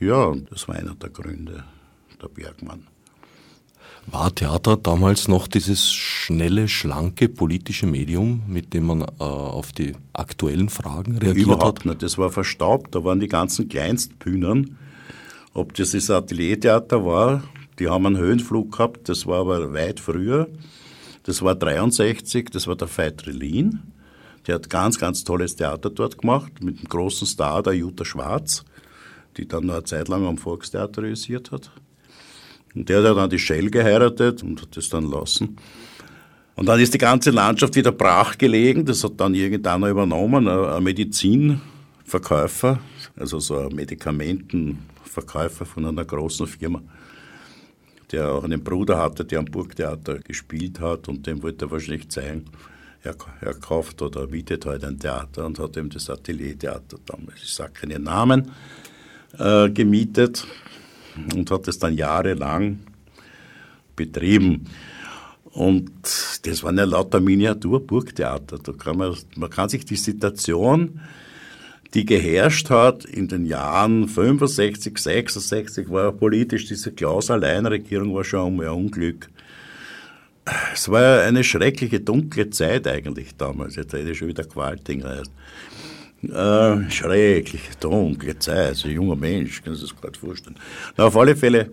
ja, 0.00 0.34
das 0.50 0.68
war 0.68 0.76
einer 0.76 0.94
der 0.94 1.10
Gründe, 1.10 1.64
der 2.20 2.28
Bergmann. 2.28 2.93
War 4.06 4.34
Theater 4.34 4.76
damals 4.76 5.28
noch 5.28 5.48
dieses 5.48 5.90
schnelle, 5.90 6.68
schlanke 6.68 7.28
politische 7.28 7.86
Medium, 7.86 8.42
mit 8.46 8.74
dem 8.74 8.86
man 8.86 9.02
äh, 9.02 9.04
auf 9.18 9.72
die 9.72 9.94
aktuellen 10.12 10.68
Fragen 10.68 11.16
reagiert 11.18 11.46
Überhaupt 11.46 11.80
hat? 11.80 11.86
nicht. 11.86 12.02
Das 12.02 12.18
war 12.18 12.30
verstaubt. 12.30 12.94
Da 12.94 13.02
waren 13.02 13.20
die 13.20 13.28
ganzen 13.28 13.68
Kleinstbühnen. 13.68 14.76
Ob 15.54 15.74
das 15.74 15.92
das 15.92 16.10
Ateliertheater 16.10 17.04
war, 17.04 17.44
die 17.78 17.88
haben 17.88 18.06
einen 18.06 18.18
Höhenflug 18.18 18.72
gehabt. 18.72 19.08
Das 19.08 19.26
war 19.26 19.40
aber 19.40 19.72
weit 19.72 20.00
früher. 20.00 20.48
Das 21.22 21.40
war 21.42 21.54
63. 21.54 22.50
Das 22.50 22.66
war 22.66 22.76
der 22.76 22.88
Veit 22.94 23.26
Relin. 23.26 23.80
Der 24.46 24.56
hat 24.56 24.68
ganz, 24.68 24.98
ganz 24.98 25.24
tolles 25.24 25.56
Theater 25.56 25.88
dort 25.88 26.18
gemacht 26.18 26.62
mit 26.62 26.78
einem 26.78 26.88
großen 26.88 27.26
Star, 27.26 27.62
der 27.62 27.72
Jutta 27.72 28.04
Schwarz, 28.04 28.64
die 29.38 29.48
dann 29.48 29.64
noch 29.66 29.74
eine 29.74 29.84
Zeit 29.84 30.08
lang 30.08 30.26
am 30.26 30.36
Volkstheater 30.36 31.02
realisiert 31.02 31.50
hat. 31.50 31.70
Und 32.74 32.88
der 32.88 33.02
hat 33.02 33.16
dann 33.16 33.30
die 33.30 33.38
Shell 33.38 33.70
geheiratet 33.70 34.42
und 34.42 34.60
hat 34.60 34.76
das 34.76 34.88
dann 34.88 35.08
lassen. 35.10 35.56
Und 36.56 36.66
dann 36.66 36.78
ist 36.80 36.94
die 36.94 36.98
ganze 36.98 37.30
Landschaft 37.30 37.74
wieder 37.76 37.92
brach 37.92 38.38
gelegen. 38.38 38.84
Das 38.84 39.02
hat 39.04 39.12
dann 39.18 39.34
irgendeiner 39.34 39.88
übernommen, 39.88 40.46
ein 40.48 40.82
Medizinverkäufer, 40.82 42.78
also 43.16 43.40
so 43.40 43.58
ein 43.58 43.74
Medikamentenverkäufer 43.74 45.64
von 45.66 45.86
einer 45.86 46.04
großen 46.04 46.46
Firma, 46.46 46.82
der 48.12 48.32
auch 48.32 48.44
einen 48.44 48.62
Bruder 48.62 48.98
hatte, 48.98 49.24
der 49.24 49.40
am 49.40 49.46
Burgtheater 49.46 50.18
gespielt 50.20 50.78
hat 50.80 51.08
und 51.08 51.26
dem 51.26 51.42
wollte 51.42 51.64
er 51.66 51.70
wahrscheinlich 51.70 52.08
zeigen, 52.08 52.44
er, 53.02 53.16
er 53.40 53.54
kauft 53.54 54.00
oder 54.00 54.26
mietet 54.28 54.64
heute 54.64 54.86
halt 54.86 54.94
ein 54.94 54.98
Theater 54.98 55.44
und 55.46 55.58
hat 55.58 55.76
ihm 55.76 55.90
das 55.90 56.08
Ateliertheater 56.08 56.98
damals, 57.04 57.42
ich 57.42 57.52
sage 57.52 57.72
keine 57.72 57.98
Namen, 57.98 58.50
äh, 59.38 59.68
gemietet 59.70 60.46
und 61.34 61.50
hat 61.50 61.68
es 61.68 61.78
dann 61.78 61.94
jahrelang 61.94 62.80
betrieben. 63.96 64.66
Und 65.54 65.92
das 66.42 66.62
waren 66.64 66.76
ja 66.78 66.84
lauter 66.84 67.20
Miniatur-Burgtheater. 67.20 68.58
Da 68.58 68.72
kann 68.72 68.98
man, 68.98 69.14
man 69.36 69.50
kann 69.50 69.68
sich 69.68 69.84
die 69.84 69.96
Situation, 69.96 71.00
die 71.94 72.04
geherrscht 72.04 72.70
hat 72.70 73.04
in 73.04 73.28
den 73.28 73.46
Jahren 73.46 74.08
65, 74.08 74.98
66, 74.98 75.88
war 75.90 76.04
ja 76.04 76.10
politisch, 76.10 76.66
diese 76.66 76.90
Klaus-Allein-Regierung 76.90 78.12
war 78.14 78.24
schon 78.24 78.60
ein 78.60 78.68
Unglück. 78.68 79.30
Es 80.74 80.88
war 80.88 81.02
ja 81.02 81.20
eine 81.22 81.44
schreckliche, 81.44 82.00
dunkle 82.00 82.50
Zeit 82.50 82.88
eigentlich 82.88 83.36
damals. 83.36 83.76
Jetzt 83.76 83.94
rede 83.94 84.10
ich 84.10 84.18
schon 84.18 84.28
wieder 84.28 84.44
Qualtinger. 84.44 85.22
Äh, 86.30 86.90
schreckliche, 86.90 87.72
dunkle 87.80 88.38
Zeit, 88.38 88.76
so 88.76 88.88
ein 88.88 88.94
junger 88.94 89.16
Mensch, 89.16 89.62
Sie 89.64 89.74
sich 89.74 89.90
das 89.90 90.00
gerade 90.00 90.18
vorstellen. 90.18 90.56
Na, 90.96 91.04
auf 91.04 91.16
alle 91.16 91.36
Fälle, 91.36 91.70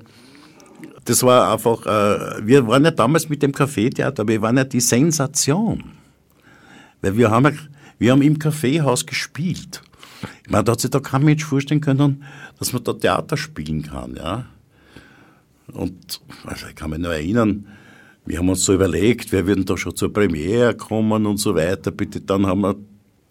das 1.05 1.23
war 1.23 1.51
einfach, 1.51 1.85
äh, 1.85 2.45
wir 2.45 2.67
waren 2.67 2.85
ja 2.85 2.91
damals 2.91 3.29
mit 3.29 3.41
dem 3.43 3.51
Kaffeetheater, 3.51 4.21
aber 4.21 4.33
wir 4.33 4.41
waren 4.41 4.57
ja 4.57 4.63
die 4.63 4.79
Sensation. 4.79 5.83
Weil 7.01 7.17
wir 7.17 7.31
haben, 7.31 7.57
wir 7.97 8.11
haben 8.11 8.21
im 8.21 8.37
Kaffeehaus 8.37 9.05
gespielt. 9.05 9.81
Ich 10.43 10.51
meine, 10.51 10.63
da 10.63 10.73
hat 10.73 10.81
sich 10.81 10.91
da 10.91 10.99
kein 10.99 11.23
Mensch 11.23 11.43
vorstellen 11.43 11.81
können, 11.81 12.23
dass 12.59 12.73
man 12.73 12.83
da 12.83 12.93
Theater 12.93 13.37
spielen 13.37 13.81
kann, 13.83 14.15
ja. 14.15 14.45
Und, 15.73 16.21
also 16.45 16.67
ich 16.67 16.75
kann 16.75 16.89
mich 16.89 16.99
nur 16.99 17.13
erinnern, 17.13 17.65
wir 18.25 18.37
haben 18.37 18.49
uns 18.49 18.63
so 18.63 18.73
überlegt, 18.73 19.31
wir 19.31 19.47
würden 19.47 19.65
da 19.65 19.77
schon 19.77 19.95
zur 19.95 20.13
Premiere 20.13 20.75
kommen 20.75 21.25
und 21.25 21.37
so 21.37 21.55
weiter. 21.55 21.91
Bitte, 21.91 22.21
dann 22.21 22.45
haben 22.45 22.61
wir 22.61 22.75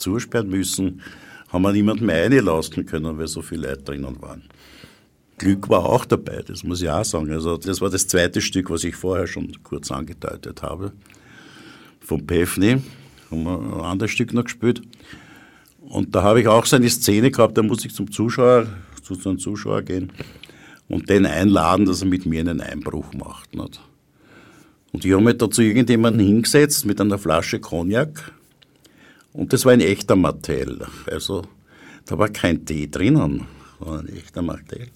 zusperren 0.01 0.49
müssen, 0.49 1.01
haben 1.49 1.63
wir 1.63 1.73
niemanden 1.73 2.07
mehr 2.07 2.25
reinlassen 2.25 2.87
können, 2.87 3.19
weil 3.19 3.27
so 3.27 3.43
viele 3.43 3.69
Leute 3.69 3.83
drinnen 3.83 4.21
waren. 4.21 4.43
Glück 5.39 5.69
war 5.69 5.87
auch 5.87 6.05
dabei, 6.05 6.43
das 6.47 6.65
muss 6.65 6.83
ich 6.83 6.91
auch 6.91 7.05
sagen. 7.05 7.31
Also 7.33 7.57
das 7.57 7.81
war 7.81 7.89
das 7.89 8.07
zweite 8.07 8.41
Stück, 8.41 8.71
was 8.71 8.85
ich 8.85 8.95
vorher 8.95 9.27
schon 9.27 9.51
kurz 9.63 9.91
angedeutet 9.91 10.63
habe. 10.63 10.93
von 12.01 12.27
Pefni, 12.27 12.83
haben 13.31 13.45
wir 13.45 13.59
ein 13.59 13.81
anderes 13.81 14.11
Stück 14.11 14.33
noch 14.33 14.45
gespielt. 14.45 14.83
Und 15.81 16.15
da 16.15 16.23
habe 16.23 16.41
ich 16.41 16.49
auch 16.49 16.67
so 16.67 16.77
eine 16.77 16.91
Szene 16.91 17.31
gehabt, 17.31 17.57
da 17.57 17.63
muss 17.63 17.85
ich 17.85 17.95
zum 17.95 18.11
Zuschauer, 18.11 18.67
zu 19.03 19.17
einem 19.25 19.39
Zuschauer 19.39 19.83
gehen 19.83 20.13
und 20.89 21.09
den 21.09 21.27
einladen, 21.27 21.87
dass 21.87 22.03
er 22.03 22.09
mit 22.09 22.27
mir 22.27 22.41
einen 22.41 22.61
Einbruch 22.61 23.13
macht. 23.15 23.55
Nicht? 23.55 23.81
Und 24.93 25.05
ich 25.05 25.13
habe 25.13 25.23
mich 25.23 25.39
da 25.39 25.49
zu 25.51 25.63
irgendjemandem 25.63 26.27
hingesetzt 26.27 26.85
mit 26.85 27.01
einer 27.01 27.19
Flasche 27.19 27.61
Cognac 27.61 28.33
und 29.33 29.53
das 29.53 29.65
war 29.65 29.73
ein 29.73 29.81
echter 29.81 30.17
Martell. 30.17 30.87
Also 31.07 31.43
da 32.07 32.19
war 32.19 32.29
kein 32.29 32.65
Tee 32.65 32.89
drinnen, 32.91 33.47
war 33.79 34.01
ein 34.01 34.09
echter 34.09 34.43
Martell. 34.43 34.89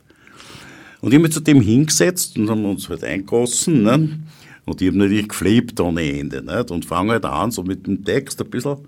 Und 1.01 1.11
ich 1.11 1.17
habe 1.17 1.25
mich 1.25 1.33
zu 1.33 1.41
dem 1.41 1.61
hingesetzt 1.61 2.39
und 2.39 2.49
haben 2.49 2.65
uns 2.65 2.89
halt 2.89 3.05
eingossen. 3.05 3.83
Ne? 3.83 4.21
Und 4.65 4.81
ich 4.81 4.89
habe 4.89 4.99
natürlich 4.99 5.29
geflebt 5.29 5.79
ohne 5.81 6.03
Ende. 6.03 6.43
Nicht? 6.43 6.71
Und 6.71 6.85
fange 6.87 7.13
halt 7.13 7.27
an, 7.27 7.51
so 7.51 7.63
mit 7.63 7.87
dem 7.87 8.05
Text 8.05 8.41
ein 8.41 8.49
bisschen. 8.49 8.79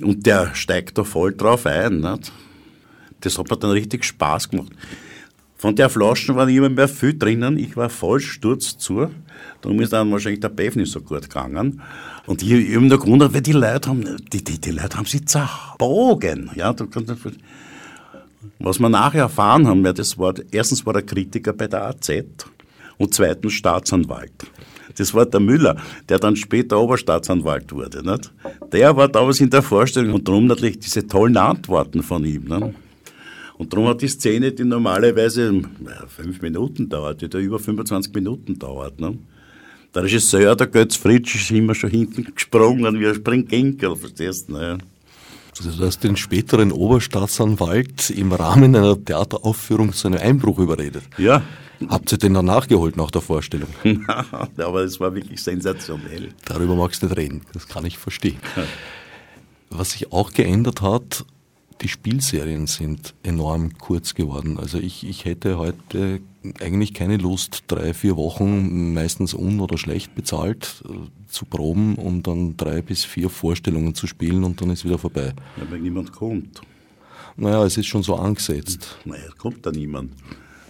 Und 0.00 0.24
der 0.24 0.54
steigt 0.54 0.98
da 0.98 1.04
voll 1.04 1.34
drauf 1.34 1.66
ein. 1.66 2.00
Nicht? 2.00 2.32
Das 3.20 3.38
hat 3.38 3.50
mir 3.50 3.56
dann 3.56 3.72
richtig 3.72 4.04
Spaß 4.04 4.50
gemacht. 4.50 4.72
Von 5.58 5.74
der 5.74 5.88
Flaschen 5.88 6.36
war 6.36 6.48
immer 6.48 6.68
mehr 6.68 6.88
viel 6.88 7.18
drinnen. 7.18 7.58
Ich 7.58 7.76
war 7.76 7.88
voll 7.88 8.20
Sturz 8.20 8.76
zu. 8.76 9.08
Darum 9.62 9.80
ist 9.80 9.92
dann 9.92 10.12
wahrscheinlich 10.12 10.40
der 10.40 10.50
Beef 10.50 10.76
nicht 10.76 10.92
so 10.92 11.00
gut 11.00 11.22
gegangen. 11.22 11.80
Und 12.26 12.42
ich, 12.42 12.52
ich 12.52 12.74
habe 12.74 12.84
mir 12.84 12.98
gewundert, 12.98 13.32
weil 13.32 13.40
die 13.40 13.52
Leute 13.52 13.88
haben, 13.88 14.04
die, 14.32 14.44
die, 14.44 14.60
die 14.60 14.70
Leute 14.70 14.98
haben 14.98 15.06
sie 15.06 15.24
zerbogen. 15.24 16.50
Ja, 16.56 16.72
du 16.72 16.86
kannst 16.86 17.08
nicht, 17.08 17.38
was 18.58 18.78
wir 18.78 18.88
nachher 18.88 19.22
erfahren 19.22 19.66
haben, 19.66 19.82
das 19.82 20.18
war, 20.18 20.34
erstens 20.50 20.84
war 20.84 20.94
er 20.94 21.02
Kritiker 21.02 21.52
bei 21.52 21.68
der 21.68 21.86
AZ 21.86 22.10
und 22.98 23.14
zweitens 23.14 23.54
Staatsanwalt. 23.54 24.32
Das 24.96 25.12
war 25.12 25.26
der 25.26 25.40
Müller, 25.40 25.76
der 26.08 26.18
dann 26.18 26.36
später 26.36 26.80
Oberstaatsanwalt 26.80 27.72
wurde. 27.72 28.08
Nicht? 28.08 28.32
Der 28.72 28.96
war 28.96 29.08
damals 29.08 29.40
in 29.40 29.50
der 29.50 29.62
Vorstellung 29.62 30.14
und 30.14 30.28
darum 30.28 30.46
natürlich 30.46 30.78
diese 30.78 31.06
tollen 31.06 31.36
Antworten 31.36 32.02
von 32.02 32.24
ihm. 32.24 32.44
Nicht? 32.44 32.74
Und 33.58 33.72
darum 33.72 33.88
hat 33.88 34.02
die 34.02 34.08
Szene, 34.08 34.52
die 34.52 34.64
normalerweise 34.64 35.62
fünf 36.08 36.42
Minuten 36.42 36.88
dauert, 36.88 37.22
die 37.22 37.28
da 37.28 37.38
über 37.38 37.58
25 37.58 38.12
Minuten 38.14 38.58
dauert. 38.58 39.00
Ne? 39.00 39.18
Der 39.94 40.02
Regisseur, 40.02 40.54
der 40.54 40.66
Götz 40.66 40.96
Fritsch, 40.96 41.36
ist 41.36 41.50
immer 41.50 41.74
schon 41.74 41.90
hinten 41.90 42.34
gesprungen 42.34 43.00
wie 43.00 43.06
ein 43.06 43.14
Springginkel, 43.14 43.96
verstehst 43.96 44.48
du? 44.48 44.54
Ne? 44.54 44.78
Also 45.58 45.70
du 45.70 45.86
hast 45.86 46.04
den 46.04 46.16
späteren 46.16 46.70
Oberstaatsanwalt 46.70 48.10
im 48.10 48.32
Rahmen 48.32 48.76
einer 48.76 49.02
Theateraufführung 49.02 49.94
zu 49.94 50.08
einem 50.08 50.20
Einbruch 50.20 50.58
überredet. 50.58 51.04
Ja. 51.16 51.42
Habt 51.88 52.12
ihr 52.12 52.18
den 52.18 52.34
dann 52.34 52.44
nachgeholt 52.44 52.96
nach 52.96 53.10
der 53.10 53.22
Vorstellung? 53.22 53.68
aber 54.58 54.82
es 54.82 55.00
war 55.00 55.14
wirklich 55.14 55.42
sensationell. 55.42 56.30
Darüber 56.44 56.74
magst 56.74 57.02
du 57.02 57.06
nicht 57.06 57.16
reden, 57.16 57.42
das 57.52 57.68
kann 57.68 57.86
ich 57.86 57.96
verstehen. 57.98 58.38
Was 59.70 59.92
sich 59.92 60.12
auch 60.12 60.32
geändert 60.32 60.80
hat, 60.82 61.24
die 61.80 61.88
Spielserien 61.88 62.66
sind 62.66 63.14
enorm 63.22 63.76
kurz 63.78 64.14
geworden. 64.14 64.58
Also 64.58 64.78
ich, 64.78 65.06
ich 65.06 65.24
hätte 65.24 65.58
heute 65.58 66.20
eigentlich 66.60 66.94
keine 66.94 67.16
Lust, 67.16 67.64
drei, 67.66 67.92
vier 67.92 68.16
Wochen 68.16 68.94
meistens 68.94 69.34
un- 69.34 69.60
oder 69.60 69.76
schlecht 69.78 70.14
bezahlt 70.14 70.82
äh, 70.88 70.92
zu 71.28 71.44
proben, 71.44 71.96
um 71.96 72.22
dann 72.22 72.56
drei 72.56 72.82
bis 72.82 73.04
vier 73.04 73.28
Vorstellungen 73.28 73.94
zu 73.94 74.06
spielen 74.06 74.44
und 74.44 74.60
dann 74.60 74.70
ist 74.70 74.84
wieder 74.84 74.98
vorbei. 74.98 75.34
Ja, 75.56 75.70
weil 75.70 75.80
niemand 75.80 76.12
kommt. 76.12 76.60
Naja, 77.36 77.64
es 77.64 77.76
ist 77.76 77.86
schon 77.86 78.02
so 78.02 78.14
angesetzt. 78.14 78.96
Naja, 79.04 79.28
kommt 79.36 79.66
da 79.66 79.70
niemand. 79.70 80.12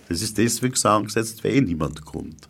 Das 0.09 0.23
ist 0.23 0.37
deswegen 0.37 0.75
so 0.75 0.89
angesetzt, 0.89 1.43
weil 1.45 1.55
eh 1.57 1.61
niemand 1.61 2.05
kommt. 2.05 2.49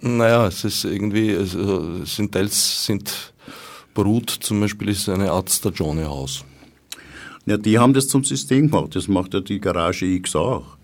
Naja, 0.00 0.46
es 0.46 0.64
ist 0.64 0.84
irgendwie, 0.84 1.34
also, 1.34 2.04
sind 2.04 2.32
teils 2.32 2.86
sind 2.86 3.32
Brut 3.94 4.28
zum 4.28 4.60
Beispiel 4.60 4.88
ist 4.88 5.08
eine 5.08 5.30
Art 5.30 5.50
Stagione-Haus. 5.50 6.44
Ja, 7.46 7.58
die 7.58 7.78
haben 7.78 7.92
das 7.92 8.08
zum 8.08 8.24
System 8.24 8.70
gemacht. 8.70 8.96
Das 8.96 9.06
macht 9.06 9.34
ja 9.34 9.40
die 9.40 9.60
Garage 9.60 10.06
X 10.06 10.34
auch. 10.34 10.76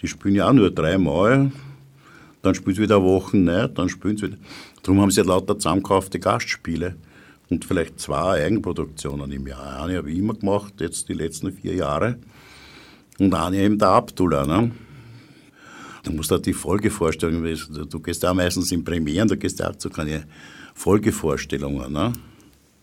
Die 0.00 0.06
spielen 0.06 0.36
ja 0.36 0.48
auch 0.48 0.52
nur 0.52 0.70
dreimal, 0.70 1.50
dann 2.42 2.54
spielen 2.54 2.76
sie 2.76 2.82
wieder 2.82 3.02
Wochen 3.02 3.44
nicht, 3.44 3.76
dann 3.76 3.88
spielen 3.88 4.16
sie 4.16 4.26
wieder. 4.26 4.36
Darum 4.82 5.00
haben 5.00 5.10
sie 5.10 5.20
ja 5.20 5.26
lauter 5.26 5.58
zusammengekaufte 5.58 6.20
Gastspiele 6.20 6.94
und 7.48 7.64
vielleicht 7.64 7.98
zwei 7.98 8.44
Eigenproduktionen 8.44 9.32
im 9.32 9.46
Jahr. 9.46 9.82
Eine 9.82 9.96
habe 9.96 10.10
ich 10.12 10.18
immer 10.18 10.34
gemacht, 10.34 10.74
jetzt 10.80 11.08
die 11.08 11.14
letzten 11.14 11.50
vier 11.52 11.74
Jahre. 11.74 12.18
Und 13.18 13.34
eine 13.34 13.56
eben 13.58 13.78
der 13.78 13.88
Abdullah. 13.88 14.46
Ne? 14.46 14.70
Du 16.04 16.12
musst 16.12 16.30
halt 16.30 16.46
die 16.46 16.52
Folgevorstellung, 16.52 17.42
du 17.42 18.00
gehst 18.00 18.22
ja 18.22 18.32
meistens 18.32 18.70
in 18.70 18.84
Premieren, 18.84 19.26
du 19.26 19.36
gehst 19.36 19.58
ja 19.58 19.70
auch 19.70 19.76
zu 19.76 19.90
keine 19.90 20.24
Folgevorstellungen. 20.74 21.92
Ne? 21.92 22.12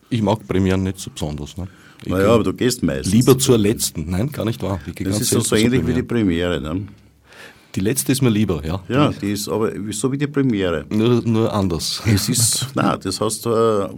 Ich 0.10 0.22
mag 0.22 0.46
Premieren 0.48 0.84
nicht 0.84 1.00
so 1.00 1.12
besonders. 1.12 1.56
Ne? 1.56 1.68
Naja, 2.06 2.34
aber 2.34 2.44
du 2.44 2.54
gehst 2.54 2.84
meistens. 2.84 3.14
Lieber 3.14 3.38
zur 3.38 3.58
letzten. 3.58 4.10
Nein, 4.10 4.32
gar 4.32 4.46
nicht 4.46 4.62
wahr. 4.62 4.80
das 4.86 5.22
ist 5.22 5.30
so, 5.30 5.40
so 5.40 5.56
ähnlich 5.56 5.86
wie 5.86 5.94
die 5.94 6.04
Premiere. 6.04 6.62
Ne? 6.62 6.88
Die 7.76 7.80
letzte 7.80 8.12
ist 8.12 8.22
mir 8.22 8.30
lieber, 8.30 8.64
ja. 8.64 8.84
Ja, 8.88 9.12
die 9.12 9.32
ist 9.32 9.50
aber 9.50 9.72
so 9.92 10.12
wie 10.12 10.18
die 10.18 10.28
Premiere. 10.28 10.86
Nur, 10.90 11.22
nur 11.24 11.52
anders. 11.52 12.04
Es 12.06 12.30
ist, 12.30 12.68
nein, 12.76 13.00
das 13.02 13.20
hast 13.20 13.46
du 13.46 13.50
äh, 13.50 13.90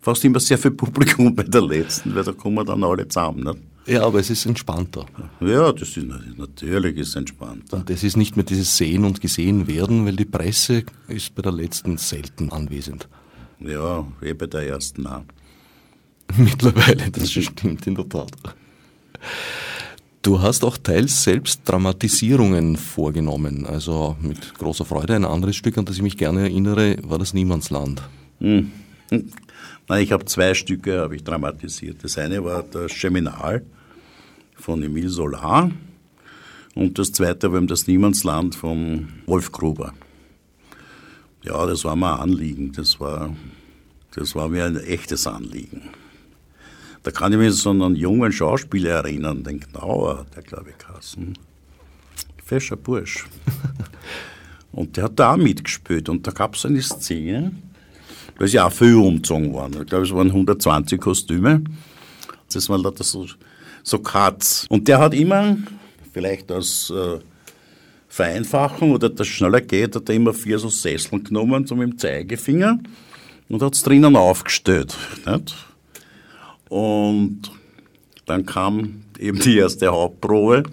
fast 0.00 0.24
immer 0.24 0.40
sehr 0.40 0.58
viel 0.58 0.72
Publikum 0.72 1.34
bei 1.36 1.44
der 1.44 1.62
letzten, 1.62 2.14
weil 2.14 2.24
da 2.24 2.32
kommen 2.32 2.66
dann 2.66 2.82
alle 2.82 3.06
zusammen. 3.06 3.44
Nicht? 3.44 3.58
Ja, 3.86 4.04
aber 4.04 4.18
es 4.18 4.28
ist 4.28 4.44
entspannter. 4.44 5.06
Ja, 5.40 5.72
das 5.72 5.96
ist 5.96 6.06
natürlich 6.36 6.98
ist 6.98 7.16
entspannter. 7.16 7.78
Und 7.78 7.88
es 7.88 8.04
ist 8.04 8.16
nicht 8.16 8.36
mehr 8.36 8.44
dieses 8.44 8.76
Sehen 8.76 9.04
und 9.04 9.20
Gesehen 9.20 9.66
werden, 9.66 10.04
weil 10.04 10.16
die 10.16 10.26
Presse 10.26 10.84
ist 11.06 11.34
bei 11.34 11.40
der 11.40 11.52
letzten 11.52 11.96
selten 11.96 12.50
anwesend. 12.50 13.08
Ja, 13.60 14.06
eh 14.20 14.34
bei 14.34 14.46
der 14.46 14.68
ersten 14.68 15.06
auch. 15.06 15.22
Mittlerweile, 16.36 17.10
das 17.10 17.30
stimmt 17.30 17.86
in 17.86 17.94
der 17.94 18.08
Tat. 18.08 18.32
Du 20.22 20.42
hast 20.42 20.64
auch 20.64 20.76
teils 20.76 21.22
selbst 21.22 21.62
Dramatisierungen 21.64 22.76
vorgenommen, 22.76 23.64
also 23.64 24.16
mit 24.20 24.54
großer 24.58 24.84
Freude. 24.84 25.14
Ein 25.14 25.24
anderes 25.24 25.56
Stück, 25.56 25.78
an 25.78 25.84
das 25.84 25.96
ich 25.96 26.02
mich 26.02 26.16
gerne 26.16 26.42
erinnere, 26.42 26.96
war 27.02 27.18
das 27.18 27.34
Niemandsland. 27.34 28.02
Hm. 28.40 28.70
Nein, 29.10 30.02
ich 30.02 30.12
habe 30.12 30.24
zwei 30.26 30.52
Stücke 30.54 31.00
habe 31.00 31.16
ich 31.16 31.24
dramatisiert. 31.24 32.04
Das 32.04 32.18
eine 32.18 32.44
war 32.44 32.62
das 32.62 32.92
Geminal 33.00 33.64
von 34.54 34.82
Emile 34.82 35.08
Solar 35.08 35.70
und 36.74 36.98
das 36.98 37.12
zweite 37.12 37.52
war 37.52 37.60
das 37.62 37.86
Niemandsland 37.86 38.54
von 38.54 39.08
Wolf 39.26 39.50
Gruber. 39.50 39.94
Ja, 41.42 41.64
das 41.64 41.84
war 41.84 41.96
mir 41.96 42.14
ein 42.14 42.20
Anliegen. 42.20 42.72
Das 42.72 43.00
war, 43.00 43.34
das 44.14 44.34
war 44.34 44.48
mir 44.48 44.66
ein 44.66 44.76
echtes 44.76 45.26
Anliegen. 45.26 45.82
Da 47.08 47.12
kann 47.12 47.32
ich 47.32 47.38
mich 47.38 47.54
so 47.54 47.70
an 47.70 47.80
einen 47.80 47.96
jungen 47.96 48.30
Schauspieler 48.30 48.90
erinnern, 48.90 49.42
den 49.42 49.60
Gnauer, 49.60 50.26
der 50.36 50.42
glaube 50.42 50.68
ich 50.68 50.76
Kassen. 50.76 51.38
Fescher 52.44 52.76
Bursch. 52.76 53.24
und 54.72 54.94
der 54.94 55.04
hat 55.04 55.18
da 55.18 55.32
auch 55.32 55.38
mitgespielt. 55.38 56.10
Und 56.10 56.26
da 56.26 56.32
gab 56.32 56.54
es 56.54 56.66
eine 56.66 56.82
Szene, 56.82 57.52
da 58.38 58.44
ist 58.44 58.52
ja 58.52 58.66
auch 58.66 58.72
viel 58.72 58.94
umgezogen 58.96 59.54
worden. 59.54 59.78
Ich 59.80 59.86
glaube, 59.86 60.04
es 60.04 60.12
waren 60.12 60.26
120 60.26 61.00
Kostüme. 61.00 61.64
Das 62.52 62.68
waren 62.68 62.82
lauter 62.82 63.04
so, 63.04 63.26
so 63.82 64.00
Cuts. 64.00 64.66
Und 64.68 64.86
der 64.86 64.98
hat 64.98 65.14
immer, 65.14 65.56
vielleicht 66.12 66.52
aus 66.52 66.90
äh, 66.90 67.20
Vereinfachung 68.06 68.92
oder 68.92 69.08
dass 69.08 69.26
es 69.26 69.32
schneller 69.32 69.62
geht, 69.62 69.96
hat 69.96 70.10
er 70.10 70.14
immer 70.14 70.34
vier 70.34 70.58
so 70.58 70.68
Sesseln 70.68 71.24
genommen, 71.24 71.66
so 71.66 71.74
mit 71.74 71.90
dem 71.90 71.96
Zeigefinger 71.96 72.78
und 73.48 73.62
hat 73.62 73.74
es 73.74 73.82
drinnen 73.82 74.14
aufgestellt. 74.14 74.94
Nicht? 75.24 75.67
Und 76.68 77.50
dann 78.26 78.44
kam 78.46 79.04
eben 79.18 79.38
die 79.38 79.56
erste 79.56 79.88
Hauptprobe 79.88 80.64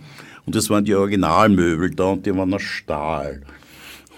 und 0.45 0.55
das 0.55 0.69
waren 0.69 0.85
die 0.85 0.95
Originalmöbel 0.95 1.91
da 1.91 2.05
und 2.05 2.25
die 2.25 2.35
waren 2.35 2.53
aus 2.53 2.61
Stahl. 2.61 3.41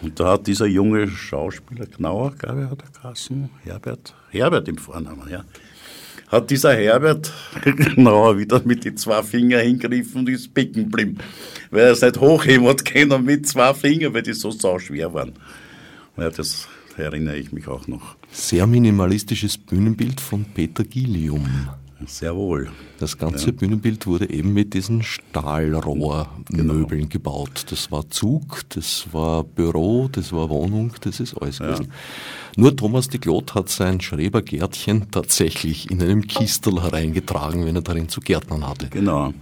Und 0.01 0.19
da 0.19 0.33
hat 0.33 0.47
dieser 0.47 0.67
junge 0.67 1.07
Schauspieler, 1.07 1.87
Knauer, 1.87 2.33
glaube 2.35 2.63
ich, 2.63 2.69
hat 2.69 2.83
er 2.83 3.01
Kassen, 3.01 3.49
Herbert, 3.63 4.13
Herbert 4.29 4.67
im 4.67 4.77
Vornamen, 4.77 5.27
ja, 5.29 5.43
hat 6.27 6.49
dieser 6.49 6.75
Herbert 6.75 7.31
Knauer 7.61 8.37
wieder 8.37 8.61
mit 8.65 8.83
den 8.83 8.97
zwei 8.97 9.23
Fingern 9.23 9.61
hingegriffen 9.61 10.21
und 10.21 10.29
ist 10.29 10.53
bicken 10.53 10.83
geblieben. 10.83 11.17
Weil 11.71 11.85
er 11.85 11.91
es 11.91 12.01
nicht 12.01 12.19
hochheben 12.19 12.67
hat 12.67 12.85
können 12.85 13.23
mit 13.23 13.47
zwei 13.47 13.73
Fingern, 13.73 14.13
weil 14.13 14.23
die 14.23 14.33
so 14.33 14.51
sauschwer 14.51 15.13
waren. 15.13 15.33
Ja, 16.17 16.29
das 16.29 16.67
erinnere 16.97 17.37
ich 17.37 17.51
mich 17.51 17.67
auch 17.67 17.87
noch. 17.87 18.15
Sehr 18.31 18.67
minimalistisches 18.67 19.57
Bühnenbild 19.57 20.19
von 20.19 20.45
Peter 20.45 20.83
Gillium. 20.83 21.47
Sehr 22.05 22.35
wohl. 22.35 22.69
Das 22.99 23.17
ganze 23.17 23.47
ja. 23.47 23.51
Bühnenbild 23.53 24.05
wurde 24.05 24.29
eben 24.29 24.53
mit 24.53 24.75
diesen 24.75 25.01
Stahlrohrmöbeln 25.01 27.01
genau. 27.01 27.09
gebaut. 27.09 27.65
Das 27.71 27.91
war 27.91 28.07
Zug, 28.09 28.61
das 28.69 29.07
war 29.11 29.43
Büro, 29.43 30.07
das 30.11 30.31
war 30.31 30.49
Wohnung, 30.49 30.93
das 31.01 31.19
ist 31.19 31.35
alles 31.35 31.57
gewesen. 31.57 31.85
Ja. 31.85 31.91
Nur 32.55 32.75
Thomas 32.75 33.07
de 33.07 33.19
Glot 33.19 33.55
hat 33.55 33.69
sein 33.69 33.99
Schrebergärtchen 33.99 35.09
tatsächlich 35.09 35.89
in 35.89 36.01
einem 36.01 36.27
Kistel 36.27 36.83
hereingetragen, 36.83 37.65
wenn 37.65 37.75
er 37.75 37.81
darin 37.81 38.09
zu 38.09 38.21
Gärtnern 38.21 38.67
hatte. 38.67 38.89
Genau. 38.89 39.33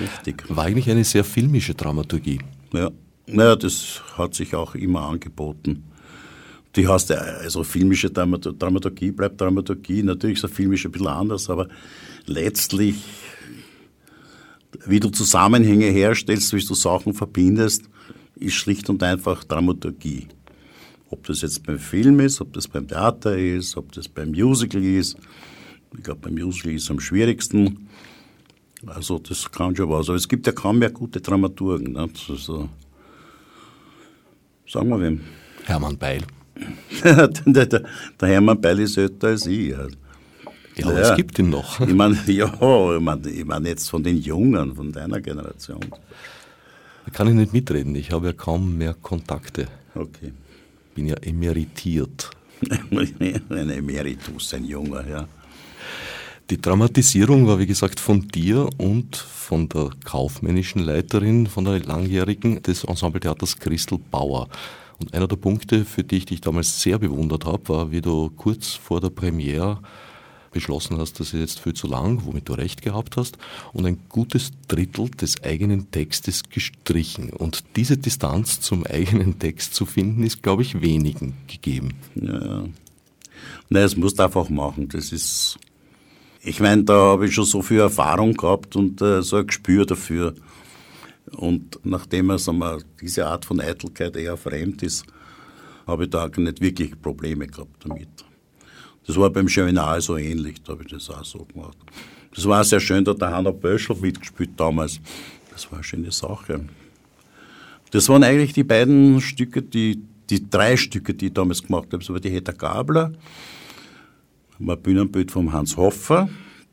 Richtig. 0.00 0.44
War 0.48 0.64
eigentlich 0.64 0.90
eine 0.90 1.04
sehr 1.04 1.22
filmische 1.22 1.74
Dramaturgie. 1.74 2.40
Ja. 2.72 2.90
Naja, 3.28 3.56
das 3.56 4.02
hat 4.16 4.34
sich 4.34 4.54
auch 4.54 4.74
immer 4.74 5.02
angeboten 5.02 5.84
Die 6.76 6.86
heißt 6.86 7.10
also 7.10 7.64
filmische 7.64 8.10
Dramaturgie 8.10 9.10
bleibt 9.10 9.40
Dramaturgie. 9.40 10.02
Natürlich 10.02 10.36
ist 10.36 10.42
der 10.42 10.50
filmisch 10.50 10.84
ein 10.84 10.92
bisschen 10.92 11.06
anders, 11.06 11.48
aber 11.48 11.68
letztlich, 12.26 12.96
wie 14.84 15.00
du 15.00 15.08
Zusammenhänge 15.08 15.86
herstellst, 15.86 16.52
wie 16.52 16.62
du 16.62 16.74
Sachen 16.74 17.14
verbindest, 17.14 17.84
ist 18.34 18.54
schlicht 18.54 18.90
und 18.90 19.02
einfach 19.02 19.42
Dramaturgie. 19.44 20.28
Ob 21.08 21.26
das 21.26 21.40
jetzt 21.40 21.64
beim 21.64 21.78
Film 21.78 22.20
ist, 22.20 22.42
ob 22.42 22.52
das 22.52 22.68
beim 22.68 22.86
Theater 22.86 23.38
ist, 23.38 23.76
ob 23.78 23.92
das 23.92 24.06
beim 24.06 24.32
Musical 24.32 24.84
ist. 24.84 25.16
Ich 25.96 26.02
glaube, 26.02 26.20
beim 26.20 26.34
Musical 26.34 26.72
ist 26.72 26.82
es 26.82 26.90
am 26.90 27.00
schwierigsten. 27.00 27.88
Also 28.84 29.18
das 29.18 29.50
kann 29.50 29.74
schon 29.74 29.88
was. 29.88 30.10
Aber 30.10 30.16
es 30.16 30.28
gibt 30.28 30.46
ja 30.46 30.52
kaum 30.52 30.78
mehr 30.80 30.90
gute 30.90 31.22
Dramaturgen. 31.22 31.94
Nicht? 31.94 32.28
Also, 32.28 32.68
sagen 34.68 34.90
wir 34.90 35.00
wem. 35.00 35.20
Hermann 35.64 35.96
Beil. 35.96 36.22
der, 37.46 37.66
der, 37.66 37.82
Hermann 38.28 38.60
Beil 38.60 38.80
ist 38.80 38.96
älter 38.96 39.28
als 39.28 39.46
ich. 39.46 39.70
Ja, 39.70 39.86
ja 40.76 40.86
aber 40.86 41.00
es 41.00 41.16
gibt 41.16 41.38
ihn 41.38 41.50
noch. 41.50 41.80
Ich 41.80 41.94
meine, 41.94 42.18
ja, 42.26 42.46
ich 42.46 43.00
meine 43.00 43.28
ich 43.28 43.44
mein 43.44 43.64
jetzt 43.66 43.90
von 43.90 44.02
den 44.02 44.18
Jungen, 44.18 44.74
von 44.74 44.92
deiner 44.92 45.20
Generation. 45.20 45.80
Da 47.04 47.12
kann 47.12 47.28
ich 47.28 47.34
nicht 47.34 47.52
mitreden. 47.52 47.94
Ich 47.94 48.10
habe 48.10 48.26
ja 48.26 48.32
kaum 48.32 48.76
mehr 48.76 48.94
Kontakte. 48.94 49.68
Okay. 49.94 50.32
Bin 50.94 51.06
ja 51.06 51.16
emeritiert. 51.16 52.30
ein 52.70 53.70
Emeritus, 53.70 54.54
ein 54.54 54.64
Junger, 54.64 55.06
ja. 55.06 55.28
Die 56.48 56.60
Dramatisierung 56.60 57.46
war, 57.46 57.58
wie 57.58 57.66
gesagt, 57.66 57.98
von 57.98 58.28
dir 58.28 58.68
und 58.78 59.16
von 59.16 59.68
der 59.68 59.90
kaufmännischen 60.04 60.80
Leiterin, 60.80 61.48
von 61.48 61.64
der 61.64 61.80
langjährigen 61.80 62.62
des 62.62 62.84
Ensembletheaters 62.84 63.58
Christel 63.58 63.98
Bauer. 63.98 64.48
Und 64.98 65.14
einer 65.14 65.28
der 65.28 65.36
Punkte, 65.36 65.84
für 65.84 66.04
die 66.04 66.18
ich 66.18 66.26
dich 66.26 66.40
damals 66.40 66.80
sehr 66.80 66.98
bewundert 66.98 67.44
habe, 67.44 67.68
war, 67.68 67.90
wie 67.90 68.00
du 68.00 68.30
kurz 68.30 68.74
vor 68.74 69.00
der 69.00 69.10
Premiere 69.10 69.80
beschlossen 70.56 70.96
hast, 70.96 71.20
das 71.20 71.34
ist 71.34 71.40
jetzt 71.40 71.60
viel 71.60 71.74
zu 71.74 71.86
lang, 71.86 72.22
womit 72.24 72.48
du 72.48 72.54
recht 72.54 72.80
gehabt 72.80 73.18
hast, 73.18 73.36
und 73.74 73.84
ein 73.84 73.98
gutes 74.08 74.52
Drittel 74.68 75.10
des 75.10 75.42
eigenen 75.42 75.90
Textes 75.90 76.44
gestrichen. 76.48 77.28
Und 77.30 77.64
diese 77.76 77.98
Distanz 77.98 78.60
zum 78.62 78.86
eigenen 78.86 79.38
Text 79.38 79.74
zu 79.74 79.84
finden, 79.84 80.22
ist, 80.22 80.42
glaube 80.42 80.62
ich, 80.62 80.80
wenigen 80.80 81.34
gegeben. 81.46 81.90
Ja. 82.14 82.64
Nein, 83.68 83.82
es 83.82 83.96
musst 83.96 84.18
einfach 84.18 84.48
machen. 84.48 84.88
Das 84.88 85.12
ist, 85.12 85.58
ich 86.42 86.60
meine, 86.60 86.84
da 86.84 86.94
habe 86.94 87.26
ich 87.26 87.34
schon 87.34 87.44
so 87.44 87.60
viel 87.60 87.80
Erfahrung 87.80 88.32
gehabt 88.32 88.76
und 88.76 89.02
äh, 89.02 89.22
so 89.22 89.36
ein 89.36 89.46
Gespür 89.46 89.84
dafür. 89.84 90.34
Und 91.32 91.80
nachdem 91.82 92.30
er 92.30 92.38
sagen 92.38 92.58
wir, 92.58 92.78
diese 93.00 93.26
Art 93.26 93.44
von 93.44 93.60
Eitelkeit 93.60 94.16
eher 94.16 94.36
fremd 94.36 94.82
ist, 94.82 95.04
habe 95.86 96.04
ich 96.04 96.10
da 96.10 96.28
nicht 96.28 96.60
wirklich 96.60 97.00
Probleme 97.00 97.46
gehabt 97.46 97.84
damit. 97.84 98.08
Das 99.06 99.16
war 99.16 99.30
beim 99.30 99.48
Seminar 99.48 100.00
so 100.00 100.16
ähnlich, 100.16 100.62
da 100.62 100.72
habe 100.72 100.82
ich 100.82 100.90
das 100.90 101.08
auch 101.10 101.24
so 101.24 101.44
gemacht. 101.44 101.76
Das 102.34 102.44
war 102.46 102.64
sehr 102.64 102.80
schön, 102.80 103.04
da 103.04 103.12
hat 103.12 103.20
der 103.20 103.30
Hanna 103.30 103.50
Böschel 103.50 103.96
mitgespielt 103.96 104.50
damals. 104.56 105.00
Das 105.52 105.70
war 105.70 105.78
eine 105.78 105.84
schöne 105.84 106.10
Sache. 106.10 106.64
Das 107.92 108.08
waren 108.08 108.24
eigentlich 108.24 108.52
die 108.52 108.64
beiden 108.64 109.20
Stücke, 109.20 109.62
die, 109.62 110.02
die 110.28 110.50
drei 110.50 110.76
Stücke, 110.76 111.14
die 111.14 111.26
ich 111.26 111.32
damals 111.32 111.62
gemacht 111.62 111.86
habe. 111.86 111.98
Das 111.98 112.10
war 112.10 112.20
die 112.20 112.30
Heta 112.30 112.52
Gabler, 112.52 113.12
ein 114.58 114.82
Bühnenbild 114.82 115.30
vom 115.30 115.52
Hans 115.52 115.76
Hoffer, 115.76 116.28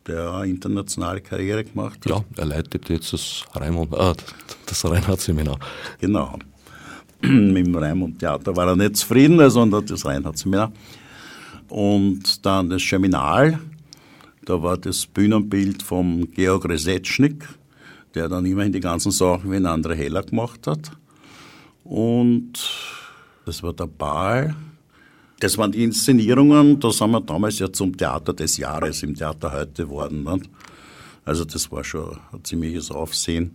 der 0.08 0.34
eine 0.34 0.52
internationale 0.52 1.22
Karriere 1.22 1.64
gemacht 1.64 2.00
hat. 2.06 2.10
Ja, 2.10 2.24
er 2.38 2.46
leitet 2.46 2.90
jetzt 2.90 3.14
das 3.14 3.44
Raimund, 3.54 3.94
äh, 3.94 4.14
das 4.66 4.86
Reinhardt-Seminar. 4.86 5.60
Genau. 6.00 6.38
Mit 7.22 7.68
dem 7.68 7.76
Raimund-Theater 7.76 8.56
war 8.56 8.68
er 8.68 8.76
nicht 8.76 8.98
zufrieden, 8.98 9.50
sondern 9.50 9.86
das 9.86 10.06
Reinhardt-Seminar. 10.06 10.72
Und 11.70 12.46
dann 12.46 12.70
das 12.70 12.82
Scheminal, 12.82 13.60
da 14.46 14.62
war 14.62 14.78
das 14.78 15.06
Bühnenbild 15.06 15.82
vom 15.82 16.30
Georg 16.32 16.66
Resetschnik, 16.66 17.48
der 18.14 18.30
dann 18.30 18.46
immerhin 18.46 18.74
die 18.74 18.80
ganzen 18.80 19.12
Sachen 19.12 19.52
wie 19.52 19.56
ein 19.56 19.66
anderer 19.66 19.96
Heller 19.96 20.24
gemacht 20.24 20.68
hat. 20.68 20.92
Und 21.84 22.54
das 23.46 23.64
war 23.64 23.74
der 23.74 23.88
Ball. 23.88 24.56
Das 25.44 25.58
waren 25.58 25.74
die 25.74 25.84
Inszenierungen, 25.84 26.80
da 26.80 26.90
sind 26.90 27.12
wir 27.12 27.20
damals 27.20 27.60
ja 27.60 27.70
zum 27.70 27.98
Theater 27.98 28.34
des 28.34 28.56
Jahres 28.56 29.04
im 29.04 29.14
Theater 29.14 29.52
heute 29.52 29.90
worden. 29.90 30.24
Ne? 30.24 30.40
Also 31.26 31.44
das 31.44 31.70
war 31.70 31.84
schon 31.84 32.18
ein 32.32 32.42
ziemliches 32.46 32.90
Aufsehen. 32.90 33.52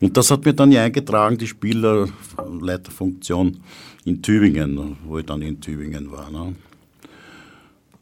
Und 0.00 0.16
das 0.16 0.30
hat 0.30 0.46
mir 0.46 0.54
dann 0.54 0.72
ja 0.72 0.84
eingetragen, 0.84 1.36
die 1.36 1.46
Spielerleiterfunktion 1.46 3.60
in 4.06 4.22
Tübingen, 4.22 4.96
wo 5.04 5.18
ich 5.18 5.26
dann 5.26 5.42
in 5.42 5.60
Tübingen 5.60 6.10
war. 6.10 6.30
Ne? 6.30 6.56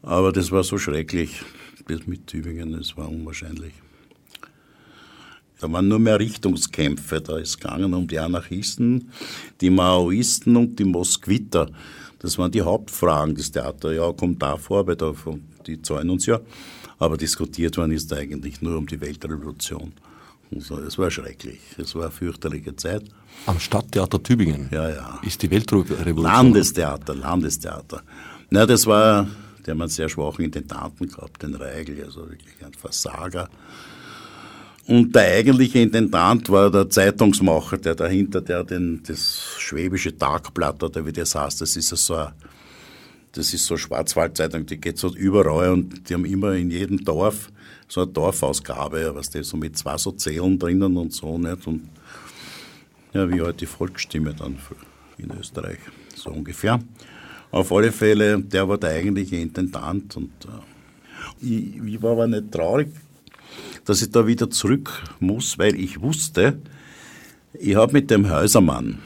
Aber 0.03 0.31
das 0.31 0.49
war 0.49 0.63
so 0.63 0.77
schrecklich, 0.77 1.41
das 1.85 2.07
mit 2.07 2.27
Tübingen, 2.27 2.71
das 2.71 2.95
war 2.95 3.09
unwahrscheinlich. 3.09 3.73
Da 5.59 5.69
waren 5.69 5.89
nur 5.89 5.99
mehr 5.99 6.17
Richtungskämpfe, 6.17 7.19
da 7.19 7.39
ist 7.39 7.49
es 7.49 7.59
gegangen 7.59 7.93
um 7.93 8.07
die 8.07 8.19
Anarchisten, 8.19 9.11
die 9.59 9.69
Maoisten 9.69 10.55
und 10.55 10.79
die 10.79 10.85
Mosquiter. 10.85 11.69
Das 12.19 12.37
waren 12.37 12.51
die 12.51 12.61
Hauptfragen 12.61 13.35
des 13.35 13.51
Theaters. 13.51 13.95
Ja, 13.95 14.11
kommt 14.11 14.41
da 14.41 14.57
vor, 14.57 14.87
weil 14.87 14.95
da, 14.95 15.13
die 15.65 15.81
zahlen 15.81 16.09
uns 16.09 16.25
ja. 16.25 16.39
Aber 16.99 17.17
diskutiert 17.17 17.77
worden 17.77 17.91
ist 17.91 18.11
eigentlich 18.11 18.61
nur 18.61 18.77
um 18.77 18.87
die 18.87 18.99
Weltrevolution. 18.99 19.93
Also, 20.53 20.79
es 20.79 20.97
war 20.97 21.11
schrecklich. 21.11 21.59
Es 21.77 21.93
war 21.93 22.03
eine 22.03 22.11
fürchterliche 22.11 22.75
Zeit. 22.75 23.03
Am 23.45 23.59
Stadttheater 23.59 24.21
Tübingen? 24.23 24.69
Ja, 24.71 24.89
ja. 24.89 25.19
Ist 25.21 25.41
die 25.43 25.51
Weltrevolution? 25.51 26.21
Landestheater, 26.23 27.13
Landestheater. 27.13 28.01
Na, 28.49 28.65
das 28.65 28.87
war 28.87 29.27
die 29.67 29.71
haben 29.71 29.81
einen 29.81 29.89
sehr 29.89 30.07
schwachen 30.07 30.45
Intendanten 30.45 31.09
gehabt, 31.09 31.43
den 31.43 31.53
Reigl, 31.53 32.01
also 32.05 32.21
wirklich 32.21 32.55
ein 32.65 32.73
Versager. 32.73 33.49
Und 34.87 35.13
der 35.13 35.33
eigentliche 35.33 35.79
Intendant 35.79 36.49
war 36.49 36.71
der 36.71 36.89
Zeitungsmacher, 36.89 37.77
der 37.77 37.93
dahinter, 37.93 38.39
der 38.39 38.63
den, 38.63 39.01
das 39.05 39.55
Schwäbische 39.57 40.17
Tagblatt 40.17 40.81
oder 40.81 41.05
wie 41.05 41.11
das 41.11 41.35
heißt, 41.35 41.59
das 41.59 41.75
ist 41.75 41.89
so 41.89 42.15
eine, 42.15 42.33
das 43.33 43.53
ist 43.53 43.65
so 43.65 43.73
eine 43.73 43.79
Schwarzwaldzeitung, 43.79 44.65
die 44.65 44.77
geht 44.77 44.97
so 44.97 45.13
überall 45.13 45.71
und 45.73 46.09
die 46.09 46.13
haben 46.13 46.23
immer 46.23 46.53
in 46.53 46.71
jedem 46.71 47.03
Dorf 47.03 47.51
so 47.89 48.01
eine 48.01 48.11
Dorfausgabe, 48.11 49.13
was 49.13 49.29
die 49.29 49.43
so 49.43 49.57
mit 49.57 49.77
zwei 49.77 49.97
so 49.97 50.11
Zählen 50.11 50.57
drinnen 50.57 50.95
und 50.95 51.11
so 51.11 51.37
nicht 51.37 51.67
und 51.67 51.89
ja, 53.13 53.29
wie 53.29 53.41
halt 53.41 53.59
die 53.59 53.65
Volksstimme 53.65 54.33
dann 54.33 54.57
in 55.17 55.31
Österreich, 55.37 55.79
so 56.15 56.29
ungefähr. 56.29 56.79
Auf 57.51 57.73
alle 57.73 57.91
Fälle, 57.91 58.39
der 58.39 58.67
war 58.69 58.77
der 58.77 58.91
eigentliche 58.91 59.35
Intendant 59.35 60.15
und 60.15 60.31
äh, 60.45 61.45
ich, 61.45 61.75
ich 61.83 62.01
war 62.01 62.11
aber 62.11 62.27
nicht 62.27 62.51
traurig, 62.53 62.89
dass 63.85 64.01
ich 64.01 64.11
da 64.11 64.27
wieder 64.27 64.49
zurück 64.49 65.03
muss, 65.19 65.57
weil 65.57 65.79
ich 65.79 66.01
wusste, 66.01 66.59
ich 67.53 67.75
habe 67.75 67.93
mit 67.93 68.11
dem 68.11 68.29
Häusermann, 68.29 68.99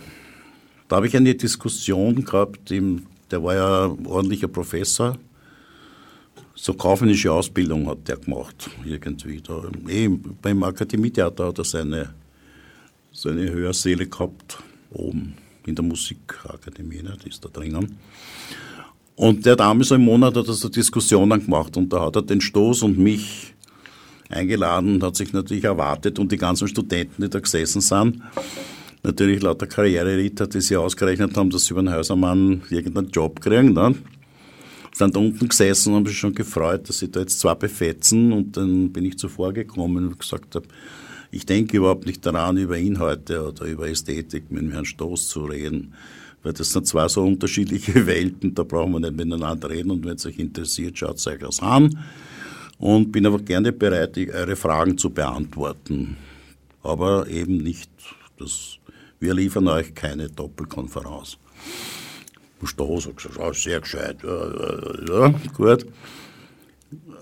da 0.88 0.97
habe 0.97 1.08
ich 1.08 1.16
eine 1.16 1.36
Diskussion 1.36 2.26
gehabt, 2.26 2.70
der 2.70 3.43
war 3.43 3.56
ja 3.56 3.86
ein 3.86 4.06
ordentlicher 4.06 4.47
Professor, 4.47 5.18
so 6.56 6.74
kaufmännische 6.74 7.32
Ausbildung 7.32 7.88
hat 7.88 8.08
der 8.08 8.18
gemacht, 8.18 8.70
irgendwie. 8.86 9.41
Da, 9.41 9.64
eh, 9.88 10.08
beim 10.08 10.64
Akademietheater 10.64 11.47
hat 11.47 11.58
er 11.58 11.64
seine, 11.64 12.14
seine 13.12 13.49
Hörsäle 13.49 14.08
gehabt, 14.08 14.62
oben 14.91 15.36
in 15.66 15.76
der 15.76 15.84
Musikakademie, 15.84 17.02
ne, 17.02 17.18
die 17.24 17.30
ist 17.30 17.43
da 17.43 17.49
drinnen. 17.49 17.97
Und 19.16 19.45
der 19.45 19.54
hat 19.54 19.62
einmal 19.62 19.86
so 19.86 19.95
im 19.95 20.06
Monat 20.06 20.36
hat 20.36 20.47
er 20.47 20.54
so 20.54 20.70
Diskussionen 20.70 21.43
gemacht 21.43 21.78
und 21.78 21.91
da 21.91 22.06
hat 22.06 22.16
er 22.16 22.22
den 22.22 22.41
Stoß 22.41 22.84
und 22.84 22.97
mich 22.97 23.54
eingeladen 24.32 24.96
und 24.96 25.04
hat 25.04 25.16
sich 25.16 25.34
natürlich 25.34 25.64
erwartet 25.64 26.20
und 26.20 26.32
die 26.32 26.38
ganzen 26.38 26.68
Studenten, 26.68 27.22
die 27.22 27.30
da 27.30 27.40
gesessen 27.40 27.82
sind, 27.82 28.22
natürlich 29.04 29.42
lauter 29.42 29.68
Karriereritter, 29.68 30.48
die 30.48 30.62
sich 30.62 30.78
ausgerechnet 30.78 31.36
haben, 31.38 31.50
dass 31.50 31.66
sie 31.66 31.74
über 31.74 31.82
den 31.82 31.94
Häusermann 31.94 32.62
irgendeinen 32.70 33.10
Job 33.10 33.42
kriegen, 33.42 33.74
ne? 33.74 33.96
sind 34.94 35.16
da 35.16 35.20
unten 35.20 35.48
gesessen 35.48 35.90
und 35.90 36.00
haben 36.00 36.06
sich 36.08 36.18
schon 36.18 36.36
gefreut, 36.36 36.90
dass 36.90 37.00
sie 37.00 37.10
da 37.10 37.22
jetzt 37.22 37.40
zwei 37.40 37.56
befetzen 37.56 38.34
und 38.34 38.58
dann 38.58 38.92
bin 38.92 39.06
ich 39.06 39.18
zuvor 39.18 39.54
gekommen 39.54 40.08
und 40.08 40.20
gesagt 40.20 40.56
habe, 40.56 40.68
ich 41.32 41.46
denke 41.46 41.78
überhaupt 41.78 42.06
nicht 42.06 42.26
daran, 42.26 42.58
über 42.58 42.78
Inhalte 42.78 43.48
oder 43.48 43.66
über 43.66 43.88
Ästhetik 43.88 44.52
mit 44.52 44.72
Herrn 44.74 44.84
Stoß 44.84 45.30
zu 45.30 45.46
reden, 45.46 45.94
weil 46.44 46.52
das 46.52 46.72
sind 46.72 46.88
zwei 46.88 47.08
so 47.08 47.24
unterschiedliche 47.24 48.06
Welten, 48.06 48.54
da 48.54 48.64
brauchen 48.64 48.94
wir 48.94 49.00
nicht 49.00 49.16
miteinander 49.16 49.70
reden 49.70 49.92
und 49.92 50.06
wenn 50.06 50.16
es 50.16 50.26
euch 50.26 50.40
interessiert, 50.40 50.98
schaut 50.98 51.18
es 51.18 51.28
euch 51.28 51.40
das 51.40 51.62
an 51.62 51.98
und 52.82 53.12
bin 53.12 53.28
aber 53.28 53.38
gerne 53.40 53.72
bereit, 53.72 54.18
eure 54.18 54.56
Fragen 54.56 54.98
zu 54.98 55.12
beantworten. 55.12 56.18
Aber 56.82 57.28
eben 57.28 57.58
nicht, 57.58 57.92
das, 58.40 58.80
wir 59.20 59.36
liefern 59.36 59.68
euch 59.68 59.94
keine 59.94 60.30
Doppelkonferenz. 60.30 61.38
Stoß 62.64 63.08
hat 63.08 63.38
oh, 63.40 63.54
sehr 63.54 63.82
gescheit, 63.82 64.18
ja, 64.24 65.30
ja, 65.30 65.34
gut. 65.56 65.86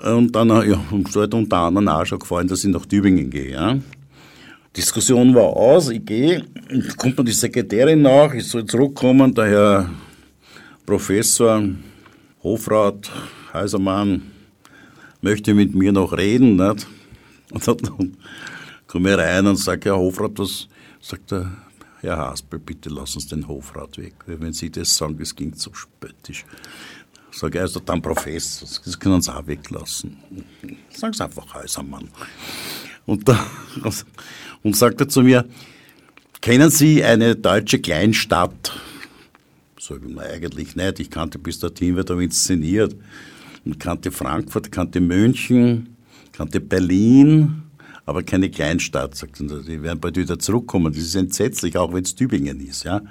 Und 0.03 0.34
dann 0.34 0.47
ja, 0.47 0.82
ist 1.05 1.16
halt 1.16 1.34
unter 1.34 1.57
anderem 1.57 1.88
auch 1.89 2.05
schon 2.05 2.20
gefallen, 2.20 2.47
dass 2.47 2.64
ich 2.64 2.72
nach 2.72 2.86
Tübingen 2.86 3.30
gehe. 3.30 3.51
Ja. 3.51 3.78
Diskussion 4.76 5.36
war 5.36 5.43
aus, 5.43 5.89
ich 5.89 6.05
gehe, 6.05 6.45
kommt 6.97 7.18
mir 7.18 7.26
die 7.26 7.34
Sekretärin 7.34 8.01
nach, 8.01 8.34
ich 8.34 8.47
soll 8.47 8.66
zurückkommen, 8.66 9.34
der 9.34 9.47
Herr 9.47 9.89
Professor 10.86 11.64
Hofrat 12.43 13.12
Heisermann 13.53 14.38
möchte 15.22 15.53
mit 15.53 15.76
mir 15.76 15.91
noch 15.91 16.13
reden. 16.13 16.55
Nicht? 16.55 16.88
Und 17.51 17.67
dann 17.67 18.17
komme 18.88 19.11
ich 19.11 19.17
rein 19.17 19.47
und 19.47 19.57
sage, 19.57 19.89
ja, 19.89 19.95
Hofrat, 19.95 20.38
was 20.38 20.67
sagt 21.01 21.32
er? 21.32 21.51
Herr 22.01 22.17
Haspel, 22.17 22.59
bitte 22.59 22.89
lassen 22.89 23.20
Sie 23.20 23.28
den 23.30 23.47
Hofrat 23.47 23.97
weg. 23.97 24.13
Wenn 24.26 24.53
Sie 24.53 24.70
das 24.70 24.95
sagen, 24.95 25.17
das 25.17 25.36
klingt 25.36 25.59
so 25.59 25.74
spöttisch. 25.74 26.45
Sag 27.32 27.55
ich, 27.55 27.61
also 27.61 27.80
dann 27.82 28.01
Professor, 28.01 28.67
das 28.67 28.99
können 28.99 29.22
Sie 29.22 29.34
auch 29.34 29.45
weglassen. 29.45 30.17
Sagen 30.89 31.13
Sie 31.13 31.24
einfach 31.24 31.53
Häusermann. 31.53 32.07
Und, 33.05 33.28
da, 33.28 33.45
und 34.63 34.78
sagt 34.78 35.01
er 35.01 35.09
zu 35.09 35.24
mir, 35.24 35.45
kennen 36.39 36.70
Sie 36.70 37.03
eine 37.03 37.36
deutsche 37.36 37.80
Kleinstadt? 37.80 38.72
Sag 39.78 40.01
ich, 40.03 40.13
nein, 40.13 40.32
eigentlich 40.32 40.76
nicht. 40.76 40.99
Ich 41.01 41.09
kannte 41.09 41.38
bis 41.38 41.59
dorthin, 41.59 41.97
wird 41.97 42.11
aber 42.11 42.22
inszeniert. 42.22 42.95
Und 43.66 43.80
kannte 43.80 44.12
Frankfurt, 44.12 44.72
kannte 44.72 45.01
München, 45.01 45.95
kannte 46.32 46.60
Berlin, 46.60 47.64
aber 48.05 48.24
keine 48.24 48.49
Kleinstadt. 48.49 49.16
Sagt 49.16 49.39
er, 49.41 49.62
die 49.62 49.82
werden 49.82 49.99
bald 49.99 50.18
wieder 50.18 50.39
zurückkommen. 50.39 50.91
Das 50.93 51.01
ist 51.01 51.16
entsetzlich, 51.16 51.78
auch 51.78 51.93
wenn 51.93 52.03
es 52.03 52.16
Tübingen 52.16 52.60
ist. 52.60 52.84
Ja. 52.84 53.01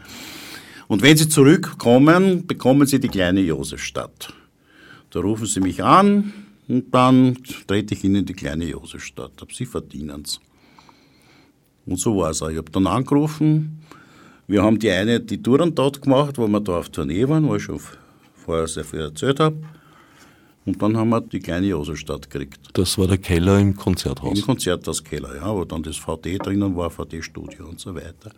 Und 0.88 1.02
wenn 1.02 1.16
Sie 1.16 1.28
zurückkommen, 1.28 2.46
bekommen 2.46 2.86
Sie 2.86 2.98
die 2.98 3.08
kleine 3.08 3.40
Josefstadt. 3.40 4.32
Da 5.10 5.20
rufen 5.20 5.46
Sie 5.46 5.60
mich 5.60 5.84
an 5.84 6.32
und 6.66 6.92
dann 6.94 7.36
trete 7.66 7.94
ich 7.94 8.04
Ihnen 8.04 8.24
die 8.24 8.32
kleine 8.32 8.64
Josefstadt 8.64 9.40
ab. 9.40 9.52
Sie 9.52 9.66
verdienen 9.66 10.22
es. 10.24 10.40
Und 11.86 11.98
so 11.98 12.16
war 12.18 12.30
es 12.30 12.42
auch. 12.42 12.50
Ich 12.50 12.56
habe 12.56 12.70
dann 12.70 12.86
angerufen. 12.86 13.80
Wir 14.46 14.62
haben 14.62 14.78
die 14.78 14.90
eine, 14.90 15.20
die 15.20 15.42
Touren 15.42 15.74
dort 15.74 16.02
gemacht, 16.02 16.38
wo 16.38 16.48
wir 16.48 16.60
da 16.60 16.78
auf 16.78 16.88
Tournee 16.88 17.28
waren, 17.28 17.46
wo 17.46 17.56
ich 17.56 17.62
schon 17.62 17.80
vorher 18.34 18.66
sehr 18.66 18.84
viel 18.84 19.00
erzählt 19.00 19.40
habe. 19.40 19.56
Und 20.68 20.82
dann 20.82 20.98
haben 20.98 21.08
wir 21.08 21.22
die 21.22 21.40
kleine 21.40 21.68
Josefstadt 21.68 22.28
gekriegt. 22.28 22.58
Das 22.74 22.98
war 22.98 23.06
der 23.06 23.16
Keller 23.16 23.58
im 23.58 23.74
Konzerthaus? 23.74 24.38
Im 24.38 24.44
Konzerthauskeller, 24.44 25.36
ja, 25.36 25.54
wo 25.54 25.64
dann 25.64 25.82
das 25.82 25.96
VD 25.96 26.36
drinnen 26.38 26.76
war, 26.76 26.90
VD-Studio 26.90 27.66
und 27.66 27.80
so 27.80 27.94
weiter. 27.94 28.30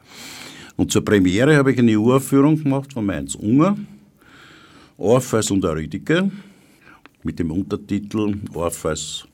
Und 0.76 0.93
zur 0.93 1.05
Premiere 1.05 1.57
habe 1.57 1.72
ich 1.72 1.78
eine 1.81 1.99
Uraufführung 1.99 2.62
gemacht 2.62 2.93
von 2.93 3.05
Mainz 3.05 3.35
Unger, 3.35 3.76
Orpheus 4.97 5.51
und 5.51 5.64
Eurydice, 5.64 6.31
mit 7.24 7.41
dem 7.41 7.51
Untertitel 7.51 8.37
Orpheus 8.55 9.26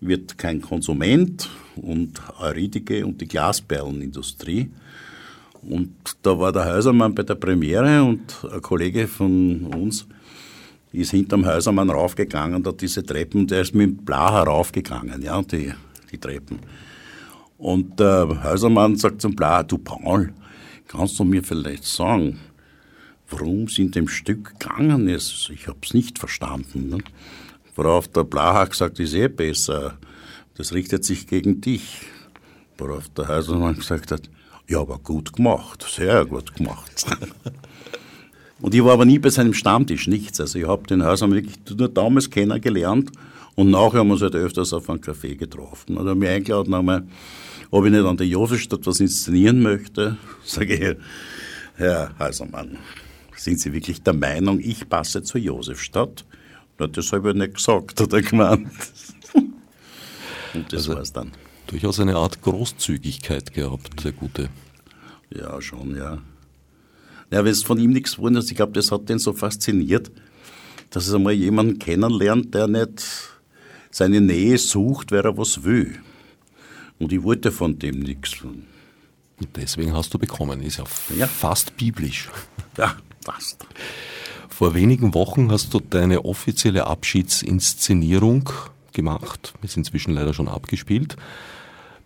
wird 0.00 0.38
kein 0.38 0.60
Konsument 0.60 1.50
und 1.74 2.22
Eurydice 2.38 3.02
und 3.02 3.20
die 3.20 3.26
Glasperlenindustrie. 3.26 4.70
Und 5.62 5.90
da 6.22 6.38
war 6.38 6.52
der 6.52 6.72
Häusermann 6.72 7.12
bei 7.12 7.24
der 7.24 7.34
Premiere 7.34 8.04
und 8.04 8.22
ein 8.52 8.62
Kollege 8.62 9.08
von 9.08 9.66
uns 9.66 10.06
ist 11.00 11.10
hinterm 11.10 11.46
Häusermann 11.46 11.90
raufgegangen, 11.90 12.62
da 12.62 12.72
diese 12.72 13.04
Treppen, 13.04 13.46
der 13.46 13.62
ist 13.62 13.74
mit 13.74 13.88
dem 13.88 13.96
Bla 14.04 14.42
raufgegangen, 14.42 15.22
ja, 15.22 15.40
die, 15.42 15.72
die 16.10 16.18
Treppen. 16.18 16.58
Und 17.58 17.98
der 17.98 18.42
Häusermann 18.44 18.96
sagt 18.96 19.22
zum 19.22 19.34
Bla, 19.34 19.62
du 19.62 19.78
Paul, 19.78 20.32
Kannst 20.88 21.18
du 21.18 21.24
mir 21.24 21.42
vielleicht 21.42 21.84
sagen, 21.84 22.38
worum 23.28 23.64
es 23.64 23.78
in 23.78 23.90
dem 23.90 24.06
Stück 24.06 24.58
gegangen 24.58 25.08
ist? 25.08 25.50
Ich 25.52 25.66
habe 25.66 25.78
es 25.82 25.94
nicht 25.94 26.18
verstanden. 26.18 26.88
Ne? 26.88 26.98
Worauf 27.74 28.06
der 28.08 28.24
Blaha 28.24 28.64
gesagt 28.64 29.00
ist 29.00 29.14
eh 29.14 29.28
besser, 29.28 29.98
das 30.56 30.72
richtet 30.72 31.04
sich 31.04 31.26
gegen 31.26 31.60
dich. 31.60 32.02
Worauf 32.78 33.08
der 33.08 33.28
Heiselmann 33.28 33.76
gesagt 33.76 34.12
hat, 34.12 34.30
ja, 34.68 34.80
aber 34.80 34.98
gut 34.98 35.32
gemacht, 35.32 35.84
sehr 35.88 36.24
gut 36.26 36.54
gemacht. 36.54 37.06
und 38.64 38.74
ich 38.74 38.82
war 38.82 38.94
aber 38.94 39.04
nie 39.04 39.18
bei 39.18 39.28
seinem 39.28 39.52
Stammtisch, 39.52 40.06
nichts. 40.06 40.40
Also 40.40 40.58
ich 40.58 40.66
habe 40.66 40.86
den 40.86 41.04
Heiselmann 41.04 41.36
wirklich 41.36 41.58
nur 41.76 41.86
damals 41.86 42.30
kennengelernt 42.30 43.12
und 43.56 43.68
nachher 43.68 43.98
haben 43.98 44.06
wir 44.06 44.14
uns 44.14 44.22
halt 44.22 44.34
öfters 44.34 44.72
auf 44.72 44.88
einen 44.88 45.00
Café 45.00 45.36
getroffen. 45.36 45.98
Und 45.98 46.06
er 46.06 46.12
hat 46.12 46.16
mich 46.16 46.30
eingeladen, 46.30 46.72
einmal 46.72 47.06
ob 47.70 47.84
ich 47.84 47.90
nicht 47.90 48.06
an 48.06 48.16
der 48.16 48.26
Josefstadt 48.26 48.86
was 48.86 49.00
inszenieren 49.00 49.60
möchte, 49.60 50.16
sage 50.46 50.76
ich, 50.76 50.96
Herr 51.74 52.18
Heisermann, 52.18 52.78
sind 53.36 53.60
Sie 53.60 53.70
wirklich 53.74 54.02
der 54.02 54.14
Meinung, 54.14 54.58
ich 54.60 54.88
passe 54.88 55.22
zur 55.22 55.42
Josefstadt? 55.42 56.24
Na, 56.78 56.86
das 56.86 57.12
habe 57.12 57.32
ich 57.32 57.36
nicht 57.36 57.56
gesagt, 57.56 58.00
hat 58.00 58.12
er 58.14 58.22
gemeint. 58.22 58.70
Und 60.54 60.72
das 60.72 60.88
also, 60.88 60.94
war's 60.94 61.12
dann. 61.12 61.32
Durchaus 61.66 62.00
eine 62.00 62.16
Art 62.16 62.40
Großzügigkeit 62.40 63.52
gehabt, 63.52 64.02
der 64.04 64.12
Gute. 64.12 64.48
Ja, 65.28 65.60
schon, 65.60 65.94
ja. 65.98 66.22
Ja, 67.34 67.44
wenn 67.44 67.50
es 67.50 67.64
von 67.64 67.78
ihm 67.78 67.90
nichts 67.90 68.14
geworden 68.14 68.36
ist, 68.36 68.48
ich 68.52 68.56
glaube, 68.56 68.74
das 68.74 68.92
hat 68.92 69.08
den 69.08 69.18
so 69.18 69.32
fasziniert, 69.32 70.12
dass 70.90 71.08
es 71.08 71.14
einmal 71.14 71.32
jemanden 71.32 71.80
kennenlernt, 71.80 72.54
der 72.54 72.68
nicht 72.68 73.04
seine 73.90 74.20
Nähe 74.20 74.56
sucht, 74.56 75.10
wer 75.10 75.24
er 75.24 75.36
was 75.36 75.64
will. 75.64 75.98
Und 77.00 77.12
ich 77.12 77.24
wollte 77.24 77.50
von 77.50 77.76
dem 77.76 77.98
nichts. 77.98 78.40
Und 78.42 79.48
deswegen 79.56 79.94
hast 79.94 80.14
du 80.14 80.18
bekommen, 80.20 80.62
ist 80.62 80.76
ja, 80.76 80.84
ja. 81.18 81.26
fast 81.26 81.76
biblisch. 81.76 82.30
Ja, 82.78 82.96
fast. 83.24 83.66
Vor 84.48 84.74
wenigen 84.74 85.14
Wochen 85.14 85.50
hast 85.50 85.74
du 85.74 85.80
deine 85.80 86.24
offizielle 86.24 86.86
Abschiedsinszenierung 86.86 88.50
gemacht, 88.92 89.54
ist 89.62 89.76
inzwischen 89.76 90.14
leider 90.14 90.34
schon 90.34 90.46
abgespielt. 90.46 91.16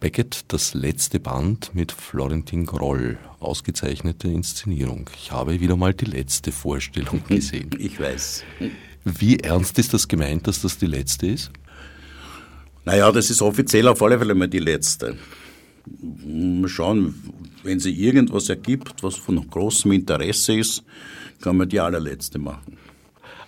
Beckett, 0.01 0.44
das 0.49 0.74
letzte 0.74 1.18
Band 1.18 1.74
mit 1.74 1.90
Florentin 1.90 2.66
Groll, 2.66 3.18
ausgezeichnete 3.40 4.28
Inszenierung. 4.28 5.11
Ich 5.16 5.32
habe 5.32 5.59
wieder 5.59 5.74
mal 5.74 5.92
die 5.92 6.05
letzte 6.05 6.53
Vorstellung 6.53 7.20
gesehen. 7.28 7.70
Ich 7.78 7.99
weiß. 7.99 8.44
Wie 9.05 9.38
ernst 9.38 9.76
ist 9.78 9.92
das 9.92 10.07
gemeint, 10.07 10.46
dass 10.46 10.62
das 10.62 10.78
die 10.78 10.86
letzte 10.86 11.26
ist? 11.26 11.51
Naja, 12.84 13.11
das 13.11 13.28
ist 13.28 13.42
offiziell 13.42 13.88
auf 13.88 14.01
alle 14.01 14.18
Fälle 14.18 14.36
mal 14.36 14.46
die 14.49 14.61
letzte. 14.61 15.16
Mal 16.24 16.68
schauen, 16.68 17.14
wenn 17.64 17.80
sie 17.80 17.92
irgendwas 17.92 18.49
ergibt, 18.49 19.03
was 19.03 19.16
von 19.16 19.51
großem 19.51 19.90
Interesse 19.90 20.55
ist, 20.55 20.84
kann 21.40 21.57
man 21.57 21.68
die 21.68 21.80
allerletzte 21.80 22.38
machen. 22.38 22.78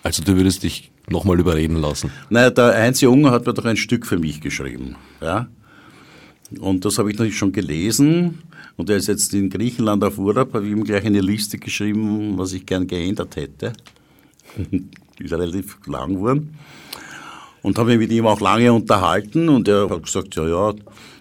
Also 0.02 0.24
du 0.24 0.36
würdest 0.36 0.64
dich 0.64 0.90
nochmal 1.08 1.38
überreden 1.38 1.76
lassen? 1.76 2.10
Naja, 2.28 2.50
der 2.50 2.74
Heinz 2.74 3.00
Junger 3.00 3.30
hat 3.30 3.46
mir 3.46 3.54
doch 3.54 3.66
ein 3.66 3.76
Stück 3.76 4.04
für 4.04 4.18
mich 4.18 4.40
geschrieben. 4.40 4.96
Ja? 5.20 5.48
Und 6.58 6.84
das 6.84 6.98
habe 6.98 7.10
ich 7.10 7.16
natürlich 7.16 7.38
schon 7.38 7.52
gelesen. 7.52 8.42
Und 8.76 8.90
er 8.90 8.96
ist 8.96 9.08
jetzt 9.08 9.32
in 9.34 9.50
Griechenland 9.50 10.02
auf 10.02 10.18
Urlaub, 10.18 10.54
habe 10.54 10.66
ich 10.66 10.72
ihm 10.72 10.84
gleich 10.84 11.04
eine 11.04 11.20
Liste 11.20 11.58
geschrieben, 11.58 12.38
was 12.38 12.52
ich 12.52 12.66
gern 12.66 12.86
geändert 12.86 13.36
hätte. 13.36 13.72
Die 14.70 15.24
ist 15.24 15.32
relativ 15.32 15.78
lang 15.86 16.14
geworden 16.14 16.56
und 17.62 17.78
habe 17.78 17.90
mich 17.90 17.98
mit 17.98 18.12
ihm 18.12 18.26
auch 18.26 18.40
lange 18.40 18.72
unterhalten 18.72 19.48
und 19.48 19.68
er 19.68 19.88
hat 19.88 20.02
gesagt, 20.02 20.34
ja, 20.36 20.46
ja, 20.46 20.74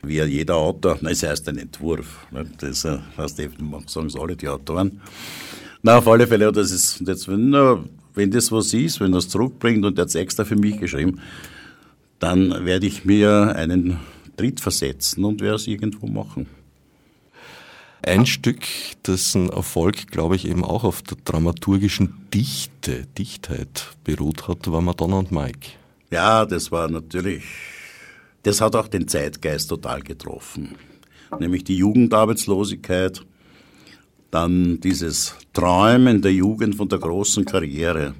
wie 0.04 0.22
jeder 0.22 0.56
Autor, 0.56 0.98
nein, 1.02 1.14
es 1.14 1.24
heißt 1.24 1.48
ein 1.50 1.58
Entwurf. 1.58 2.26
Ne? 2.32 2.46
Das 2.60 2.86
heißt, 2.86 3.38
sagen 3.38 4.08
es 4.08 4.16
alle 4.16 4.36
die 4.36 4.48
Autoren. 4.48 5.02
Na, 5.82 5.98
auf 5.98 6.08
alle 6.08 6.28
Fälle, 6.28 6.52
das 6.52 6.72
ist 6.72 7.02
jetzt, 7.06 7.28
wenn, 7.28 7.54
wenn 8.14 8.32
das 8.32 8.52
was 8.52 8.74
ist, 8.74 9.00
wenn 9.00 9.14
es 9.14 9.30
zurückbringt 9.30 9.86
und 9.86 9.98
er 9.98 10.04
hat 10.04 10.10
es 10.10 10.16
extra 10.16 10.46
für 10.46 10.56
mich 10.56 10.80
geschrieben, 10.80 11.20
dann 12.20 12.66
werde 12.66 12.86
ich 12.86 13.06
mir 13.06 13.56
einen 13.56 13.98
Tritt 14.40 14.62
versetzen 14.62 15.26
und 15.26 15.42
werde 15.42 15.56
es 15.56 15.68
irgendwo 15.68 16.08
machen. 16.08 16.48
Ein 18.02 18.26
Stück, 18.26 18.62
dessen 19.06 19.50
Erfolg, 19.50 20.08
glaube 20.08 20.38
ich, 20.38 20.48
eben 20.48 20.64
auch 20.64 20.86
auf 20.86 21.02
der 21.02 21.18
dramaturgischen 21.26 22.30
Dichte, 22.34 23.06
Dichtheit 23.18 23.90
beruht 24.06 24.48
hat, 24.48 24.72
war 24.72 24.80
Madonna 24.80 25.18
und 25.18 25.34
Mike. 25.34 25.72
Ja, 26.10 26.46
das 26.46 26.72
war 26.72 26.90
natürlich, 26.90 27.44
das 28.44 28.62
hat 28.62 28.78
auch 28.78 28.88
den 28.88 29.10
Zeitgeist 29.10 29.68
total 29.70 30.00
getroffen. 30.04 30.76
Nämlich 31.38 31.66
die 31.66 31.76
Jugendarbeitslosigkeit, 31.76 33.22
dann 34.32 34.80
dieses 34.80 35.36
Träumen 35.52 36.22
der 36.22 36.32
Jugend 36.32 36.76
von 36.76 36.88
der 36.88 37.00
großen 37.00 37.44
Karriere. 37.44 38.16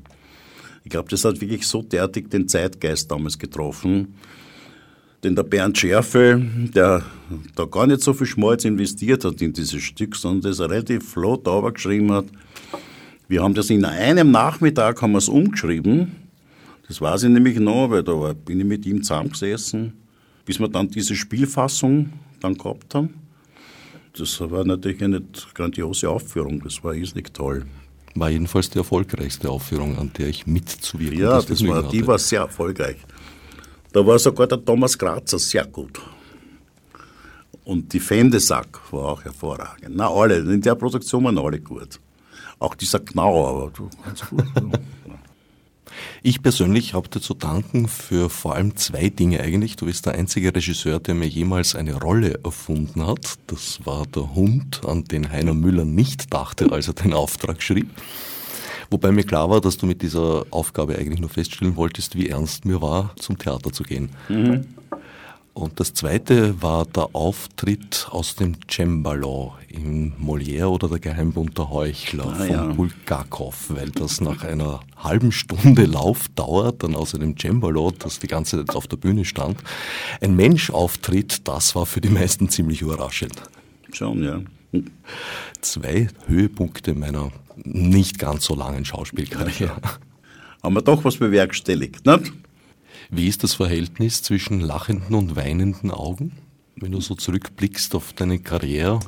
Ich 0.84 0.90
glaube, 0.90 1.08
das 1.10 1.24
hat 1.24 1.40
wirklich 1.40 1.66
so 1.66 1.82
derartig 1.82 2.30
den 2.30 2.50
Zeitgeist 2.50 3.10
damals 3.10 3.40
getroffen. 3.40 4.16
Denn 5.24 5.36
der 5.36 5.44
Bernd 5.44 5.78
Scherfe, 5.78 6.42
der 6.74 7.04
da 7.56 7.66
gar 7.66 7.88
nicht 7.88 8.02
so 8.02 8.14
viel 8.14 8.28
Schmalz 8.28 8.64
investiert 8.64 9.26
hat 9.26 9.42
in 9.42 9.54
dieses 9.54 9.82
Stück, 9.82 10.16
sondern 10.16 10.50
das 10.52 10.62
relativ 10.62 11.10
flott 11.10 11.46
geschrieben 11.74 12.12
hat. 12.12 12.26
Wir 13.28 13.44
haben 13.44 13.54
das 13.54 13.70
in 13.70 13.86
einem 13.86 14.32
Nachmittag 14.32 15.02
haben 15.02 15.12
wir 15.12 15.20
es 15.20 15.30
umgeschrieben 15.30 16.30
das 16.90 17.00
weiß 17.00 17.24
ich 17.24 17.30
nämlich 17.30 17.60
noch, 17.60 17.92
weil 17.92 18.04
da 18.04 18.34
bin 18.34 18.60
ich 18.60 18.66
mit 18.66 18.84
ihm 18.88 19.04
zusammengesessen, 19.04 19.94
bis 20.44 20.60
wir 20.60 20.68
dann 20.68 20.88
diese 20.90 21.16
Spielfassung 21.16 22.12
dann 22.40 22.56
gehabt 22.56 22.96
haben. 22.96 23.14
Das 24.18 24.42
war 24.42 24.66
natürlich 24.66 25.04
eine 25.04 25.22
grandiose 25.54 26.10
Aufführung, 26.10 26.62
das 26.64 26.84
war 26.84 26.94
riesig 26.94 27.32
toll. 27.32 27.68
War 28.16 28.32
jedenfalls 28.32 28.72
die 28.72 28.80
erfolgreichste 28.80 29.52
Aufführung, 29.52 30.00
an 30.00 30.12
der 30.18 30.30
ich 30.30 30.48
mitzuwirken 30.48 31.20
Ja, 31.20 31.40
das 31.40 31.66
war, 31.68 31.84
die 31.84 32.06
war 32.08 32.18
sehr 32.18 32.42
erfolgreich. 32.42 32.98
Da 33.92 34.06
war 34.06 34.20
sogar 34.20 34.48
der 34.48 34.64
Thomas 34.64 34.98
Grazer 34.98 35.40
sehr 35.40 35.66
gut. 35.66 36.00
Und 37.64 37.92
die 37.94 38.00
Fendesack 38.00 38.80
war 38.92 39.10
auch 39.10 39.24
hervorragend. 39.24 39.96
Na, 39.96 40.10
alle, 40.10 40.38
in 40.38 40.62
der 40.62 40.76
Produktion 40.76 41.24
waren 41.24 41.38
alle 41.38 41.60
gut. 41.60 42.00
Auch 42.60 42.76
dieser 42.76 43.00
Knauer, 43.00 43.72
du 43.72 43.90
kannst 44.04 44.30
gut. 44.30 44.46
Ich 46.22 46.42
persönlich 46.42 46.94
habe 46.94 47.10
dir 47.10 47.22
zu 47.22 47.34
danken 47.34 47.88
für 47.88 48.30
vor 48.30 48.56
allem 48.56 48.76
zwei 48.76 49.10
Dinge 49.10 49.40
eigentlich. 49.40 49.76
Du 49.76 49.86
bist 49.86 50.06
der 50.06 50.14
einzige 50.14 50.54
Regisseur, 50.54 51.00
der 51.00 51.16
mir 51.16 51.28
jemals 51.28 51.76
eine 51.76 51.96
Rolle 51.96 52.40
erfunden 52.44 53.06
hat. 53.06 53.36
Das 53.48 53.86
war 53.86 54.06
der 54.06 54.36
Hund, 54.36 54.82
an 54.86 55.06
den 55.06 55.32
Heiner 55.32 55.54
Müller 55.54 55.86
nicht 55.86 56.34
dachte, 56.34 56.72
als 56.72 56.88
er 56.88 56.94
den 56.94 57.14
Auftrag 57.14 57.62
schrieb. 57.62 57.90
Wobei 58.90 59.12
mir 59.12 59.24
klar 59.24 59.50
war, 59.50 59.62
dass 59.62 59.78
du 59.78 59.86
mit 59.86 60.02
dieser 60.02 60.46
Aufgabe 60.50 60.98
eigentlich 60.98 61.20
nur 61.20 61.30
feststellen 61.30 61.76
wolltest, 61.76 62.16
wie 62.16 62.30
ernst 62.30 62.66
mir 62.66 62.82
war, 62.82 63.16
zum 63.18 63.38
Theater 63.38 63.72
zu 63.72 63.84
gehen. 63.84 64.10
Mhm. 64.30 64.66
Und 65.54 65.80
das 65.80 65.94
zweite 65.94 66.62
war 66.62 66.86
der 66.86 67.10
Auftritt 67.14 68.08
aus 68.12 68.36
dem 68.36 68.56
Cembalo 68.70 69.56
in 69.68 70.14
Molière 70.14 70.68
oder 70.68 70.88
der 70.88 71.00
Geheimbund 71.00 71.58
der 71.58 71.70
Heuchler 71.70 72.28
ah, 72.28 72.36
von 72.36 72.50
ja. 72.50 72.66
Bulgakov, 72.68 73.66
weil 73.70 73.90
das 73.90 74.22
nach 74.22 74.44
einer 74.46 74.80
halben 74.96 75.34
Stunde 75.34 75.84
Laufdauer 75.86 76.72
dann 76.72 76.96
aus 76.96 77.14
einem 77.14 77.36
Cembalo, 77.38 77.92
das 77.92 78.20
die 78.20 78.28
ganze 78.28 78.58
Zeit 78.58 78.74
auf 78.76 78.88
der 78.88 78.98
Bühne 78.98 79.26
stand, 79.26 79.58
ein 80.22 80.36
Mensch 80.36 80.70
auftritt, 80.70 81.46
das 81.48 81.76
war 81.76 81.86
für 81.86 82.00
die 82.00 82.10
meisten 82.10 82.48
ziemlich 82.48 82.82
überraschend. 82.82 83.42
Schon, 83.92 84.24
ja. 84.24 84.40
Zwei 85.62 86.08
Höhepunkte 86.28 86.94
meiner 86.94 87.32
nicht 87.64 88.20
ganz 88.20 88.46
so 88.46 88.56
langen 88.56 88.86
Schauspielkarriere. 88.86 89.82
Haben 90.64 90.76
wir 90.76 90.82
doch 90.82 91.04
was 91.04 91.18
bewerkstelligt, 91.18 92.06
nicht? 92.06 92.34
Wie 93.10 93.28
ist 93.28 93.44
das 93.44 93.56
Verhältnis 93.56 94.22
zwischen 94.22 94.60
lachenden 94.60 95.16
und 95.16 95.36
weinenden 95.36 95.90
Augen, 95.90 96.34
wenn 96.76 96.92
du 96.92 97.02
so 97.02 97.16
zurückblickst 97.16 97.96
auf 97.96 98.14
deine 98.14 98.40
Karriere? 98.40 99.00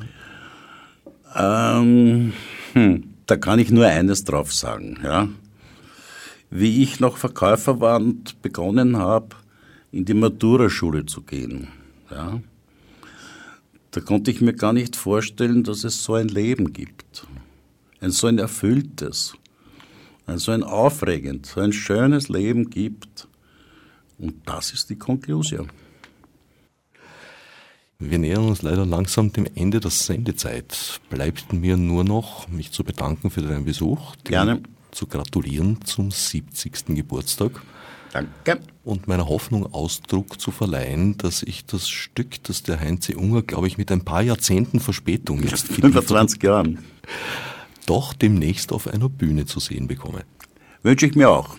Ähm, 1.36 2.32
hm, 2.72 3.04
da 3.26 3.36
kann 3.36 3.58
ich 3.58 3.70
nur 3.70 3.86
eines 3.86 4.24
drauf 4.24 4.52
sagen. 4.52 4.98
Ja. 5.04 5.28
Wie 6.50 6.82
ich 6.82 7.00
noch 7.00 7.16
Verkäufer 7.16 7.80
war 7.80 7.96
und 7.96 8.42
begonnen 8.42 8.96
habe, 8.96 9.36
in 9.92 10.04
die 10.04 10.14
Maturaschule 10.14 11.06
zu 11.06 11.22
gehen, 11.22 11.68
ja, 12.10 12.40
da 13.92 14.00
konnte 14.00 14.30
ich 14.30 14.40
mir 14.40 14.54
gar 14.54 14.72
nicht 14.72 14.96
vorstellen, 14.96 15.62
dass 15.62 15.84
es 15.84 16.02
so 16.02 16.14
ein 16.14 16.28
Leben 16.28 16.72
gibt. 16.72 17.26
Ein 18.00 18.10
so 18.10 18.26
ein 18.26 18.38
erfülltes, 18.38 19.34
ein 20.26 20.38
so 20.38 20.50
ein 20.50 20.64
aufregend, 20.64 21.46
so 21.46 21.60
ein 21.60 21.72
schönes 21.72 22.28
Leben 22.28 22.68
gibt 22.70 23.28
und 24.18 24.34
das 24.46 24.72
ist 24.72 24.90
die 24.90 24.96
Konklusion. 24.96 25.70
Wir 27.98 28.18
nähern 28.18 28.46
uns 28.48 28.62
leider 28.62 28.84
langsam 28.84 29.32
dem 29.32 29.46
Ende 29.54 29.78
der 29.78 29.92
Sendezeit. 29.92 31.00
Bleibt 31.08 31.52
mir 31.52 31.76
nur 31.76 32.02
noch, 32.02 32.48
mich 32.48 32.72
zu 32.72 32.82
bedanken 32.82 33.30
für 33.30 33.42
deinen 33.42 33.64
Besuch. 33.64 34.16
Gerne. 34.24 34.60
Zu 34.90 35.06
gratulieren 35.06 35.78
zum 35.84 36.10
70. 36.10 36.86
Geburtstag. 36.96 37.62
Danke. 38.12 38.60
Und 38.84 39.06
meiner 39.06 39.28
Hoffnung 39.28 39.72
Ausdruck 39.72 40.40
zu 40.40 40.50
verleihen, 40.50 41.16
dass 41.16 41.42
ich 41.44 41.64
das 41.66 41.88
Stück, 41.88 42.42
das 42.42 42.64
der 42.64 42.80
Heinz 42.80 43.08
Unger, 43.10 43.42
glaube 43.42 43.68
ich, 43.68 43.78
mit 43.78 43.92
ein 43.92 44.04
paar 44.04 44.22
Jahrzehnten 44.22 44.80
Verspätung 44.80 45.42
jetzt 45.42 45.66
25 45.72 46.42
Jahren 46.42 46.78
doch 47.86 48.12
demnächst 48.12 48.72
auf 48.72 48.88
einer 48.88 49.08
Bühne 49.08 49.46
zu 49.46 49.60
sehen 49.60 49.86
bekomme. 49.86 50.24
Wünsche 50.82 51.06
ich 51.06 51.14
mir 51.14 51.30
auch. 51.30 51.56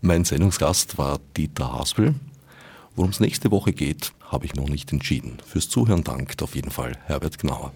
Mein 0.00 0.24
Sendungsgast 0.24 0.98
war 0.98 1.20
Dieter 1.36 1.72
Haspel. 1.72 2.14
Worum 2.96 3.10
es 3.10 3.20
nächste 3.20 3.50
Woche 3.50 3.72
geht, 3.72 4.12
habe 4.24 4.46
ich 4.46 4.54
noch 4.54 4.68
nicht 4.68 4.92
entschieden. 4.92 5.38
Fürs 5.46 5.68
Zuhören 5.68 6.04
dankt 6.04 6.42
auf 6.42 6.54
jeden 6.54 6.70
Fall 6.70 6.96
Herbert 7.06 7.38
Gnauer. 7.38 7.72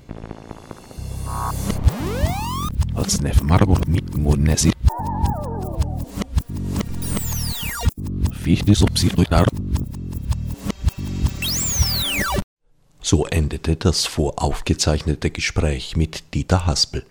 So 13.01 13.27
endete 13.27 13.77
das 13.77 14.05
voraufgezeichnete 14.05 15.31
Gespräch 15.31 15.97
mit 15.97 16.35
Dieter 16.35 16.67
Haspel. 16.67 17.07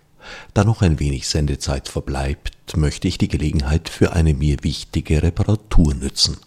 Da 0.54 0.64
noch 0.64 0.84
ein 0.84 1.00
wenig 1.00 1.28
Sendezeit 1.28 1.88
verbleibt, 1.88 2.78
möchte 2.78 3.08
ich 3.08 3.18
die 3.18 3.30
Gelegenheit 3.30 3.90
für 3.90 4.14
eine 4.14 4.36
mir 4.36 4.58
wichtige 4.62 5.24
Reparatur 5.24 5.96
nützen. 5.96 6.38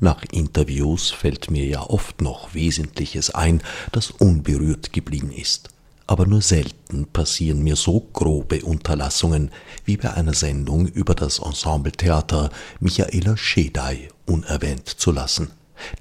Nach 0.00 0.22
Interviews 0.30 1.10
fällt 1.10 1.50
mir 1.50 1.64
ja 1.64 1.80
oft 1.80 2.20
noch 2.20 2.52
Wesentliches 2.52 3.34
ein, 3.34 3.62
das 3.92 4.10
unberührt 4.10 4.92
geblieben 4.92 5.32
ist. 5.32 5.70
Aber 6.06 6.26
nur 6.26 6.42
selten 6.42 7.06
passieren 7.06 7.62
mir 7.62 7.76
so 7.76 8.00
grobe 8.12 8.62
Unterlassungen 8.62 9.50
wie 9.86 9.96
bei 9.96 10.12
einer 10.12 10.34
Sendung 10.34 10.86
über 10.88 11.14
das 11.14 11.38
Ensembletheater 11.38 12.50
Michaela 12.80 13.36
Schedai 13.38 14.10
unerwähnt 14.26 14.88
zu 14.88 15.12
lassen, 15.12 15.50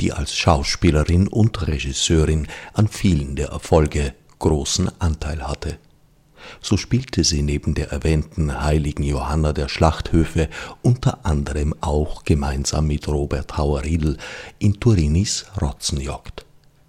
die 0.01 0.11
als 0.11 0.35
Schauspielerin 0.35 1.27
und 1.27 1.67
Regisseurin 1.67 2.47
an 2.73 2.87
vielen 2.87 3.35
der 3.35 3.49
Erfolge 3.49 4.13
großen 4.39 4.89
Anteil 4.99 5.47
hatte 5.47 5.77
so 6.61 6.77
spielte 6.77 7.23
sie 7.23 7.41
neben 7.41 7.73
der 7.73 7.91
erwähnten 7.91 8.61
heiligen 8.61 9.03
Johanna 9.03 9.53
der 9.53 9.67
Schlachthöfe 9.67 10.49
unter 10.81 11.25
anderem 11.25 11.75
auch 11.81 12.23
gemeinsam 12.23 12.87
mit 12.87 13.07
Robert 13.07 13.57
Hauer-Riedl 13.57 14.17
in 14.59 14.79
Turinis 14.79 15.45
Rotzenjagd. 15.61 16.45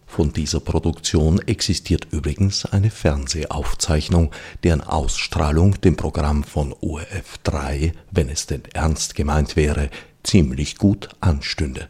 Von 0.07 0.32
dieser 0.32 0.61
Produktion 0.61 1.41
existiert 1.41 2.07
übrigens 2.11 2.64
eine 2.64 2.91
Fernsehaufzeichnung, 2.91 4.30
deren 4.64 4.80
Ausstrahlung 4.80 5.78
dem 5.80 5.97
Programm 5.97 6.43
von 6.43 6.74
ORF 6.80 7.39
3, 7.43 7.93
wenn 8.12 8.30
es 8.30 8.47
denn 8.47 8.62
ernst 8.72 9.14
gemeint 9.14 9.57
wäre, 9.57 9.91
ziemlich 10.27 10.77
gut 10.77 11.09
anstünde. 11.20 11.89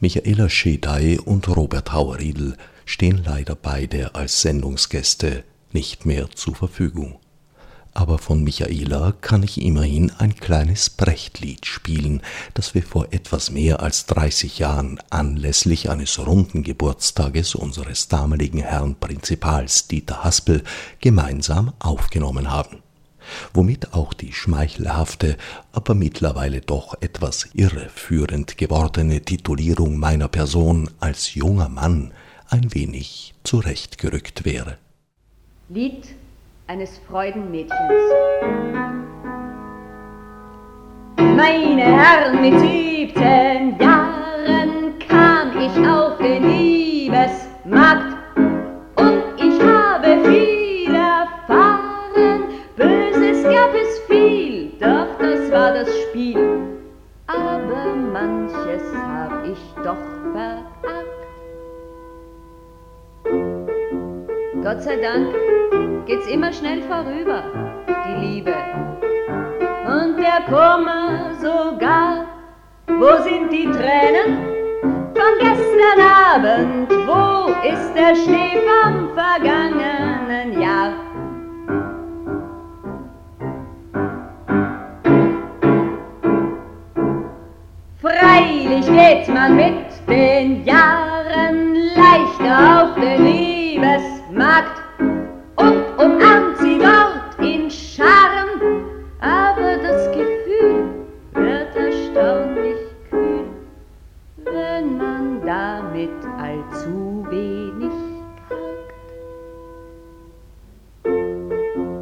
Michaela 0.00 0.48
Schedei 0.48 1.20
und 1.20 1.48
Robert 1.48 1.92
Hauer-Riedl 1.92 2.56
stehen 2.84 3.22
leider 3.24 3.54
beide 3.54 4.14
als 4.14 4.42
Sendungsgäste 4.42 5.44
nicht 5.72 6.04
mehr 6.04 6.28
zur 6.30 6.56
Verfügung. 6.56 7.18
Aber 7.94 8.18
von 8.18 8.42
Michaela 8.42 9.12
kann 9.20 9.42
ich 9.42 9.60
immerhin 9.60 10.10
ein 10.10 10.34
kleines 10.34 10.90
Brechtlied 10.90 11.66
spielen, 11.66 12.22
das 12.54 12.74
wir 12.74 12.82
vor 12.82 13.08
etwas 13.12 13.50
mehr 13.50 13.80
als 13.80 14.06
30 14.06 14.58
Jahren 14.58 14.98
anlässlich 15.10 15.90
eines 15.90 16.18
runden 16.18 16.62
Geburtstages 16.64 17.54
unseres 17.54 18.08
damaligen 18.08 18.60
Herrn 18.60 18.96
Prinzipals 18.96 19.88
Dieter 19.88 20.24
Haspel 20.24 20.64
gemeinsam 21.00 21.74
aufgenommen 21.78 22.50
haben 22.50 22.82
womit 23.54 23.94
auch 23.94 24.12
die 24.12 24.32
schmeichelhafte, 24.32 25.36
aber 25.72 25.94
mittlerweile 25.94 26.60
doch 26.60 26.94
etwas 27.00 27.48
irreführend 27.54 28.58
gewordene 28.58 29.20
Titulierung 29.20 29.98
meiner 29.98 30.28
Person 30.28 30.90
als 31.00 31.34
junger 31.34 31.68
Mann 31.68 32.12
ein 32.48 32.74
wenig 32.74 33.34
zurechtgerückt 33.44 34.44
wäre. 34.44 34.76
Lied 35.68 36.06
eines 36.66 37.00
Freudenmädchens. 37.08 37.78
Meine 41.16 41.82
Herren, 41.82 42.40
mit 42.40 42.58
17 42.60 43.78
Jahren 43.80 44.98
kam 45.08 45.58
ich 45.58 45.88
auf 45.88 46.18
den 46.18 46.44
Liebesmarkt 46.46 48.16
und 48.96 49.22
ich 49.38 49.62
habe 49.62 50.22
viel 50.28 50.94
erfahren. 50.94 51.91
Böses 52.82 53.44
gab 53.44 53.72
es 53.74 54.00
viel, 54.08 54.72
doch 54.80 55.06
das 55.18 55.52
war 55.52 55.72
das 55.72 55.88
Spiel. 56.02 56.38
Aber 57.28 57.94
manches 58.12 58.82
hab 58.94 59.44
ich 59.46 59.62
doch 59.84 60.04
verargt. 60.32 61.22
Gott 64.62 64.82
sei 64.82 64.96
Dank 64.96 65.32
geht's 66.06 66.26
immer 66.26 66.52
schnell 66.52 66.82
vorüber, 66.82 67.44
die 68.06 68.26
Liebe. 68.26 68.54
Und 69.86 70.16
der 70.18 70.42
Kummer 70.46 71.30
sogar, 71.40 72.26
wo 72.88 73.22
sind 73.22 73.52
die 73.52 73.70
Tränen 73.70 74.38
von 75.14 75.38
gestern 75.38 76.00
Abend? 76.34 76.90
Wo 77.06 77.52
ist 77.68 77.94
der 77.94 78.16
Schnee 78.16 78.60
vom 78.66 79.10
vergangenen 79.14 80.60
Jahr? 80.60 81.01
Geht 89.02 89.26
man 89.26 89.56
mit 89.56 90.08
den 90.08 90.64
Jahren 90.64 91.74
leichter 91.74 92.84
auf 92.84 92.94
den 92.94 93.24
Liebesmarkt 93.24 94.80
und 95.56 95.84
umarmt 95.98 96.56
sie 96.58 96.78
dort 96.78 97.36
in 97.44 97.68
Scharen, 97.68 98.60
aber 99.20 99.76
das 99.82 100.06
Gefühl 100.12 100.84
wird 101.34 101.74
erstaunlich 101.74 102.78
kühl, 103.10 103.44
wenn 104.44 104.96
man 104.98 105.40
damit 105.44 106.10
allzu 106.38 107.26
wenig 107.28 107.92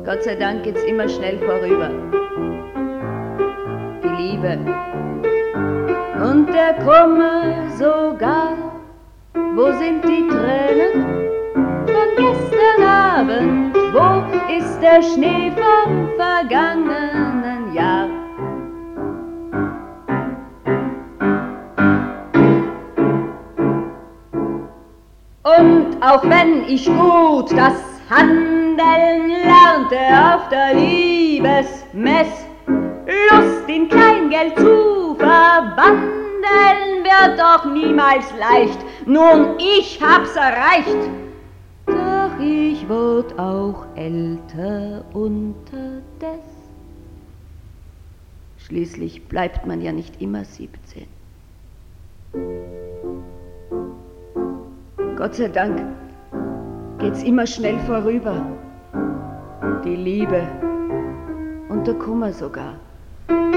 Gott 0.04 0.22
sei 0.22 0.34
Dank 0.34 0.64
geht's 0.64 0.84
immer 0.84 1.08
schnell 1.08 1.38
vorüber. 1.38 1.79
Erreicht. 40.50 41.10
Doch 41.86 42.38
ich 42.40 42.88
wurde 42.88 43.38
auch 43.38 43.86
älter 43.94 45.04
unterdes. 45.12 46.44
Schließlich 48.58 49.28
bleibt 49.28 49.66
man 49.66 49.80
ja 49.80 49.92
nicht 49.92 50.20
immer 50.20 50.44
17. 50.44 51.06
Gott 55.16 55.34
sei 55.34 55.48
Dank 55.48 55.82
geht's 56.98 57.22
immer 57.22 57.46
schnell 57.46 57.78
vorüber. 57.80 58.46
Die 59.84 59.96
Liebe 59.96 60.46
und 61.68 61.86
der 61.86 61.94
Kummer 61.94 62.32
sogar. 62.32 62.74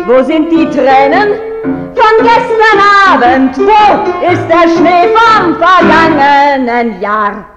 Wo 0.06 0.22
sind 0.24 0.52
die 0.52 0.66
Tränen 0.70 1.34
von 1.64 2.16
gestern 2.20 2.80
Abend? 3.10 3.58
Wo 3.58 4.32
ist 4.32 4.48
der 4.50 4.68
Schnee 4.70 5.08
vom 5.16 5.56
vergangenen 5.56 7.00
Jahr? 7.00 7.53